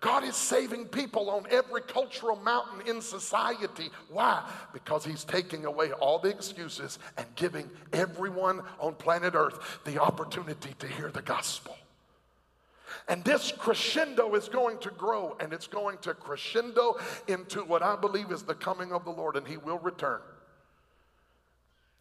God 0.00 0.24
is 0.24 0.36
saving 0.36 0.86
people 0.86 1.30
on 1.30 1.46
every 1.50 1.80
cultural 1.80 2.36
mountain 2.36 2.86
in 2.86 3.00
society. 3.00 3.90
Why? 4.10 4.48
Because 4.72 5.04
He's 5.04 5.24
taking 5.24 5.64
away 5.64 5.92
all 5.92 6.18
the 6.18 6.28
excuses 6.28 6.98
and 7.16 7.26
giving 7.34 7.70
everyone 7.92 8.60
on 8.78 8.94
planet 8.94 9.34
Earth 9.34 9.80
the 9.84 10.00
opportunity 10.00 10.74
to 10.78 10.86
hear 10.86 11.10
the 11.10 11.22
gospel. 11.22 11.76
And 13.08 13.24
this 13.24 13.52
crescendo 13.52 14.34
is 14.34 14.48
going 14.48 14.78
to 14.78 14.90
grow 14.90 15.36
and 15.40 15.52
it's 15.52 15.66
going 15.66 15.98
to 15.98 16.12
crescendo 16.14 16.98
into 17.28 17.60
what 17.60 17.82
I 17.82 17.96
believe 17.96 18.30
is 18.30 18.42
the 18.42 18.54
coming 18.54 18.92
of 18.92 19.04
the 19.04 19.10
Lord, 19.10 19.36
and 19.36 19.46
He 19.46 19.56
will 19.56 19.78
return. 19.78 20.20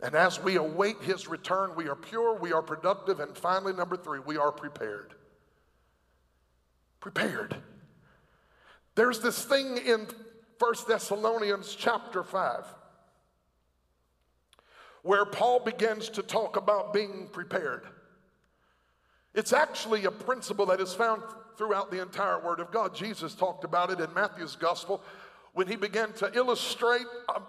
And 0.02 0.16
as 0.16 0.42
we 0.42 0.58
await 0.58 1.02
His 1.02 1.28
return, 1.28 1.76
we 1.76 1.88
are 1.88 1.96
pure, 1.96 2.36
we 2.36 2.52
are 2.52 2.62
productive, 2.62 3.22
and 3.22 3.38
finally, 3.38 3.72
number 3.72 3.96
three, 3.96 4.20
we 4.20 4.36
are 4.36 4.52
prepared. 4.52 5.14
Prepared. 7.00 7.56
There's 8.96 9.20
this 9.20 9.44
thing 9.44 9.78
in 9.78 10.08
1 10.60 10.74
Thessalonians 10.88 11.76
chapter 11.76 12.24
5 12.24 12.66
where 15.04 15.26
Paul 15.26 15.60
begins 15.60 16.10
to 16.10 16.24
talk 16.24 16.58
about 16.58 16.92
being 16.92 17.30
prepared. 17.32 17.84
It's 19.36 19.54
actually 19.54 20.06
a 20.06 20.12
principle 20.12 20.66
that 20.68 20.80
is 20.80 20.94
found 20.94 21.22
throughout 21.58 21.92
the 21.92 22.02
entire 22.02 22.40
Word 22.40 22.60
of 22.60 22.72
God. 22.72 22.96
Jesus 22.96 23.36
talked 23.36 23.64
about 23.64 23.92
it 23.92 24.00
in 24.00 24.12
Matthew's 24.14 24.56
Gospel 24.56 25.04
when 25.54 25.68
he 25.68 25.76
began 25.76 26.12
to 26.14 26.32
illustrate 26.34 27.06
a, 27.30 27.42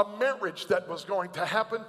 a 0.00 0.16
marriage 0.18 0.66
that 0.68 0.88
was 0.88 1.04
going 1.04 1.30
to 1.32 1.44
happen. 1.44 1.82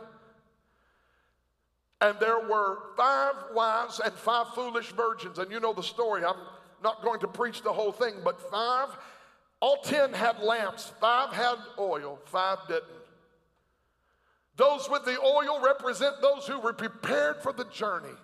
And 2.01 2.19
there 2.19 2.39
were 2.39 2.79
five 2.97 3.35
wise 3.53 4.01
and 4.03 4.13
five 4.13 4.47
foolish 4.53 4.91
virgins. 4.91 5.39
And 5.39 5.51
you 5.51 5.59
know 5.59 5.73
the 5.73 5.81
story. 5.81 6.25
I'm 6.25 6.35
not 6.83 7.03
going 7.03 7.19
to 7.21 7.27
preach 7.27 7.61
the 7.61 7.73
whole 7.73 7.91
thing, 7.91 8.15
but 8.23 8.39
five 8.51 8.89
All 9.59 9.77
10 9.77 10.13
had 10.13 10.39
lamps, 10.39 10.91
five 11.01 11.33
had 11.33 11.55
oil, 11.79 12.19
five 12.25 12.59
didn't. 12.67 12.83
Those 14.55 14.89
with 14.89 15.05
the 15.05 15.19
oil 15.19 15.61
represent 15.63 16.15
those 16.21 16.47
who 16.47 16.59
were 16.59 16.73
prepared 16.73 17.41
for 17.41 17.53
the 17.53 17.65
journey. 17.65 18.15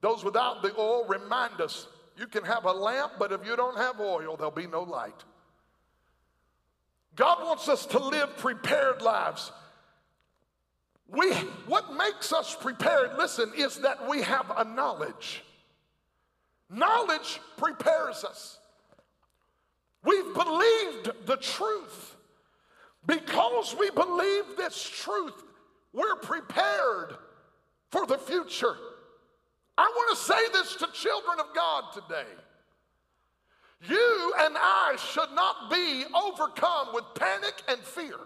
Those 0.00 0.24
without 0.24 0.62
the 0.62 0.74
oil 0.78 1.04
remind 1.06 1.60
us 1.60 1.88
you 2.16 2.26
can 2.26 2.44
have 2.44 2.64
a 2.64 2.72
lamp, 2.72 3.12
but 3.18 3.32
if 3.32 3.44
you 3.44 3.56
don't 3.56 3.76
have 3.76 4.00
oil, 4.00 4.36
there'll 4.36 4.50
be 4.50 4.66
no 4.66 4.82
light. 4.82 5.24
God 7.16 7.44
wants 7.44 7.68
us 7.68 7.86
to 7.86 7.98
live 7.98 8.36
prepared 8.36 9.02
lives. 9.02 9.50
We, 11.08 11.32
what 11.66 11.94
makes 11.94 12.32
us 12.32 12.54
prepared, 12.54 13.16
listen, 13.16 13.52
is 13.56 13.76
that 13.78 14.08
we 14.08 14.22
have 14.22 14.50
a 14.56 14.64
knowledge. 14.64 15.42
Knowledge 16.70 17.40
prepares 17.56 18.24
us. 18.24 18.58
We've 20.02 20.34
believed 20.34 21.10
the 21.26 21.36
truth. 21.36 22.16
Because 23.06 23.76
we 23.78 23.90
believe 23.90 24.56
this 24.56 24.82
truth, 24.82 25.44
we're 25.92 26.16
prepared 26.16 27.14
for 27.90 28.04
the 28.06 28.18
future. 28.18 28.76
I 29.78 29.84
want 29.84 30.18
to 30.18 30.24
say 30.24 30.48
this 30.52 30.74
to 30.76 30.88
children 30.92 31.38
of 31.38 31.54
God 31.54 31.84
today. 31.92 32.30
You 33.88 34.34
and 34.40 34.56
I 34.58 34.96
should 35.12 35.32
not 35.34 35.70
be 35.70 36.04
overcome 36.14 36.88
with 36.94 37.04
panic 37.14 37.54
and 37.68 37.78
fear. 37.80 38.18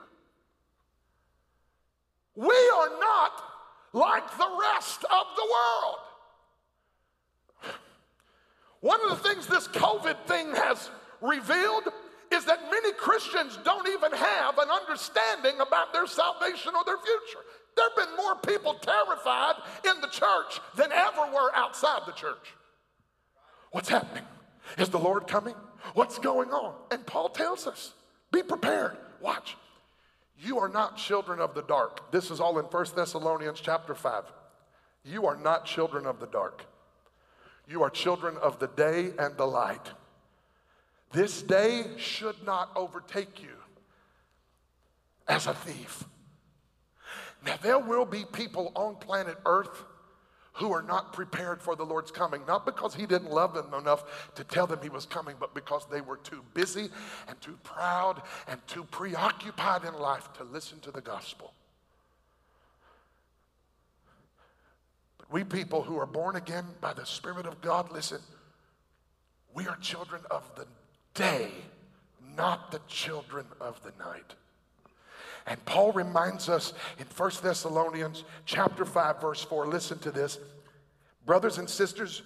We 2.36 2.72
are 2.76 2.90
not 3.00 3.42
like 3.92 4.30
the 4.38 4.58
rest 4.72 5.04
of 5.04 5.26
the 5.36 5.48
world. 5.52 5.98
One 8.80 9.00
of 9.04 9.10
the 9.10 9.28
things 9.28 9.46
this 9.46 9.68
COVID 9.68 10.26
thing 10.26 10.54
has 10.54 10.90
revealed 11.20 11.84
is 12.32 12.44
that 12.44 12.70
many 12.70 12.92
Christians 12.92 13.58
don't 13.64 13.88
even 13.88 14.12
have 14.12 14.58
an 14.58 14.68
understanding 14.70 15.60
about 15.60 15.92
their 15.92 16.06
salvation 16.06 16.72
or 16.74 16.84
their 16.84 16.98
future. 16.98 17.44
There 17.76 17.88
have 17.88 18.08
been 18.08 18.16
more 18.16 18.36
people 18.36 18.74
terrified 18.74 19.54
in 19.84 20.00
the 20.00 20.08
church 20.08 20.60
than 20.76 20.92
ever 20.92 21.32
were 21.32 21.54
outside 21.54 22.02
the 22.06 22.12
church. 22.12 22.54
What's 23.72 23.88
happening? 23.88 24.24
Is 24.78 24.88
the 24.88 24.98
Lord 24.98 25.26
coming? 25.26 25.54
What's 25.94 26.18
going 26.18 26.50
on? 26.50 26.74
And 26.90 27.04
Paul 27.06 27.28
tells 27.28 27.66
us 27.66 27.94
be 28.32 28.42
prepared. 28.42 28.96
Watch. 29.20 29.56
You 30.38 30.58
are 30.58 30.68
not 30.68 30.96
children 30.96 31.40
of 31.40 31.54
the 31.54 31.62
dark. 31.62 32.10
This 32.12 32.30
is 32.30 32.40
all 32.40 32.58
in 32.58 32.64
1 32.64 32.86
Thessalonians 32.96 33.60
chapter 33.60 33.94
5. 33.94 34.24
You 35.04 35.26
are 35.26 35.36
not 35.36 35.66
children 35.66 36.06
of 36.06 36.20
the 36.20 36.26
dark. 36.26 36.64
You 37.70 37.84
are 37.84 37.90
children 37.90 38.36
of 38.38 38.58
the 38.58 38.66
day 38.66 39.12
and 39.16 39.36
the 39.36 39.46
light. 39.46 39.92
This 41.12 41.40
day 41.40 41.84
should 41.98 42.44
not 42.44 42.72
overtake 42.74 43.40
you 43.40 43.56
as 45.28 45.46
a 45.46 45.54
thief. 45.54 46.04
Now, 47.46 47.54
there 47.62 47.78
will 47.78 48.04
be 48.04 48.24
people 48.32 48.72
on 48.74 48.96
planet 48.96 49.36
Earth 49.46 49.84
who 50.54 50.72
are 50.72 50.82
not 50.82 51.12
prepared 51.12 51.62
for 51.62 51.76
the 51.76 51.84
Lord's 51.86 52.10
coming, 52.10 52.42
not 52.44 52.66
because 52.66 52.92
He 52.92 53.06
didn't 53.06 53.30
love 53.30 53.54
them 53.54 53.72
enough 53.72 54.32
to 54.34 54.42
tell 54.42 54.66
them 54.66 54.80
He 54.82 54.88
was 54.88 55.06
coming, 55.06 55.36
but 55.38 55.54
because 55.54 55.86
they 55.88 56.00
were 56.00 56.16
too 56.16 56.42
busy 56.54 56.88
and 57.28 57.40
too 57.40 57.56
proud 57.62 58.20
and 58.48 58.60
too 58.66 58.82
preoccupied 58.82 59.84
in 59.84 59.94
life 59.94 60.32
to 60.34 60.44
listen 60.44 60.80
to 60.80 60.90
the 60.90 61.00
gospel. 61.00 61.54
We 65.30 65.44
people 65.44 65.82
who 65.82 65.98
are 65.98 66.06
born 66.06 66.36
again 66.36 66.64
by 66.80 66.92
the 66.92 67.06
Spirit 67.06 67.46
of 67.46 67.60
God, 67.60 67.92
listen, 67.92 68.20
we 69.54 69.66
are 69.66 69.76
children 69.76 70.22
of 70.30 70.48
the 70.56 70.66
day, 71.14 71.50
not 72.36 72.72
the 72.72 72.80
children 72.88 73.46
of 73.60 73.80
the 73.82 73.92
night. 73.98 74.34
And 75.46 75.64
Paul 75.64 75.92
reminds 75.92 76.48
us 76.48 76.72
in 76.98 77.06
1 77.06 77.30
Thessalonians 77.42 78.24
chapter 78.44 78.84
5 78.84 79.20
verse 79.20 79.42
4, 79.42 79.66
listen 79.66 79.98
to 80.00 80.10
this. 80.10 80.38
Brothers 81.26 81.58
and 81.58 81.68
sisters, 81.68 82.22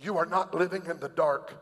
you 0.00 0.16
are 0.16 0.26
not 0.26 0.54
living 0.54 0.82
in 0.88 0.98
the 1.00 1.08
dark, 1.08 1.54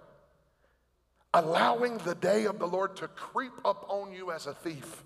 allowing 1.34 1.98
the 1.98 2.14
day 2.14 2.44
of 2.44 2.58
the 2.58 2.66
Lord 2.66 2.96
to 2.96 3.08
creep 3.08 3.52
up 3.64 3.86
on 3.88 4.12
you 4.12 4.30
as 4.30 4.46
a 4.46 4.54
thief. 4.54 5.04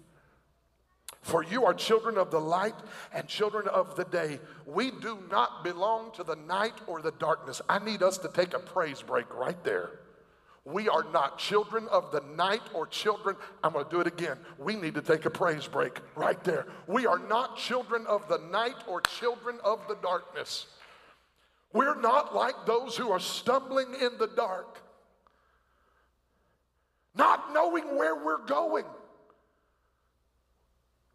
For 1.26 1.42
you 1.42 1.64
are 1.64 1.74
children 1.74 2.18
of 2.18 2.30
the 2.30 2.38
light 2.38 2.76
and 3.12 3.26
children 3.26 3.66
of 3.66 3.96
the 3.96 4.04
day. 4.04 4.38
We 4.64 4.92
do 4.92 5.18
not 5.28 5.64
belong 5.64 6.12
to 6.12 6.22
the 6.22 6.36
night 6.36 6.74
or 6.86 7.02
the 7.02 7.10
darkness. 7.10 7.60
I 7.68 7.80
need 7.80 8.00
us 8.00 8.16
to 8.18 8.28
take 8.28 8.54
a 8.54 8.60
praise 8.60 9.02
break 9.02 9.34
right 9.34 9.60
there. 9.64 9.90
We 10.64 10.88
are 10.88 11.04
not 11.12 11.36
children 11.36 11.88
of 11.88 12.12
the 12.12 12.20
night 12.36 12.62
or 12.72 12.86
children. 12.86 13.34
I'm 13.64 13.72
going 13.72 13.86
to 13.86 13.90
do 13.90 14.00
it 14.00 14.06
again. 14.06 14.38
We 14.56 14.76
need 14.76 14.94
to 14.94 15.02
take 15.02 15.24
a 15.24 15.30
praise 15.30 15.66
break 15.66 15.98
right 16.14 16.42
there. 16.44 16.68
We 16.86 17.06
are 17.06 17.18
not 17.18 17.56
children 17.56 18.06
of 18.06 18.28
the 18.28 18.38
night 18.52 18.76
or 18.86 19.00
children 19.00 19.58
of 19.64 19.80
the 19.88 19.96
darkness. 19.96 20.66
We're 21.72 22.00
not 22.00 22.36
like 22.36 22.54
those 22.66 22.96
who 22.96 23.10
are 23.10 23.18
stumbling 23.18 23.94
in 24.00 24.16
the 24.20 24.28
dark, 24.28 24.80
not 27.16 27.52
knowing 27.52 27.96
where 27.96 28.14
we're 28.14 28.46
going. 28.46 28.84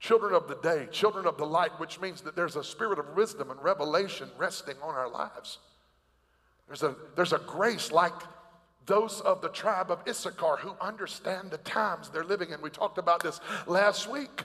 Children 0.02 0.34
of 0.34 0.47
the 0.47 0.56
day, 0.56 0.88
children 0.91 1.28
of 1.28 1.38
the 1.38 1.45
light, 1.45 1.80
which 1.80 2.02
means 2.02 2.22
that 2.22 2.36
there's 2.36 2.56
a 2.56 2.64
spirit 2.64 2.97
of 2.97 3.16
wisdom 3.16 3.52
and 3.52 3.64
revelation 3.64 4.28
resting 4.36 4.74
on 4.82 4.95
our 4.95 5.08
lives. 5.08 5.60
There's 6.66 6.82
a, 6.82 6.95
there's 7.16 7.34
a 7.34 7.38
grace 7.38 7.91
like 7.91 8.16
those 8.88 9.22
of 9.22 9.43
the 9.43 9.49
tribe 9.49 9.91
of 9.91 10.02
Issachar 10.08 10.58
who 10.58 10.74
understand 10.82 11.52
the 11.52 11.60
times 11.60 12.10
they're 12.10 12.24
living 12.24 12.49
in. 12.49 12.64
We 12.64 12.72
talked 12.72 12.97
about 12.97 13.22
this 13.22 13.39
last 13.68 14.10
week. 14.10 14.41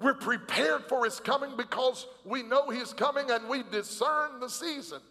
We're 0.00 0.14
prepared 0.14 0.86
for 0.88 1.04
his 1.04 1.20
coming 1.20 1.56
because 1.56 2.08
we 2.24 2.42
know 2.42 2.68
he's 2.68 2.92
coming 2.92 3.30
and 3.30 3.48
we 3.48 3.62
discern 3.70 4.40
the 4.40 4.48
season. 4.48 5.02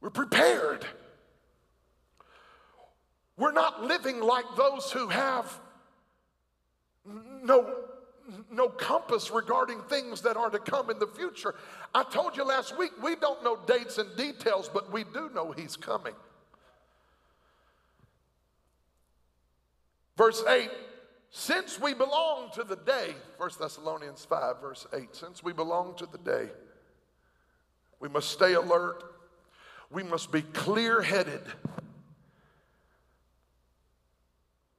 We're 0.00 0.10
prepared. 0.10 0.84
We're 3.36 3.52
not 3.52 3.84
living 3.84 4.18
like 4.18 4.46
those 4.56 4.90
who 4.90 5.06
have 5.06 5.60
no, 7.04 7.74
no 8.50 8.68
compass 8.68 9.30
regarding 9.30 9.80
things 9.82 10.22
that 10.22 10.36
are 10.36 10.50
to 10.50 10.58
come 10.58 10.90
in 10.90 10.98
the 10.98 11.06
future. 11.06 11.54
I 11.94 12.04
told 12.04 12.36
you 12.36 12.44
last 12.44 12.76
week, 12.78 12.92
we 13.02 13.16
don't 13.16 13.42
know 13.42 13.58
dates 13.66 13.98
and 13.98 14.16
details, 14.16 14.70
but 14.72 14.92
we 14.92 15.04
do 15.04 15.30
know 15.34 15.52
he's 15.52 15.76
coming. 15.76 16.14
Verse 20.16 20.44
8, 20.46 20.70
since 21.30 21.80
we 21.80 21.94
belong 21.94 22.50
to 22.54 22.62
the 22.62 22.76
day, 22.76 23.14
1 23.38 23.50
Thessalonians 23.58 24.24
5, 24.24 24.60
verse 24.60 24.86
8, 24.92 25.08
since 25.12 25.42
we 25.42 25.52
belong 25.52 25.94
to 25.96 26.06
the 26.06 26.18
day, 26.18 26.50
we 27.98 28.08
must 28.08 28.30
stay 28.30 28.52
alert. 28.52 29.02
We 29.90 30.02
must 30.02 30.32
be 30.32 30.42
clear 30.42 31.02
headed 31.02 31.42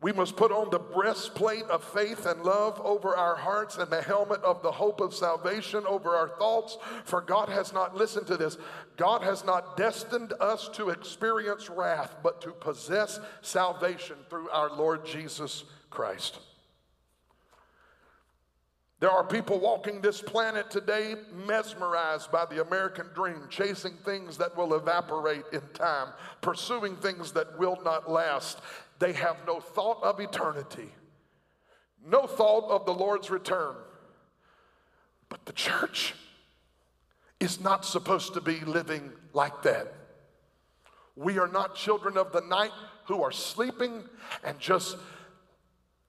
We 0.03 0.11
must 0.11 0.35
put 0.35 0.51
on 0.51 0.69
the 0.69 0.79
breastplate 0.79 1.63
of 1.69 1.81
faith 1.81 2.25
and 2.25 2.43
love 2.43 2.79
over 2.83 3.15
our 3.15 3.37
hearts 3.37 3.77
and 3.77 3.89
the 3.89 4.01
helmet 4.01 4.43
of 4.43 4.61
the 4.61 4.71
hope 4.71 4.99
of 4.99 5.13
salvation 5.13 5.85
over 5.87 6.09
our 6.09 6.27
thoughts. 6.27 6.77
For 7.05 7.21
God 7.21 7.47
has 7.47 7.71
not, 7.71 7.95
listened 7.95 8.27
to 8.27 8.35
this, 8.35 8.57
God 8.97 9.23
has 9.23 9.45
not 9.45 9.77
destined 9.77 10.33
us 10.41 10.67
to 10.73 10.89
experience 10.89 11.69
wrath, 11.69 12.17
but 12.21 12.41
to 12.41 12.51
possess 12.51 13.21
salvation 13.41 14.17
through 14.29 14.49
our 14.49 14.75
Lord 14.75 15.05
Jesus 15.05 15.63
Christ. 15.89 16.37
There 18.99 19.11
are 19.11 19.23
people 19.25 19.59
walking 19.59 19.99
this 19.99 20.21
planet 20.21 20.71
today 20.71 21.15
mesmerized 21.45 22.31
by 22.31 22.45
the 22.45 22.61
American 22.61 23.07
dream, 23.13 23.47
chasing 23.49 23.95
things 24.05 24.37
that 24.37 24.55
will 24.55 24.75
evaporate 24.75 25.43
in 25.51 25.61
time, 25.73 26.09
pursuing 26.39 26.95
things 26.95 27.33
that 27.33 27.59
will 27.59 27.77
not 27.83 28.09
last. 28.09 28.59
They 29.03 29.11
have 29.11 29.35
no 29.45 29.59
thought 29.59 30.01
of 30.01 30.21
eternity, 30.21 30.89
no 32.07 32.25
thought 32.25 32.71
of 32.71 32.85
the 32.85 32.93
Lord's 32.93 33.29
return. 33.29 33.75
But 35.27 35.45
the 35.45 35.51
church 35.51 36.15
is 37.37 37.59
not 37.59 37.83
supposed 37.83 38.33
to 38.35 38.39
be 38.39 38.61
living 38.61 39.11
like 39.33 39.63
that. 39.63 39.93
We 41.17 41.37
are 41.37 41.49
not 41.49 41.75
children 41.75 42.15
of 42.15 42.31
the 42.31 42.39
night 42.47 42.71
who 43.07 43.23
are 43.23 43.31
sleeping 43.33 44.05
and 44.41 44.57
just 44.57 44.95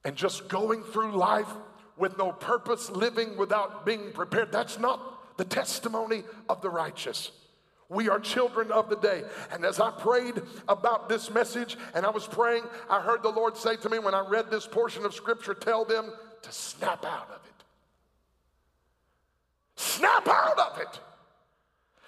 and 0.05 0.15
just 0.15 0.47
going 0.47 0.81
through 0.81 1.17
life 1.17 1.51
with 1.97 2.17
no 2.17 2.31
purpose, 2.31 2.89
living 2.89 3.35
without 3.35 3.85
being 3.85 4.13
prepared. 4.13 4.53
That's 4.53 4.79
not 4.79 5.35
the 5.35 5.43
testimony 5.43 6.23
of 6.47 6.61
the 6.61 6.69
righteous. 6.69 7.31
We 7.89 8.09
are 8.09 8.19
children 8.19 8.71
of 8.71 8.89
the 8.89 8.95
day. 8.95 9.23
And 9.51 9.63
as 9.65 9.79
I 9.79 9.91
prayed 9.91 10.41
about 10.67 11.07
this 11.07 11.29
message 11.29 11.77
and 11.93 12.05
I 12.05 12.09
was 12.09 12.25
praying, 12.25 12.63
I 12.89 12.99
heard 12.99 13.21
the 13.21 13.29
Lord 13.29 13.57
say 13.57 13.75
to 13.77 13.89
me 13.89 13.99
when 13.99 14.15
I 14.15 14.27
read 14.27 14.49
this 14.49 14.65
portion 14.65 15.05
of 15.05 15.13
scripture, 15.13 15.53
tell 15.53 15.85
them 15.85 16.11
to 16.41 16.51
snap 16.51 17.05
out 17.05 17.29
of 17.29 17.41
it. 17.45 17.63
Snap 19.75 20.27
out 20.27 20.57
of 20.57 20.79
it. 20.79 20.99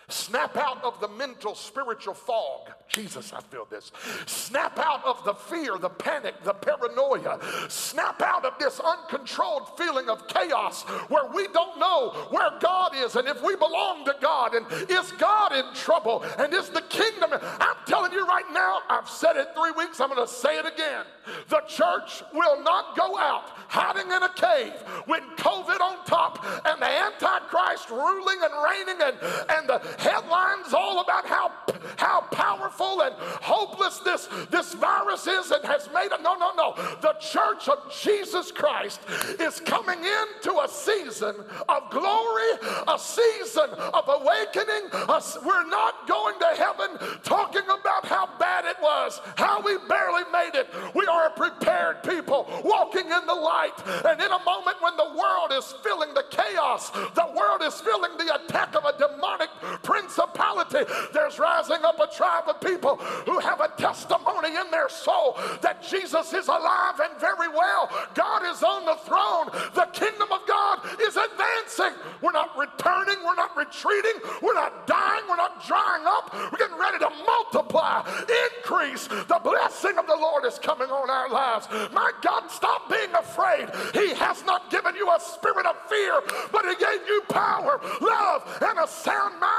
Snap 0.10 0.55
out 0.55 0.82
of 0.86 1.01
the 1.01 1.10
mental, 1.10 1.53
spiritual 1.53 2.14
fog. 2.14 2.70
Jesus, 2.88 3.34
I 3.34 3.41
feel 3.41 3.68
this. 3.70 3.91
Snap 4.26 4.80
out 4.80 5.03
of 5.03 5.22
the 5.26 5.34
fear, 5.34 5.78
the 5.78 5.89
panic, 5.89 6.34
the 6.43 6.53
paranoia. 6.53 7.38
Snap 7.68 8.22
out 8.22 8.45
of 8.45 8.53
this 8.58 8.80
uncontrolled 8.80 9.78
feeling 9.78 10.10
of 10.10 10.26
chaos 10.30 10.84
where 11.10 11.30
we 11.34 11.49
don't 11.49 11.78
know 11.78 12.12
where 12.30 12.51
God 12.62 12.93
is 12.95 13.18
and 13.18 13.28
if 13.28 13.43
we 13.43 13.58
belong 13.58 14.05
to 14.05 14.16
God 14.22 14.55
and 14.55 14.66
is 14.89 15.12
God 15.14 15.51
in 15.51 15.66
trouble 15.74 16.24
and 16.38 16.53
is 16.53 16.70
the 16.70 16.84
kingdom. 16.84 17.32
I'm 17.34 17.76
telling 17.86 18.14
you 18.14 18.26
right 18.26 18.49
now, 18.53 18.80
I've 18.89 19.10
said 19.10 19.36
it 19.36 19.49
three 19.55 19.72
weeks, 19.72 19.99
I'm 19.99 20.10
going 20.10 20.26
to 20.26 20.34
say 20.34 20.58
it 20.58 20.66
again. 20.66 21.03
The 21.49 21.60
church 21.68 22.24
will 22.34 22.64
not 22.64 22.95
go 22.95 23.18
out 23.18 23.49
hiding 23.68 24.10
in 24.10 24.24
a 24.24 24.30
cave 24.30 24.74
with 25.08 25.24
COVID 25.36 25.82
on 25.82 26.05
top 26.05 26.45
and 26.66 26.82
the 26.82 26.88
Antichrist 26.88 27.89
ruling 27.89 28.38
and 28.41 28.53
reigning 28.64 29.01
and, 29.01 29.18
and 29.49 29.68
the 29.68 29.97
headlines 29.98 30.74
all 30.74 31.02
about 31.02 31.26
how, 31.26 31.52
how 31.98 32.22
powerful 32.32 33.02
and 33.02 33.16
hopeless 33.18 34.00
this, 34.00 34.28
this 34.50 34.74
virus 34.74 35.28
is 35.28 35.52
and 35.52 35.64
has 35.66 35.89
made 35.93 36.12
it. 36.12 36.22
No, 36.22 36.36
no, 36.36 36.52
no. 36.56 36.74
The 37.02 37.14
church 37.20 37.68
of 37.68 37.91
Jesus 37.91 38.52
Christ 38.52 39.02
is 39.39 39.60
coming 39.60 40.00
into 40.00 40.52
a 40.60 40.68
season 40.70 41.36
of 41.70 41.89
glory, 41.89 42.52
a 42.88 42.98
season 43.00 43.70
of 43.72 44.04
awakening. 44.08 44.89
A, 44.93 45.22
we're 45.45 45.68
not 45.68 46.08
going 46.08 46.39
to 46.39 46.48
heaven 46.56 46.98
talking 47.24 47.64
about 47.64 48.06
how 48.06 48.30
bad 48.39 48.66
it 48.66 48.78
was, 48.82 49.20
how 49.36 49.62
we 49.62 49.78
barely 49.89 50.24
made 50.32 50.56
it. 50.56 50.68
We 50.95 51.06
are 51.06 51.28
a 51.28 51.32
prepared 51.32 52.04
people 52.04 52.48
walking 52.64 53.06
in 53.06 53.26
the 53.28 53.34
light. 53.34 53.76
And 54.06 54.22
in 54.22 54.32
a 54.32 54.43
moment 54.43 54.78
when 54.82 54.95
the 54.98 55.18
world 55.18 55.52
is 55.52 55.74
feeling 55.84 56.14
the 56.14 56.26
chaos, 56.30 56.89
the 56.91 57.28
world 57.36 57.62
is 57.64 57.80
feeling 57.82 58.18
the 58.18 58.36
attack 58.36 58.76
of 58.76 58.86
a 58.86 58.98
demonic 58.98 59.50
principality, 59.88 60.84
there's 61.14 61.40
rising 61.40 61.80
up 61.86 61.98
a 61.98 62.14
tribe 62.14 62.44
of 62.50 62.60
people 62.60 62.98
who 63.26 63.40
have 63.40 63.62
a 63.62 63.70
testimony 63.78 64.50
in 64.50 64.70
their 64.70 64.90
soul 64.90 65.38
that 65.62 65.82
Jesus 65.82 66.34
is 66.34 66.50
alive 66.50 67.00
and 67.00 67.18
very 67.22 67.48
well. 67.48 67.90
God 68.14 68.44
is 68.52 68.62
on 68.64 68.84
the 68.84 69.00
throne. 69.08 69.48
The 69.74 69.88
kingdom 69.94 70.28
of 70.30 70.42
God 70.46 70.80
is 71.02 71.16
advancing. 71.16 71.96
We're 72.22 72.34
not 72.34 72.52
returning. 72.58 73.16
We're 73.24 73.40
not 73.40 73.56
retreating. 73.56 74.20
We're 74.42 74.56
not 74.56 74.88
dying. 74.88 75.24
We're 75.30 75.38
not 75.38 75.66
drying 75.66 76.04
up. 76.06 76.36
We're 76.52 76.60
getting 76.60 76.78
ready 76.78 77.00
to 77.00 77.10
multiply, 77.26 78.04
increase. 78.60 79.08
The 79.08 79.40
blessing 79.42 79.98
of 79.98 80.06
the 80.06 80.18
Lord 80.20 80.44
is 80.44 80.60
coming 80.60 80.90
on 80.90 81.10
our 81.10 81.30
lives. 81.30 81.68
My 81.94 82.12
God, 82.22 82.52
stop 82.52 82.90
being 82.90 83.14
afraid. 83.16 83.70
He 83.94 84.14
has 84.16 84.44
not 84.44 84.70
given 84.70 84.96
you 84.96 85.08
a 85.10 85.20
spirit 85.22 85.66
of 85.66 85.78
fear, 85.88 86.22
but 86.52 86.66
He 86.66 86.76
gave 86.76 87.08
you 87.08 87.22
power, 87.30 87.80
love, 88.02 88.44
and 88.62 88.80
a 88.80 88.88
sound 88.88 89.40
mind. 89.40 89.57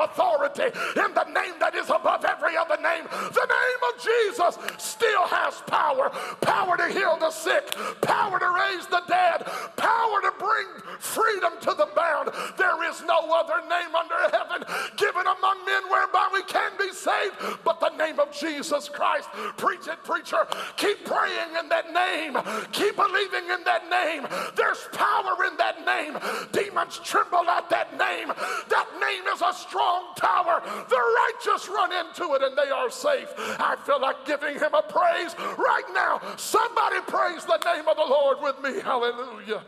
Authority 0.00 0.68
in 0.96 1.14
the 1.14 1.24
name 1.24 1.54
that 1.60 1.74
is 1.74 1.88
above 1.90 2.24
every 2.24 2.56
other 2.56 2.76
name. 2.76 3.04
The 3.10 3.46
name 3.46 3.80
of 3.88 3.94
Jesus 4.02 4.58
still 4.78 5.26
has 5.26 5.62
power 5.66 6.10
power 6.40 6.76
to 6.76 6.88
heal 6.88 7.16
the 7.18 7.30
sick, 7.30 7.74
power 8.00 8.38
to 8.38 8.50
raise 8.50 8.86
the 8.86 9.02
dead, 9.08 9.44
power 9.76 10.20
to 10.22 10.32
bring 10.38 10.66
freedom 10.98 11.52
to 11.60 11.74
the 11.74 11.88
bound. 11.94 12.30
There 12.56 12.90
is 12.90 13.02
no 13.06 13.32
other 13.32 13.60
name 13.68 13.94
under 13.94 14.36
heaven 14.36 14.64
given 15.00 15.24
among 15.24 15.64
men 15.64 15.82
whereby 15.88 16.28
we 16.32 16.42
can 16.44 16.72
be 16.78 16.92
saved 16.92 17.34
but 17.64 17.80
the 17.80 17.88
name 17.96 18.20
of 18.20 18.30
Jesus 18.32 18.88
Christ. 18.88 19.28
Preach 19.56 19.88
it, 19.88 20.04
preacher. 20.04 20.46
Keep 20.76 21.06
praying 21.06 21.56
in 21.58 21.68
that 21.70 21.92
name. 21.92 22.36
Keep 22.72 22.96
believing 22.96 23.48
in 23.48 23.64
that 23.64 23.88
name. 23.88 24.28
There's 24.54 24.86
power 24.92 25.44
in 25.48 25.56
that 25.56 25.84
name. 25.86 26.18
Demons 26.52 27.00
tremble 27.02 27.48
at 27.48 27.70
that 27.70 27.96
name. 27.96 28.28
That 28.28 28.88
name 29.00 29.24
is 29.32 29.40
a 29.40 29.54
strong 29.54 30.12
tower. 30.16 30.62
The 30.88 31.00
righteous 31.00 31.68
run 31.68 31.92
into 32.04 32.34
it 32.34 32.42
and 32.42 32.56
they 32.56 32.70
are 32.70 32.90
safe. 32.90 33.32
I 33.38 33.76
feel 33.86 34.00
like 34.00 34.26
giving 34.26 34.54
him 34.54 34.74
a 34.74 34.82
praise 34.82 35.34
right 35.56 35.88
now. 35.94 36.20
Somebody 36.36 37.00
praise 37.06 37.44
the 37.46 37.58
name 37.64 37.88
of 37.88 37.96
the 37.96 38.04
Lord 38.04 38.38
with 38.42 38.60
me. 38.62 38.80
Hallelujah. 38.80 39.62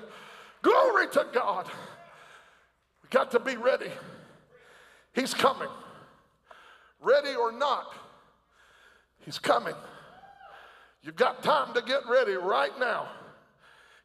Glory 0.61 1.09
to 1.09 1.27
God. 1.33 1.67
We 3.03 3.09
got 3.09 3.31
to 3.33 3.41
be 3.41 3.57
ready. 3.57 3.91
He's 5.13 5.35
coming. 5.35 5.69
Ready 7.01 7.35
or 7.35 7.53
not, 7.53 7.95
He's 9.25 9.39
coming. 9.39 9.75
You've 11.03 11.17
got 11.17 11.43
time 11.43 11.75
to 11.75 11.83
get 11.83 12.03
ready 12.09 12.33
right 12.33 12.77
now. 12.79 13.09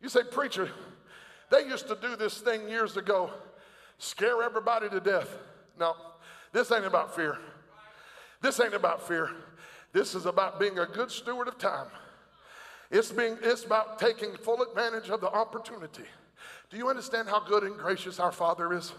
You 0.01 0.09
say, 0.09 0.21
Preacher, 0.23 0.69
they 1.49 1.65
used 1.65 1.87
to 1.87 1.97
do 2.01 2.15
this 2.15 2.39
thing 2.39 2.67
years 2.67 2.97
ago, 2.97 3.31
scare 3.97 4.41
everybody 4.43 4.89
to 4.89 4.99
death. 4.99 5.29
No, 5.79 5.95
this 6.53 6.71
ain't 6.71 6.85
about 6.85 7.15
fear. 7.15 7.37
This 8.41 8.59
ain't 8.59 8.73
about 8.73 9.07
fear. 9.07 9.29
This 9.93 10.13
is 10.13 10.25
about 10.25 10.59
being 10.59 10.79
a 10.79 10.85
good 10.85 11.09
steward 11.11 11.47
of 11.47 11.57
time. 11.57 11.87
It's, 12.89 13.11
being, 13.11 13.37
it's 13.41 13.65
about 13.65 13.99
taking 13.99 14.35
full 14.35 14.61
advantage 14.61 15.09
of 15.09 15.21
the 15.21 15.29
opportunity. 15.29 16.05
Do 16.69 16.77
you 16.77 16.89
understand 16.89 17.27
how 17.27 17.39
good 17.39 17.63
and 17.63 17.75
gracious 17.75 18.19
our 18.19 18.31
Father 18.31 18.73
is? 18.73 18.93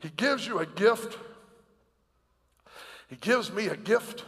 He 0.00 0.08
gives 0.08 0.46
you 0.46 0.58
a 0.58 0.66
gift. 0.66 1.18
He 3.08 3.16
gives 3.16 3.52
me 3.52 3.66
a 3.66 3.76
gift. 3.76 4.24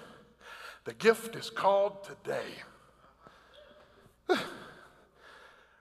The 0.84 0.92
gift 0.94 1.34
is 1.34 1.50
called 1.50 2.04
today. 2.04 2.44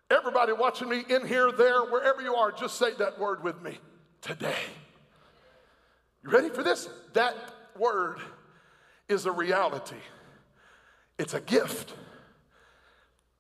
Everybody 0.09 0.53
watching 0.53 0.89
me 0.89 1.03
in 1.09 1.25
here, 1.27 1.51
there, 1.51 1.81
wherever 1.83 2.21
you 2.21 2.35
are, 2.35 2.51
just 2.51 2.77
say 2.77 2.93
that 2.99 3.19
word 3.19 3.43
with 3.43 3.61
me 3.61 3.77
today. 4.21 4.55
You 6.23 6.29
ready 6.29 6.49
for 6.49 6.63
this? 6.63 6.87
That 7.13 7.35
word 7.77 8.19
is 9.09 9.25
a 9.25 9.31
reality, 9.31 9.95
it's 11.17 11.33
a 11.33 11.41
gift. 11.41 11.93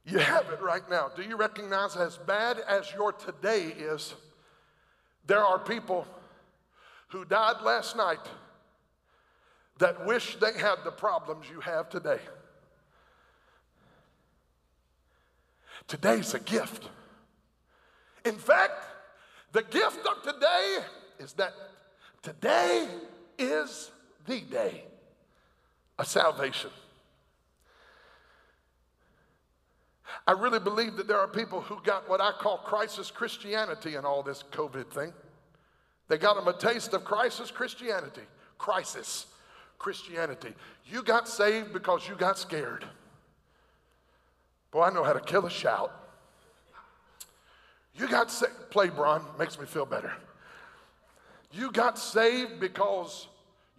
You 0.03 0.17
have 0.17 0.49
it 0.49 0.59
right 0.61 0.81
now. 0.89 1.11
Do 1.15 1.21
you 1.21 1.37
recognize 1.37 1.95
as 1.95 2.17
bad 2.17 2.57
as 2.67 2.91
your 2.91 3.13
today 3.13 3.65
is, 3.65 4.15
there 5.27 5.43
are 5.45 5.59
people 5.59 6.07
who 7.11 7.25
died 7.25 7.61
last 7.63 7.95
night 7.95 8.19
that 9.79 10.05
wish 10.05 10.37
they 10.37 10.53
had 10.53 10.77
the 10.83 10.91
problems 10.91 11.47
you 11.49 11.59
have 11.59 11.89
today? 11.89 12.19
Today's 15.87 16.33
a 16.33 16.39
gift. 16.39 16.87
In 18.23 18.35
fact, 18.35 18.85
the 19.51 19.63
gift 19.63 20.05
of 20.07 20.23
today 20.23 20.77
is 21.19 21.33
that 21.33 21.53
today 22.21 22.87
is 23.37 23.91
the 24.25 24.41
day 24.41 24.83
of 25.97 26.07
salvation. 26.07 26.69
I 30.27 30.33
really 30.33 30.59
believe 30.59 30.97
that 30.97 31.07
there 31.07 31.19
are 31.19 31.27
people 31.27 31.61
who 31.61 31.79
got 31.83 32.07
what 32.07 32.21
I 32.21 32.31
call 32.31 32.57
crisis 32.59 33.09
Christianity 33.09 33.95
in 33.95 34.05
all 34.05 34.23
this 34.23 34.43
COVID 34.51 34.89
thing. 34.91 35.13
They 36.11 36.17
got 36.17 36.35
them 36.35 36.45
a 36.45 36.51
taste 36.51 36.93
of 36.93 37.05
crisis 37.05 37.51
Christianity. 37.51 38.23
Crisis 38.57 39.27
Christianity. 39.79 40.53
You 40.85 41.03
got 41.03 41.25
saved 41.25 41.71
because 41.71 42.05
you 42.05 42.15
got 42.15 42.37
scared. 42.37 42.83
Boy, 44.71 44.81
I 44.81 44.89
know 44.89 45.05
how 45.05 45.13
to 45.13 45.21
kill 45.21 45.45
a 45.45 45.49
shout. 45.49 45.89
You 47.95 48.09
got 48.09 48.29
saved, 48.29 48.51
play 48.71 48.89
Bron, 48.89 49.23
makes 49.39 49.57
me 49.57 49.65
feel 49.65 49.85
better. 49.85 50.11
You 51.53 51.71
got 51.71 51.97
saved 51.97 52.59
because 52.59 53.29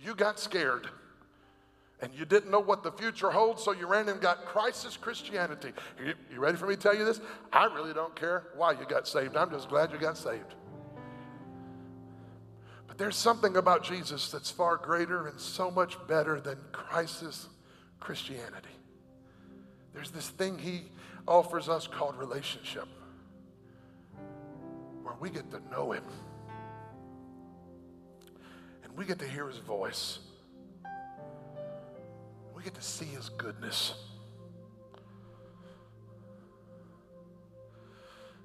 you 0.01 0.14
got 0.14 0.41
scared 0.41 0.89
and 2.01 2.14
you 2.14 2.24
didn't 2.24 2.51
know 2.51 2.61
what 2.61 2.83
the 2.83 2.93
future 2.93 3.30
holds, 3.30 3.62
so 3.62 3.72
you 3.72 3.87
ran 3.87 4.09
and 4.09 4.22
got 4.22 4.47
crisis 4.47 4.97
Christianity. 4.97 5.72
You, 6.03 6.14
you, 6.33 6.41
ready 6.41 6.57
for 6.57 6.66
me 6.66 6.76
to 6.76 6.80
tell 6.80 6.97
you 6.97 7.05
this? 7.05 7.20
I 7.53 7.66
really 7.66 7.93
don't 7.93 8.16
care 8.16 8.45
why 8.57 8.72
you 8.72 8.87
got 8.89 9.07
saved. 9.07 9.37
I'm 9.37 9.51
just 9.51 9.68
glad 9.68 9.93
you 9.93 9.99
got 9.99 10.16
saved. 10.16 10.55
There's 13.03 13.16
something 13.16 13.57
about 13.57 13.82
Jesus 13.82 14.30
that's 14.30 14.48
far 14.48 14.76
greater 14.76 15.26
and 15.26 15.40
so 15.40 15.72
much 15.72 15.96
better 16.07 16.38
than 16.38 16.57
crisis 16.70 17.48
Christianity. 17.98 18.68
There's 19.92 20.12
this 20.12 20.28
thing 20.28 20.57
he 20.57 20.82
offers 21.26 21.68
us 21.68 21.88
called 21.88 22.14
relationship, 22.14 22.86
where 25.03 25.16
we 25.18 25.30
get 25.30 25.50
to 25.50 25.61
know 25.68 25.90
him 25.90 26.05
and 28.84 28.96
we 28.96 29.05
get 29.05 29.18
to 29.18 29.26
hear 29.26 29.48
his 29.48 29.59
voice 29.59 30.20
we 32.55 32.62
get 32.62 32.74
to 32.74 32.82
see 32.82 33.07
his 33.07 33.30
goodness. 33.30 33.94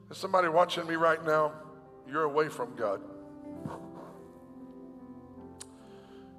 There's 0.10 0.18
somebody 0.18 0.47
watching 0.47 0.88
me 0.88 0.95
right 0.95 1.24
now, 1.24 1.51
you're 2.10 2.24
away 2.24 2.49
from 2.49 2.76
God. 2.76 3.01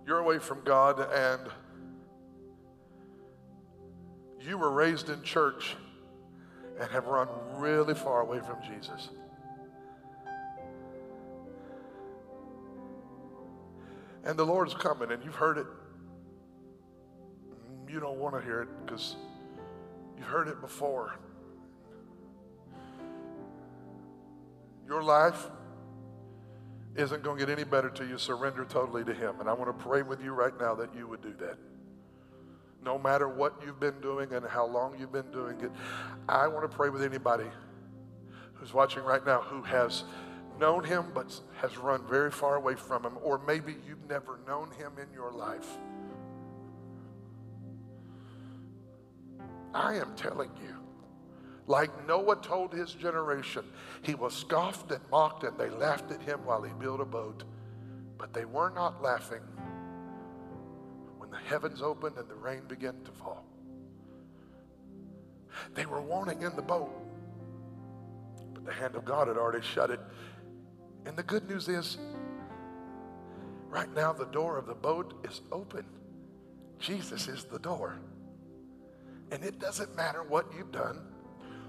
You're 0.08 0.20
away 0.20 0.38
from 0.38 0.62
God, 0.64 1.06
and 1.12 1.50
you 4.40 4.56
were 4.56 4.70
raised 4.70 5.10
in 5.10 5.22
church 5.22 5.76
and 6.80 6.90
have 6.90 7.08
run 7.08 7.28
really 7.56 7.94
far 7.94 8.22
away 8.22 8.40
from 8.40 8.56
Jesus. 8.62 9.10
And 14.24 14.38
the 14.38 14.46
Lord's 14.46 14.72
coming, 14.72 15.12
and 15.12 15.22
you've 15.22 15.34
heard 15.34 15.58
it. 15.58 15.66
You 17.86 18.00
don't 18.00 18.18
want 18.18 18.34
to 18.34 18.40
hear 18.40 18.62
it 18.62 18.68
because 18.86 19.14
you've 20.16 20.26
heard 20.26 20.48
it 20.48 20.62
before. 20.62 21.16
Your 24.86 25.02
life 25.02 25.50
isn't 26.98 27.22
going 27.22 27.38
to 27.38 27.46
get 27.46 27.52
any 27.52 27.64
better 27.64 27.88
till 27.88 28.08
you 28.08 28.18
surrender 28.18 28.64
totally 28.64 29.04
to 29.04 29.14
Him. 29.14 29.40
And 29.40 29.48
I 29.48 29.52
want 29.52 29.76
to 29.76 29.84
pray 29.84 30.02
with 30.02 30.22
you 30.22 30.32
right 30.32 30.58
now 30.60 30.74
that 30.74 30.94
you 30.94 31.06
would 31.06 31.22
do 31.22 31.32
that. 31.40 31.56
No 32.84 32.98
matter 32.98 33.28
what 33.28 33.54
you've 33.64 33.80
been 33.80 34.00
doing 34.00 34.32
and 34.32 34.44
how 34.46 34.66
long 34.66 34.98
you've 34.98 35.12
been 35.12 35.30
doing 35.30 35.60
it, 35.60 35.70
I 36.28 36.48
want 36.48 36.68
to 36.68 36.76
pray 36.76 36.90
with 36.90 37.02
anybody 37.02 37.46
who's 38.54 38.74
watching 38.74 39.04
right 39.04 39.24
now 39.24 39.40
who 39.40 39.62
has 39.62 40.04
known 40.58 40.82
Him 40.82 41.06
but 41.14 41.40
has 41.60 41.76
run 41.78 42.02
very 42.08 42.30
far 42.30 42.56
away 42.56 42.74
from 42.74 43.04
Him, 43.04 43.16
or 43.22 43.40
maybe 43.46 43.76
you've 43.86 44.08
never 44.08 44.40
known 44.46 44.70
Him 44.72 44.92
in 45.00 45.12
your 45.12 45.30
life. 45.30 45.68
I 49.72 49.94
am 49.94 50.14
telling 50.16 50.50
you, 50.62 50.77
like 51.68 52.08
Noah 52.08 52.36
told 52.36 52.72
his 52.72 52.92
generation, 52.94 53.62
he 54.02 54.14
was 54.14 54.34
scoffed 54.34 54.90
and 54.90 55.00
mocked, 55.10 55.44
and 55.44 55.56
they 55.58 55.68
laughed 55.68 56.10
at 56.10 56.22
him 56.22 56.40
while 56.44 56.62
he 56.62 56.72
built 56.72 57.00
a 57.00 57.04
boat. 57.04 57.44
But 58.16 58.32
they 58.32 58.46
were 58.46 58.70
not 58.70 59.02
laughing 59.02 59.42
when 61.18 61.30
the 61.30 61.36
heavens 61.36 61.82
opened 61.82 62.16
and 62.16 62.28
the 62.28 62.34
rain 62.34 62.62
began 62.66 62.94
to 63.04 63.12
fall. 63.12 63.44
They 65.74 65.84
were 65.84 66.00
wanting 66.00 66.40
in 66.42 66.56
the 66.56 66.62
boat, 66.62 66.90
but 68.54 68.64
the 68.64 68.72
hand 68.72 68.96
of 68.96 69.04
God 69.04 69.28
had 69.28 69.36
already 69.36 69.64
shut 69.64 69.90
it. 69.90 70.00
And 71.04 71.16
the 71.16 71.22
good 71.22 71.48
news 71.48 71.68
is, 71.68 71.98
right 73.68 73.92
now, 73.94 74.14
the 74.14 74.26
door 74.26 74.56
of 74.56 74.66
the 74.66 74.74
boat 74.74 75.14
is 75.30 75.42
open. 75.52 75.84
Jesus 76.78 77.28
is 77.28 77.44
the 77.44 77.58
door. 77.58 77.98
And 79.30 79.44
it 79.44 79.58
doesn't 79.58 79.94
matter 79.94 80.22
what 80.22 80.46
you've 80.56 80.72
done 80.72 81.02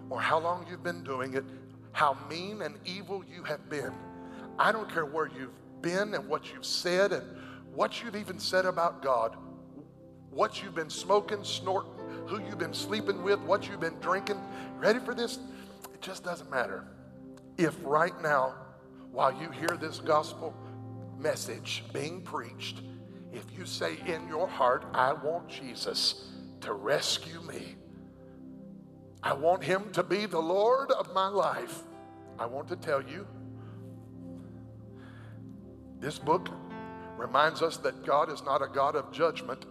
or 0.10 0.20
how 0.20 0.40
long 0.40 0.66
you've 0.70 0.84
been 0.84 1.04
doing 1.04 1.34
it, 1.36 1.44
how 1.92 2.18
mean 2.30 2.62
and 2.62 2.76
evil 2.86 3.24
you 3.32 3.44
have 3.44 3.70
been. 3.70 3.94
I 4.58 4.72
don't 4.72 4.92
care 4.92 5.06
where 5.06 5.28
you've 5.28 5.82
been 5.82 6.14
and 6.14 6.28
what 6.28 6.52
you've 6.52 6.66
said 6.66 7.14
and 7.14 7.24
what 7.74 8.04
you've 8.04 8.16
even 8.16 8.40
said 8.40 8.66
about 8.66 9.02
God, 9.02 9.36
what 10.32 10.62
you've 10.62 10.76
been 10.76 10.90
smoking, 10.90 11.44
snorting, 11.44 11.92
who 12.26 12.40
you've 12.42 12.58
been 12.58 12.74
sleeping 12.74 13.24
with, 13.24 13.40
what 13.42 13.68
you've 13.68 13.80
been 13.80 14.00
drinking. 14.00 14.40
Ready 14.78 15.00
for 15.00 15.14
this? 15.14 15.40
It 15.94 16.02
just 16.02 16.24
doesn't 16.24 16.50
matter. 16.50 16.86
If 17.58 17.76
right 17.84 18.20
now, 18.22 18.56
while 19.12 19.32
you 19.32 19.50
hear 19.50 19.78
this 19.80 20.00
gospel 20.00 20.54
message 21.18 21.84
being 21.94 22.22
preached, 22.22 22.82
if 23.34 23.46
you 23.58 23.66
say 23.66 23.98
in 24.08 24.28
your 24.28 24.48
heart, 24.48 24.86
I 24.94 25.14
want 25.14 25.48
Jesus 25.48 26.30
to 26.62 26.74
rescue 26.74 27.42
me, 27.42 27.76
I 29.22 29.34
want 29.34 29.64
him 29.64 29.92
to 29.94 30.04
be 30.04 30.26
the 30.26 30.40
Lord 30.40 30.92
of 30.92 31.14
my 31.14 31.28
life. 31.28 31.84
I 32.38 32.46
want 32.46 32.70
to 32.70 32.76
tell 32.76 33.02
you 33.02 33.28
this 36.00 36.18
book 36.18 36.50
reminds 37.18 37.62
us 37.62 37.76
that 37.78 38.06
God 38.06 38.32
is 38.32 38.44
not 38.44 38.62
a 38.62 38.68
God 38.68 38.96
of 38.96 39.12
judgment 39.12 39.66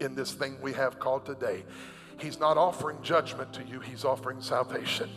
in 0.00 0.16
this 0.16 0.32
thing 0.32 0.60
we 0.60 0.72
have 0.72 0.98
called 0.98 1.24
today. 1.24 1.64
He's 2.18 2.40
not 2.40 2.56
offering 2.56 3.00
judgment 3.02 3.52
to 3.52 3.64
you, 3.64 3.78
He's 3.78 4.04
offering 4.04 4.40
salvation. 4.40 5.08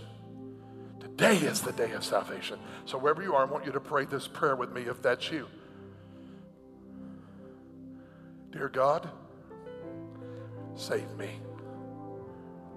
Today 0.99 1.37
is 1.37 1.61
the 1.61 1.71
day 1.71 1.91
of 1.93 2.03
salvation. 2.03 2.59
So, 2.85 2.99
wherever 2.99 3.23
you 3.23 3.33
are, 3.33 3.47
I 3.47 3.49
want 3.49 3.65
you 3.65 3.71
to 3.71 3.79
pray 3.79 4.05
this 4.05 4.27
prayer 4.27 4.55
with 4.55 4.71
me 4.71 4.83
if 4.83 5.01
that's 5.01 5.31
you. 5.31 5.47
Dear 8.51 8.69
God, 8.69 9.09
save 10.75 11.09
me, 11.17 11.39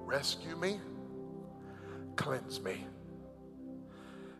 rescue 0.07 0.57
me 0.57 0.81
Cleanse 2.17 2.61
me. 2.61 2.87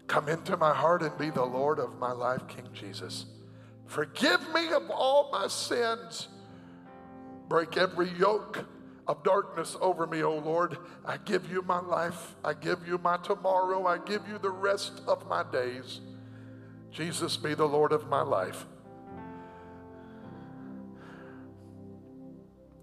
Come 0.07 0.29
into 0.29 0.57
my 0.57 0.75
heart 0.75 1.03
and 1.03 1.17
be 1.19 1.31
the 1.31 1.45
Lord 1.45 1.79
of 1.79 1.99
my 1.99 2.13
life, 2.13 2.47
King 2.47 2.69
Jesus. 2.73 3.27
Forgive 3.87 4.41
me 4.53 4.73
of 4.73 4.91
all 4.91 5.31
my 5.33 5.49
sins. 5.49 6.29
Break 7.49 7.77
every 7.77 8.11
yoke 8.11 8.65
of 9.07 9.23
darkness 9.23 9.77
over 9.81 10.07
me, 10.07 10.23
O 10.23 10.37
Lord. 10.39 10.79
I 11.05 11.17
give 11.19 11.51
you 11.51 11.63
my 11.63 11.81
life. 11.81 12.37
I 12.45 12.55
give 12.55 12.87
you 12.87 12.99
my 12.99 13.17
tomorrow. 13.19 13.87
I 13.87 13.99
give 13.99 14.27
you 14.29 14.39
the 14.39 14.51
rest 14.51 15.03
of 15.07 15.29
my 15.29 15.43
days. 15.43 16.01
Jesus, 16.91 17.37
be 17.37 17.55
the 17.55 17.67
Lord 17.67 17.93
of 17.93 18.09
my 18.09 18.23
life. 18.23 18.67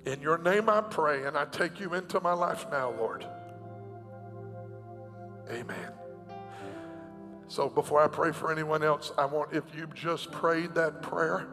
In 0.05 0.21
your 0.21 0.37
name 0.37 0.67
I 0.67 0.81
pray, 0.81 1.25
and 1.25 1.37
I 1.37 1.45
take 1.45 1.79
you 1.79 1.93
into 1.93 2.19
my 2.19 2.33
life 2.33 2.65
now, 2.71 2.91
Lord. 2.91 3.25
Amen. 5.51 5.91
So 7.47 7.67
before 7.67 8.01
I 8.01 8.07
pray 8.07 8.31
for 8.31 8.51
anyone 8.51 8.81
else, 8.81 9.11
I 9.17 9.25
want, 9.25 9.53
if 9.53 9.63
you 9.75 9.87
just 9.93 10.31
prayed 10.31 10.73
that 10.75 11.01
prayer, 11.01 11.47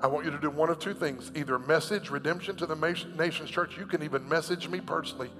I 0.00 0.08
want 0.08 0.24
you 0.24 0.32
to 0.32 0.38
do 0.38 0.50
one 0.50 0.68
of 0.68 0.78
two 0.78 0.92
things 0.92 1.30
either 1.34 1.58
message 1.58 2.10
redemption 2.10 2.56
to 2.56 2.66
the 2.66 2.74
nations 3.16 3.48
church. 3.48 3.78
You 3.78 3.86
can 3.86 4.02
even 4.02 4.28
message 4.28 4.68
me 4.68 4.80
personally, 4.80 5.30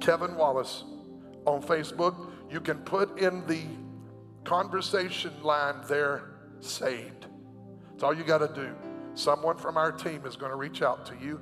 Kevin 0.00 0.36
Wallace, 0.36 0.84
on 1.44 1.60
Facebook. 1.62 2.30
You 2.50 2.60
can 2.60 2.78
put 2.78 3.18
in 3.18 3.46
the 3.46 3.62
conversation 4.44 5.32
line 5.42 5.82
there, 5.88 6.30
saved. 6.60 7.26
It's 7.94 8.02
all 8.02 8.14
you 8.14 8.24
got 8.24 8.38
to 8.38 8.48
do. 8.54 8.74
Someone 9.14 9.56
from 9.56 9.76
our 9.76 9.90
team 9.90 10.24
is 10.24 10.36
going 10.36 10.50
to 10.50 10.56
reach 10.56 10.82
out 10.82 11.04
to 11.06 11.14
you 11.20 11.40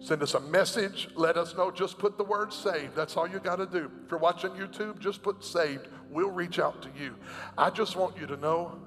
Send 0.00 0.22
us 0.22 0.34
a 0.34 0.40
message. 0.40 1.08
Let 1.16 1.36
us 1.36 1.56
know. 1.56 1.70
Just 1.70 1.98
put 1.98 2.16
the 2.16 2.24
word 2.24 2.52
saved. 2.52 2.94
That's 2.94 3.16
all 3.16 3.28
you 3.28 3.40
got 3.40 3.56
to 3.56 3.66
do. 3.66 3.90
If 4.04 4.10
you're 4.10 4.20
watching 4.20 4.50
YouTube, 4.50 5.00
just 5.00 5.22
put 5.22 5.44
saved. 5.44 5.88
We'll 6.10 6.30
reach 6.30 6.58
out 6.58 6.82
to 6.82 6.88
you. 6.98 7.14
I 7.56 7.70
just 7.70 7.96
want 7.96 8.16
you 8.18 8.26
to 8.26 8.36
know 8.36 8.78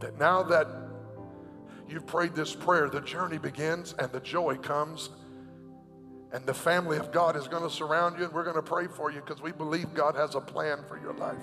that 0.00 0.18
now 0.18 0.42
that 0.44 0.66
you've 1.88 2.06
prayed 2.06 2.34
this 2.34 2.54
prayer, 2.54 2.88
the 2.88 3.00
journey 3.00 3.38
begins 3.38 3.94
and 3.98 4.10
the 4.10 4.20
joy 4.20 4.56
comes. 4.56 5.10
And 6.32 6.44
the 6.44 6.54
family 6.54 6.98
of 6.98 7.12
God 7.12 7.36
is 7.36 7.46
going 7.46 7.62
to 7.62 7.70
surround 7.70 8.18
you, 8.18 8.24
and 8.24 8.32
we're 8.32 8.44
going 8.44 8.56
to 8.56 8.62
pray 8.62 8.88
for 8.88 9.12
you 9.12 9.20
because 9.20 9.40
we 9.40 9.52
believe 9.52 9.94
God 9.94 10.16
has 10.16 10.34
a 10.34 10.40
plan 10.40 10.78
for 10.88 11.00
your 11.00 11.14
life. 11.14 11.42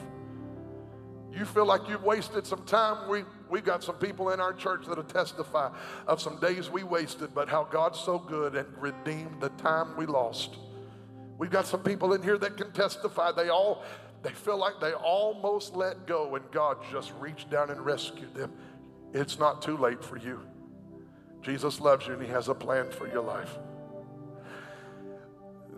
You 1.32 1.46
feel 1.46 1.66
like 1.66 1.88
you've 1.88 2.04
wasted 2.04 2.46
some 2.46 2.64
time, 2.66 3.10
we, 3.10 3.24
We've 3.54 3.64
got 3.64 3.84
some 3.84 3.98
people 3.98 4.32
in 4.32 4.40
our 4.40 4.52
church 4.52 4.88
that'll 4.88 5.04
testify 5.04 5.70
of 6.08 6.20
some 6.20 6.40
days 6.40 6.72
we 6.72 6.82
wasted, 6.82 7.36
but 7.36 7.48
how 7.48 7.66
God's 7.66 8.00
so 8.00 8.18
good 8.18 8.56
and 8.56 8.68
redeemed 8.80 9.42
the 9.42 9.50
time 9.50 9.96
we 9.96 10.08
lost. 10.08 10.56
We've 11.38 11.52
got 11.52 11.68
some 11.68 11.84
people 11.84 12.14
in 12.14 12.24
here 12.24 12.40
that 12.40 12.58
can 12.58 12.72
testify. 12.72 13.32
They 13.32 13.50
all 13.50 13.84
they 14.24 14.32
feel 14.32 14.58
like 14.58 14.80
they 14.82 14.94
almost 14.94 15.76
let 15.76 16.08
go 16.08 16.34
and 16.34 16.44
God 16.50 16.78
just 16.92 17.14
reached 17.20 17.52
down 17.52 17.70
and 17.70 17.80
rescued 17.86 18.34
them. 18.34 18.52
It's 19.14 19.38
not 19.38 19.62
too 19.62 19.78
late 19.78 20.04
for 20.04 20.18
you. 20.18 20.42
Jesus 21.44 21.80
loves 21.80 22.08
you 22.08 22.14
and 22.14 22.24
he 22.24 22.30
has 22.30 22.48
a 22.48 22.56
plan 22.56 22.90
for 22.90 23.08
your 23.08 23.22
life. 23.22 23.60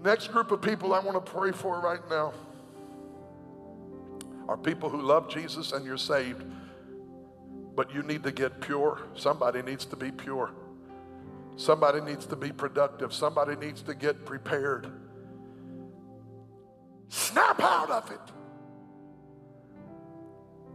Next 0.02 0.30
group 0.30 0.50
of 0.52 0.62
people 0.62 0.94
I 0.94 1.00
want 1.00 1.26
to 1.26 1.30
pray 1.30 1.52
for 1.52 1.82
right 1.82 2.10
now 2.10 2.32
are 4.48 4.56
people 4.56 4.90
who 4.90 5.02
love 5.02 5.28
Jesus 5.28 5.74
and 5.74 5.86
you're 5.86 5.98
saved 5.98 6.42
but 7.76 7.94
you 7.94 8.04
need 8.04 8.24
to 8.24 8.32
get 8.32 8.62
pure. 8.62 9.02
Somebody 9.16 9.62
needs 9.62 9.86
to 9.86 9.96
be 9.96 10.12
pure. 10.12 10.52
Somebody 11.58 12.02
needs 12.02 12.26
to 12.28 12.36
be 12.36 12.52
productive. 12.52 13.14
Somebody 13.14 13.56
needs 13.56 13.82
to 13.84 13.94
get 13.94 14.26
prepared. 14.26 14.88
Snap 17.10 17.62
out 17.62 17.90
of 17.90 18.12
it. 18.12 18.20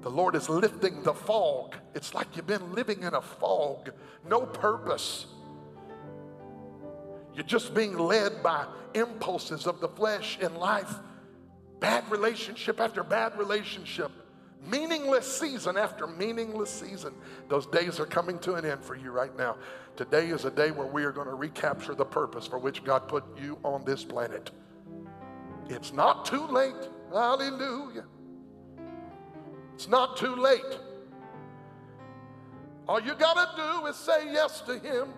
The 0.02 0.10
Lord 0.10 0.34
is 0.34 0.48
lifting 0.48 1.02
the 1.02 1.12
fog. 1.12 1.76
It's 1.94 2.14
like 2.14 2.34
you've 2.34 2.46
been 2.46 2.72
living 2.72 3.02
in 3.02 3.14
a 3.14 3.20
fog, 3.20 3.90
no 4.26 4.46
purpose. 4.46 5.26
You're 7.34 7.44
just 7.44 7.74
being 7.74 7.98
led 7.98 8.42
by 8.42 8.66
impulses 8.94 9.66
of 9.66 9.80
the 9.80 9.88
flesh 9.88 10.38
in 10.40 10.54
life. 10.54 10.94
Bad 11.80 12.10
relationship 12.10 12.80
after 12.80 13.02
bad 13.02 13.38
relationship. 13.38 14.10
Meaningless 14.66 15.40
season 15.40 15.76
after 15.76 16.06
meaningless 16.06 16.70
season. 16.70 17.14
Those 17.48 17.66
days 17.66 17.98
are 17.98 18.06
coming 18.06 18.38
to 18.40 18.54
an 18.54 18.64
end 18.64 18.84
for 18.84 18.94
you 18.94 19.10
right 19.10 19.34
now. 19.36 19.56
Today 19.96 20.28
is 20.28 20.44
a 20.44 20.50
day 20.50 20.70
where 20.70 20.86
we 20.86 21.04
are 21.04 21.12
going 21.12 21.28
to 21.28 21.34
recapture 21.34 21.94
the 21.94 22.04
purpose 22.04 22.46
for 22.46 22.58
which 22.58 22.84
God 22.84 23.08
put 23.08 23.24
you 23.38 23.58
on 23.64 23.84
this 23.84 24.04
planet. 24.04 24.50
It's 25.68 25.92
not 25.92 26.26
too 26.26 26.46
late. 26.46 26.74
Hallelujah. 27.12 28.04
It's 29.74 29.88
not 29.88 30.16
too 30.16 30.34
late. 30.34 30.78
All 32.86 33.00
you 33.00 33.14
got 33.14 33.34
to 33.34 33.62
do 33.62 33.86
is 33.86 33.96
say 33.96 34.32
yes 34.32 34.60
to 34.62 34.78
Him. 34.78 35.08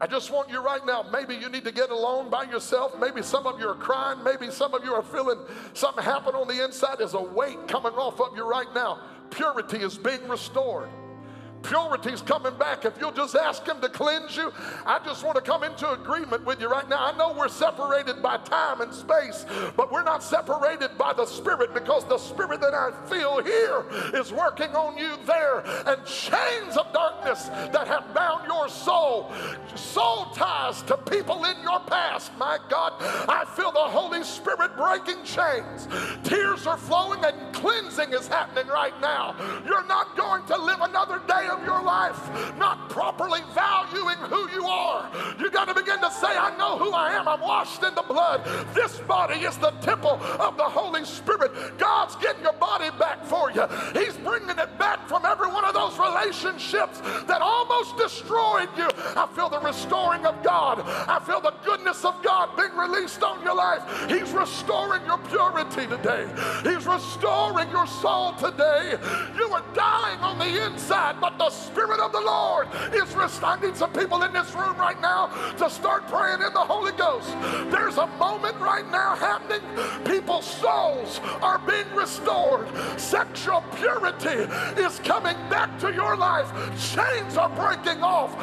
I 0.00 0.06
just 0.06 0.30
want 0.30 0.50
you 0.50 0.60
right 0.60 0.84
now. 0.84 1.04
Maybe 1.12 1.34
you 1.36 1.48
need 1.48 1.64
to 1.64 1.72
get 1.72 1.90
alone 1.90 2.30
by 2.30 2.44
yourself. 2.44 2.98
Maybe 2.98 3.22
some 3.22 3.46
of 3.46 3.60
you 3.60 3.68
are 3.68 3.74
crying. 3.74 4.22
Maybe 4.24 4.50
some 4.50 4.74
of 4.74 4.84
you 4.84 4.92
are 4.92 5.02
feeling 5.02 5.38
something 5.72 6.02
happen 6.02 6.34
on 6.34 6.48
the 6.48 6.64
inside. 6.64 6.98
There's 6.98 7.14
a 7.14 7.22
weight 7.22 7.68
coming 7.68 7.92
off 7.92 8.20
of 8.20 8.36
you 8.36 8.48
right 8.48 8.72
now. 8.74 9.00
Purity 9.30 9.78
is 9.78 9.96
being 9.96 10.26
restored. 10.28 10.88
Purity's 11.64 12.22
coming 12.22 12.54
back. 12.58 12.84
If 12.84 12.94
you'll 13.00 13.12
just 13.12 13.34
ask 13.34 13.66
Him 13.66 13.80
to 13.80 13.88
cleanse 13.88 14.36
you, 14.36 14.52
I 14.86 15.00
just 15.04 15.24
want 15.24 15.36
to 15.36 15.42
come 15.42 15.64
into 15.64 15.90
agreement 15.90 16.44
with 16.44 16.60
you 16.60 16.68
right 16.68 16.88
now. 16.88 17.06
I 17.06 17.16
know 17.16 17.32
we're 17.32 17.48
separated 17.48 18.22
by 18.22 18.36
time 18.38 18.80
and 18.80 18.92
space, 18.92 19.46
but 19.76 19.90
we're 19.90 20.04
not 20.04 20.22
separated 20.22 20.96
by 20.98 21.12
the 21.12 21.26
Spirit 21.26 21.74
because 21.74 22.04
the 22.04 22.18
Spirit 22.18 22.60
that 22.60 22.74
I 22.74 22.92
feel 23.08 23.42
here 23.42 23.84
is 24.14 24.32
working 24.32 24.70
on 24.76 24.98
you 24.98 25.16
there. 25.26 25.60
And 25.86 26.04
chains 26.04 26.76
of 26.76 26.92
darkness 26.92 27.48
that 27.72 27.88
have 27.88 28.12
bound 28.14 28.46
your 28.46 28.68
soul, 28.68 29.32
soul 29.74 30.26
ties 30.34 30.82
to 30.82 30.96
people 30.96 31.44
in 31.44 31.60
your 31.62 31.80
past, 31.80 32.32
my 32.38 32.58
God, 32.68 32.92
I 33.00 33.44
feel 33.56 33.72
the 33.72 33.78
Holy 33.78 34.22
Spirit 34.22 34.76
breaking 34.76 35.24
chains. 35.24 35.88
Tears 36.24 36.66
are 36.66 36.78
flowing 36.78 37.24
and 37.24 37.54
cleansing 37.54 38.12
is 38.12 38.28
happening 38.28 38.66
right 38.66 38.98
now. 39.00 39.34
You're 39.66 39.86
not 39.86 40.16
going 40.16 40.44
to 40.46 40.56
live 40.56 40.80
another 40.80 41.20
day 41.26 41.48
your 41.64 41.82
life 41.82 42.18
not 42.58 42.88
properly 42.90 43.40
valuing 43.54 44.18
who 44.30 44.50
you 44.50 44.66
are. 44.66 45.10
You 45.38 45.50
got 45.50 45.68
to 45.68 45.74
begin 45.74 46.00
to 46.00 46.10
say, 46.10 46.28
I 46.28 46.54
know 46.56 46.78
who 46.78 46.92
I 46.92 47.12
am. 47.12 47.28
I'm 47.28 47.40
washed 47.40 47.82
in 47.82 47.94
the 47.94 48.02
blood. 48.02 48.44
This 48.74 48.98
body 49.00 49.40
is 49.40 49.56
the 49.58 49.70
temple 49.82 50.18
of 50.38 50.56
the 50.56 50.64
Holy 50.64 51.04
Spirit. 51.04 51.52
God's 51.78 52.16
getting 52.16 52.42
your 52.42 52.54
body 52.54 52.90
back 52.98 53.24
for 53.24 53.50
you. 53.50 53.66
He's 53.92 54.16
bringing 54.16 54.58
it 54.58 54.78
back 54.78 55.08
from 55.08 55.24
every 55.24 55.48
one 55.48 55.64
of 55.64 55.74
those 55.74 55.98
relationships 55.98 57.00
that 57.26 57.40
almost 57.40 57.96
destroyed 57.96 58.68
you. 58.76 58.88
I 59.16 59.28
feel 59.34 59.48
the 59.48 59.60
restoring 59.60 60.26
of 60.26 60.42
God. 60.42 60.80
I 60.84 61.20
feel 61.24 61.40
the 61.40 61.54
goodness 61.64 62.04
of 62.04 62.22
God 62.22 62.56
being 62.56 62.76
released 62.76 63.22
on 63.22 63.42
your 63.42 63.54
life. 63.54 63.82
He's 64.08 64.32
restoring 64.32 65.04
your 65.06 65.18
purity 65.18 65.86
today. 65.86 66.26
He's 66.62 66.86
restoring 66.86 67.70
your 67.70 67.86
soul 67.86 68.32
today. 68.34 68.96
You 69.36 69.48
were 69.50 69.62
dying 69.74 70.20
on 70.20 70.38
the 70.38 70.66
inside, 70.66 71.20
but 71.20 71.38
the 71.38 71.43
the 71.44 71.50
Spirit 71.50 72.00
of 72.00 72.10
the 72.10 72.20
Lord 72.20 72.68
is 72.94 73.14
need 73.60 73.76
some 73.76 73.92
people 73.92 74.22
in 74.22 74.32
this 74.32 74.54
room 74.54 74.76
right 74.76 75.00
now 75.00 75.26
to 75.58 75.68
start 75.68 76.06
praying 76.08 76.40
in 76.40 76.52
the 76.52 76.60
Holy 76.60 76.92
Ghost. 76.92 77.28
There's 77.70 77.98
a 77.98 78.06
moment 78.18 78.56
right 78.60 78.88
now 78.90 79.14
happening. 79.16 79.60
People's 80.04 80.46
souls 80.46 81.20
are 81.42 81.58
being 81.58 81.90
restored. 81.94 82.66
Sexual 82.98 83.62
purity 83.76 84.48
is 84.80 84.98
coming 85.00 85.36
back 85.48 85.78
to 85.80 85.92
your 85.92 86.16
life. 86.16 86.48
Chains 86.94 87.36
are 87.36 87.50
breaking 87.50 88.02
off. 88.02 88.34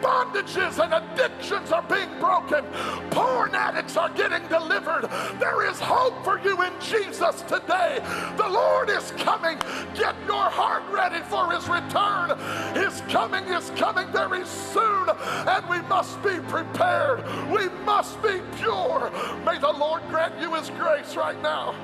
Bondages 0.00 0.82
and 0.82 0.94
addictions 0.94 1.72
are 1.72 1.82
being 1.82 2.08
broken. 2.18 2.64
Porn 3.10 3.54
addicts 3.54 3.96
are 3.96 4.10
getting 4.10 4.46
delivered. 4.48 5.08
There 5.38 5.68
is 5.70 5.78
hope 5.78 6.24
for 6.24 6.40
you 6.40 6.60
in 6.62 6.72
Jesus 6.80 7.42
today. 7.42 8.00
The 8.36 8.48
Lord 8.48 8.88
is 8.90 9.12
coming. 9.12 9.58
Get 9.94 10.14
your 10.26 10.48
heart 10.48 10.82
ready 10.90 11.22
for 11.24 11.52
his 11.52 11.68
return. 11.68 12.30
His 12.74 13.00
coming 13.08 13.44
is 13.46 13.70
coming 13.70 14.10
very 14.12 14.44
soon, 14.46 15.08
and 15.08 15.68
we 15.68 15.80
must 15.82 16.22
be 16.22 16.38
prepared. 16.48 17.24
We 17.50 17.68
must 17.84 18.22
be 18.22 18.40
pure. 18.58 19.10
May 19.44 19.58
the 19.58 19.72
Lord 19.72 20.02
grant 20.08 20.40
you 20.40 20.54
His 20.54 20.70
grace 20.70 21.16
right 21.16 21.40
now. 21.42 21.74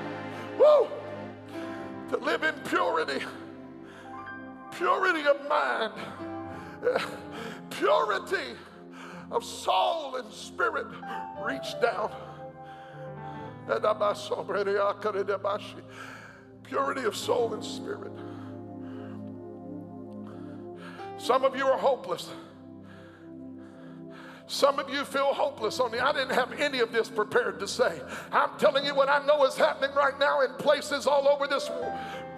Woo! 0.57 0.87
To 2.09 2.17
live 2.17 2.43
in 2.43 2.55
purity, 2.65 3.25
purity 4.71 5.27
of 5.27 5.47
mind, 5.49 5.93
purity 7.69 8.55
of 9.31 9.43
soul 9.43 10.15
and 10.15 10.31
spirit. 10.31 10.87
Reach 11.43 11.79
down. 11.81 12.11
Purity 16.63 17.03
of 17.03 17.15
soul 17.15 17.53
and 17.53 17.63
spirit. 17.63 18.11
Some 21.17 21.43
of 21.43 21.55
you 21.55 21.65
are 21.65 21.77
hopeless. 21.77 22.29
Some 24.49 24.79
of 24.79 24.89
you 24.89 25.03
feel 25.03 25.33
hopeless 25.33 25.79
on 25.81 25.91
the. 25.91 26.03
I 26.03 26.13
didn't 26.13 26.33
have 26.33 26.53
any 26.53 26.79
of 26.79 26.93
this 26.93 27.09
prepared 27.09 27.59
to 27.59 27.67
say. 27.67 28.01
I'm 28.31 28.57
telling 28.57 28.85
you 28.85 28.95
what 28.95 29.09
I 29.09 29.25
know 29.25 29.43
is 29.45 29.57
happening 29.57 29.93
right 29.93 30.17
now 30.19 30.41
in 30.41 30.53
places 30.53 31.05
all 31.05 31.27
over 31.27 31.47
this 31.47 31.69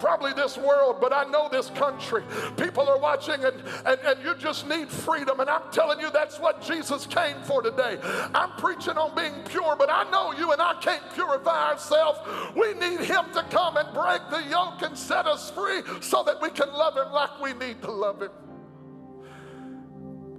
probably 0.00 0.32
this 0.32 0.56
world, 0.56 0.96
but 1.00 1.12
I 1.12 1.24
know 1.24 1.48
this 1.48 1.70
country. 1.70 2.24
People 2.56 2.88
are 2.88 2.98
watching 2.98 3.44
and, 3.44 3.54
and, 3.84 4.00
and 4.00 4.24
you 4.24 4.34
just 4.34 4.66
need 4.66 4.88
freedom. 4.88 5.38
And 5.38 5.48
I'm 5.48 5.70
telling 5.70 6.00
you, 6.00 6.10
that's 6.10 6.40
what 6.40 6.62
Jesus 6.62 7.06
came 7.06 7.36
for 7.42 7.62
today. 7.62 7.98
I'm 8.34 8.50
preaching 8.52 8.96
on 8.96 9.14
being 9.14 9.44
pure, 9.44 9.76
but 9.76 9.90
I 9.90 10.10
know 10.10 10.32
you 10.32 10.52
and 10.52 10.60
I 10.60 10.74
can't 10.80 11.02
purify 11.14 11.72
ourselves. 11.72 12.18
We 12.56 12.72
need 12.74 13.00
Him 13.00 13.26
to 13.34 13.42
come 13.50 13.76
and 13.76 13.92
break 13.94 14.22
the 14.30 14.42
yoke 14.50 14.82
and 14.82 14.96
set 14.96 15.26
us 15.26 15.50
free 15.50 15.82
so 16.00 16.24
that 16.24 16.40
we 16.40 16.48
can 16.48 16.72
love 16.72 16.96
Him 16.96 17.12
like 17.12 17.40
we 17.40 17.52
need 17.52 17.82
to 17.82 17.90
love 17.90 18.22
Him. 18.22 18.30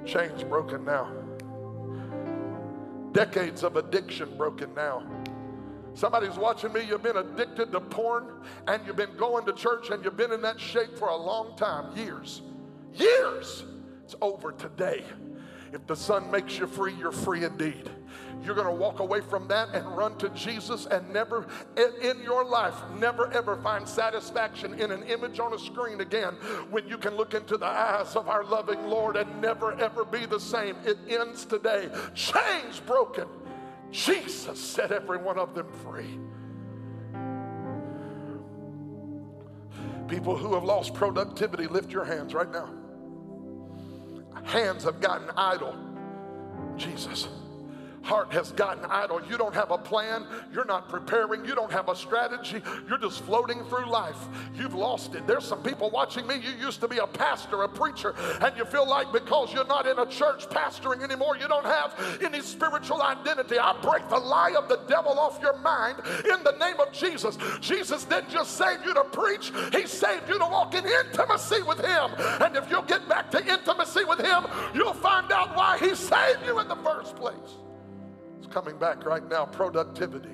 Chains 0.06 0.44
broken 0.44 0.84
now. 0.86 1.12
Decades 3.12 3.64
of 3.64 3.76
addiction 3.76 4.36
broken 4.38 4.74
now. 4.74 5.04
Somebody's 5.94 6.38
watching 6.38 6.72
me, 6.72 6.82
you've 6.88 7.04
been 7.04 7.18
addicted 7.18 7.72
to 7.74 7.82
porn 7.82 8.26
and 8.68 8.86
you've 8.86 8.96
been 8.96 9.16
going 9.18 9.46
to 9.46 9.54
church 9.54 9.90
and 9.90 10.04
you've 10.04 10.16
been 10.16 10.32
in 10.32 10.42
that 10.42 10.60
shape 10.60 10.98
for 10.98 11.10
a 11.10 11.16
long 11.16 11.56
time 11.58 11.96
years. 11.98 12.42
Years. 12.94 13.66
It's 14.04 14.16
over 14.22 14.54
today. 14.54 15.04
If 15.74 15.88
the 15.88 15.96
Son 15.96 16.30
makes 16.30 16.58
you 16.58 16.68
free, 16.68 16.94
you're 16.94 17.12
free 17.12 17.46
indeed. 17.46 17.90
You're 18.44 18.56
going 18.56 18.68
to 18.68 18.74
walk 18.74 19.00
away 19.00 19.22
from 19.22 19.48
that 19.50 19.70
and 19.74 19.86
run 19.96 20.18
to 20.18 20.30
Jesus 20.30 20.86
and 20.88 21.14
never 21.14 21.48
in 21.78 22.22
your 22.24 22.44
life, 22.44 22.76
never 22.98 23.32
ever 23.32 23.56
find 23.58 23.88
satisfaction 23.88 24.80
in 24.80 24.92
an 24.92 25.04
image 25.04 25.40
on 25.40 25.54
a 25.54 25.60
screen 25.60 26.02
again 26.02 26.34
when 26.72 26.88
you 26.88 26.98
can 26.98 27.16
look 27.16 27.34
into 27.34 27.56
the 27.58 27.68
eyes 27.68 28.16
of 28.16 28.28
our 28.28 28.44
loving 28.44 28.88
Lord 28.88 29.16
and 29.16 29.42
never 29.42 29.80
ever 29.80 30.04
be 30.04 30.26
the 30.26 30.40
same. 30.40 30.76
It 30.84 30.98
ends 31.08 31.46
today. 31.46 31.90
Chains 32.16 32.80
broken. 32.86 33.28
Jesus 33.92 34.60
set 34.60 34.92
every 34.92 35.18
one 35.18 35.38
of 35.38 35.54
them 35.54 35.68
free. 35.84 36.20
People 40.08 40.36
who 40.36 40.54
have 40.56 40.64
lost 40.64 40.94
productivity, 40.94 41.68
lift 41.68 41.92
your 41.92 42.04
hands 42.04 42.34
right 42.34 42.52
now. 42.52 42.70
Hands 44.44 44.84
have 44.84 45.00
gotten 45.00 45.30
idle. 45.38 45.76
Jesus 46.78 47.28
heart 48.04 48.32
has 48.34 48.52
gotten 48.52 48.86
idle. 48.86 49.22
You 49.30 49.38
don't 49.38 49.54
have 49.54 49.72
a 49.72 49.78
plan. 49.78 50.26
You're 50.54 50.66
not 50.66 50.90
preparing. 50.90 51.46
You 51.46 51.56
don't 51.56 51.72
have 51.72 51.90
a 51.90 51.96
strategy. 51.96 52.62
You're 52.88 52.98
just 52.98 53.22
floating 53.24 53.64
through 53.66 53.90
life. 53.90 54.18
You've 54.56 54.74
lost 54.74 55.16
it. 55.16 55.28
There's 55.28 55.46
some 55.46 55.62
people 55.64 55.90
watching 55.90 56.28
me. 56.28 56.36
You 56.36 56.52
used 56.60 56.82
to 56.82 56.88
be 56.88 56.98
a 56.98 57.08
pastor, 57.08 57.64
a 57.64 57.70
preacher, 57.70 58.16
and 58.42 58.56
you 58.58 58.66
feel 58.66 58.88
like 58.88 59.12
because 59.12 59.54
you're 59.54 59.68
not 59.68 59.88
in 59.88 60.00
a 60.00 60.06
church 60.06 60.48
pastoring 60.50 61.04
anymore, 61.04 61.38
you 61.38 61.48
don't 61.48 61.66
have 61.66 62.20
any 62.24 62.42
spiritual 62.42 63.02
identity. 63.02 63.58
I 63.60 63.78
break 63.82 64.08
the 64.10 64.18
lie 64.18 64.56
of 64.58 64.68
the 64.68 64.80
devil 64.88 65.20
off 65.20 65.40
your 65.42 65.58
mind 65.60 66.00
in 66.26 66.44
the 66.44 66.56
name 66.60 66.80
of 66.80 66.92
Jesus. 66.92 67.38
Jesus 67.60 68.06
didn't 68.06 68.30
just 68.30 68.58
save 68.58 68.84
you 68.86 68.94
to 68.94 69.04
preach, 69.06 69.52
He 69.72 69.86
saved 69.86 70.28
you 70.30 70.38
to 70.40 70.46
walk 70.46 70.74
in 70.74 70.86
intimacy 70.86 71.62
with 71.64 71.80
Him. 71.80 72.12
And 72.42 72.56
if 72.56 72.70
you'll 72.70 72.82
get 72.84 73.08
back 73.08 73.30
to 73.32 73.46
intimacy 73.46 74.04
with 74.06 74.20
Him, 74.20 74.46
you'll 74.74 74.94
find 74.94 75.32
out 75.32 75.56
why 75.56 75.78
He 75.80 75.96
saved 75.96 76.46
you 76.46 76.60
in 76.60 76.68
the 76.68 76.76
first 76.78 77.16
place 77.16 77.58
coming 78.52 78.78
back 78.78 79.06
right 79.06 79.28
now 79.30 79.46
productivity. 79.46 80.30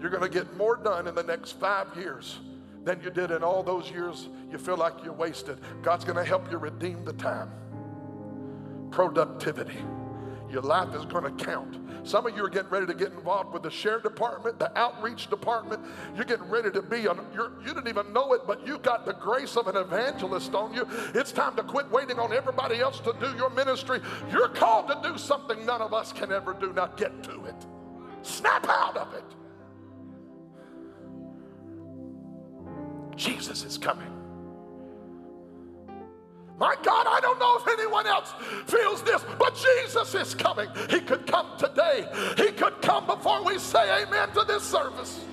You're 0.00 0.10
going 0.10 0.22
to 0.22 0.28
get 0.28 0.56
more 0.56 0.76
done 0.76 1.06
in 1.06 1.14
the 1.14 1.22
next 1.22 1.58
five 1.58 1.88
years 1.96 2.40
than 2.84 3.00
you 3.02 3.10
did 3.10 3.30
in 3.30 3.42
all 3.42 3.62
those 3.62 3.90
years 3.90 4.28
you 4.50 4.58
feel 4.58 4.76
like 4.76 5.04
you 5.04 5.12
wasted. 5.12 5.58
God's 5.82 6.04
going 6.04 6.16
to 6.16 6.24
help 6.24 6.50
you 6.50 6.58
redeem 6.58 7.04
the 7.04 7.14
time. 7.14 7.50
Productivity. 8.90 9.78
Your 10.50 10.62
life 10.62 10.94
is 10.94 11.04
going 11.06 11.24
to 11.24 11.44
count. 11.44 11.78
Some 12.04 12.26
of 12.26 12.36
you 12.36 12.44
are 12.44 12.50
getting 12.50 12.70
ready 12.70 12.86
to 12.86 12.94
get 12.94 13.12
involved 13.12 13.52
with 13.52 13.62
the 13.62 13.70
share 13.70 13.98
department, 13.98 14.58
the 14.58 14.76
outreach 14.78 15.30
department. 15.30 15.82
You're 16.14 16.26
getting 16.26 16.50
ready 16.50 16.70
to 16.70 16.82
be, 16.82 17.06
a, 17.06 17.16
you're, 17.34 17.52
you 17.60 17.68
didn't 17.68 17.88
even 17.88 18.12
know 18.12 18.34
it, 18.34 18.42
but 18.46 18.66
you 18.66 18.78
got 18.78 19.06
the 19.06 19.14
grace 19.14 19.56
of 19.56 19.68
an 19.68 19.76
evangelist 19.76 20.54
on 20.54 20.74
you. 20.74 20.86
It's 21.14 21.32
time 21.32 21.56
to 21.56 21.62
quit 21.62 21.90
waiting 21.90 22.18
on 22.18 22.32
everybody 22.32 22.80
else 22.80 23.00
to 23.00 23.14
do 23.18 23.34
your 23.36 23.48
ministry. 23.50 24.00
You're 24.30 24.48
called 24.48 24.88
to 24.88 25.00
do 25.02 25.16
something 25.16 25.64
none 25.64 25.80
of 25.80 25.94
us 25.94 26.12
can 26.12 26.30
ever 26.30 26.52
do. 26.52 26.74
Now 26.74 26.86
get 26.88 27.22
to 27.24 27.46
it. 27.46 27.66
Snap 28.22 28.66
out 28.68 28.98
of 28.98 29.14
it. 29.14 29.24
Jesus 33.16 33.64
is 33.64 33.78
coming. 33.78 34.13
My 36.58 36.76
God, 36.82 37.06
I 37.08 37.20
don't 37.20 37.38
know 37.38 37.56
if 37.56 37.66
anyone 37.78 38.06
else 38.06 38.32
feels 38.66 39.02
this, 39.02 39.24
but 39.38 39.56
Jesus 39.56 40.14
is 40.14 40.34
coming. 40.34 40.68
He 40.88 41.00
could 41.00 41.26
come 41.26 41.48
today. 41.58 42.06
He 42.36 42.52
could 42.52 42.80
come 42.80 43.06
before 43.06 43.44
we 43.44 43.58
say 43.58 44.02
amen 44.04 44.30
to 44.32 44.44
this 44.44 44.62
service. 44.62 45.24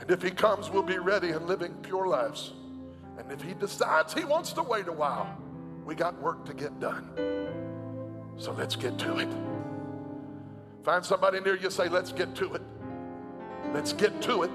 And 0.00 0.10
if 0.10 0.22
he 0.22 0.30
comes, 0.30 0.70
we'll 0.70 0.82
be 0.82 0.98
ready 0.98 1.30
and 1.30 1.46
living 1.46 1.74
pure 1.82 2.06
lives. 2.06 2.52
And 3.18 3.32
if 3.32 3.40
he 3.40 3.54
decides 3.54 4.12
he 4.12 4.24
wants 4.24 4.52
to 4.52 4.62
wait 4.62 4.88
a 4.88 4.92
while, 4.92 5.38
We 5.86 5.94
got 5.94 6.20
work 6.20 6.44
to 6.46 6.52
get 6.52 6.78
done. 6.80 7.08
So 8.38 8.52
let's 8.52 8.74
get 8.74 8.98
to 8.98 9.18
it. 9.18 9.28
Find 10.82 11.04
somebody 11.04 11.40
near 11.40 11.56
you, 11.56 11.70
say, 11.70 11.88
let's 11.88 12.10
get 12.10 12.34
to 12.36 12.54
it. 12.54 12.62
Let's 13.72 13.92
get 13.92 14.20
to 14.22 14.42
it. 14.42 14.50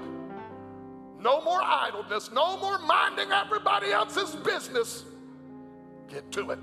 No 1.22 1.40
more 1.40 1.62
idleness, 1.62 2.30
no 2.32 2.58
more 2.58 2.78
minding 2.78 3.30
everybody 3.30 3.92
else's 3.92 4.34
business. 4.36 5.04
Get 6.08 6.32
to 6.32 6.50
it. 6.50 6.58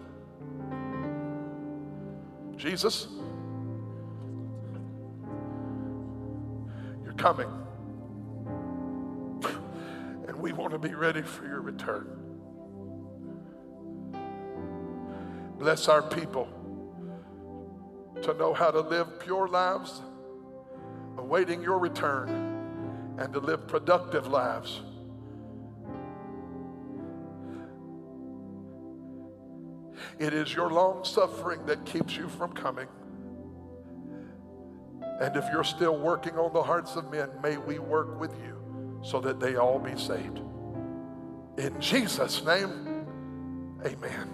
Jesus, 2.58 3.08
you're 7.04 7.14
coming. 7.14 7.48
And 10.28 10.38
we 10.38 10.52
want 10.52 10.74
to 10.74 10.78
be 10.78 10.94
ready 10.94 11.22
for 11.22 11.46
your 11.46 11.62
return. 11.62 12.20
Bless 15.58 15.88
our 15.88 16.02
people 16.02 16.50
to 18.22 18.34
know 18.34 18.54
how 18.54 18.72
to 18.72 18.82
live 18.82 19.22
pure 19.22 19.48
lives, 19.48 20.02
awaiting 21.18 21.62
your 21.62 21.80
return, 21.80 22.49
and 23.20 23.34
to 23.34 23.40
live 23.40 23.68
productive 23.68 24.28
lives. 24.28 24.82
It 30.18 30.34
is 30.34 30.54
your 30.54 30.70
long 30.70 31.04
suffering 31.04 31.66
that 31.66 31.86
keeps 31.86 32.16
you 32.16 32.30
from 32.30 32.54
coming. 32.54 32.88
And 35.20 35.36
if 35.36 35.46
you're 35.52 35.66
still 35.66 35.98
working 35.98 36.38
on 36.38 36.54
the 36.54 36.64
hearts 36.64 36.96
of 36.96 37.12
men, 37.12 37.30
may 37.44 37.58
we 37.58 37.78
work 37.78 38.18
with 38.20 38.34
you 38.46 38.58
so 39.04 39.20
that 39.20 39.42
they 39.42 39.58
all 39.58 39.80
be 39.80 39.98
saved. 39.98 40.40
In 41.58 41.80
Jesus' 41.82 42.44
name, 42.46 43.06
amen. 43.86 44.30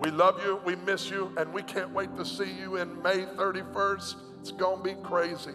We 0.00 0.10
love 0.10 0.42
you, 0.42 0.58
we 0.64 0.76
miss 0.76 1.10
you, 1.10 1.34
and 1.36 1.52
we 1.52 1.62
can't 1.62 1.90
wait 1.90 2.16
to 2.16 2.24
see 2.24 2.50
you 2.50 2.76
in 2.76 3.02
May 3.02 3.26
31st. 3.26 4.14
It's 4.40 4.52
going 4.52 4.78
to 4.78 4.82
be 4.82 4.94
crazy. 5.02 5.52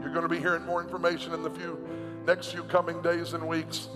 You're 0.00 0.12
going 0.12 0.22
to 0.22 0.28
be 0.28 0.38
hearing 0.38 0.64
more 0.64 0.82
information 0.82 1.32
in 1.32 1.42
the 1.42 1.50
few 1.50 1.78
next 2.26 2.52
few 2.52 2.62
coming 2.64 3.00
days 3.02 3.32
and 3.32 3.46
weeks. 3.46 3.88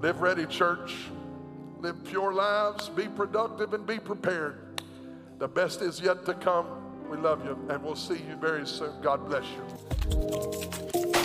Live 0.00 0.20
ready, 0.20 0.46
church. 0.46 0.94
Live 1.78 2.04
pure 2.04 2.32
lives, 2.32 2.88
be 2.90 3.08
productive, 3.08 3.72
and 3.72 3.86
be 3.86 3.98
prepared. 3.98 4.82
The 5.38 5.48
best 5.48 5.80
is 5.80 6.00
yet 6.00 6.26
to 6.26 6.34
come. 6.34 6.66
We 7.10 7.16
love 7.16 7.44
you, 7.44 7.58
and 7.70 7.82
we'll 7.82 7.96
see 7.96 8.18
you 8.28 8.36
very 8.36 8.66
soon. 8.66 8.92
God 9.02 9.26
bless 9.28 9.44
you. 9.44 11.19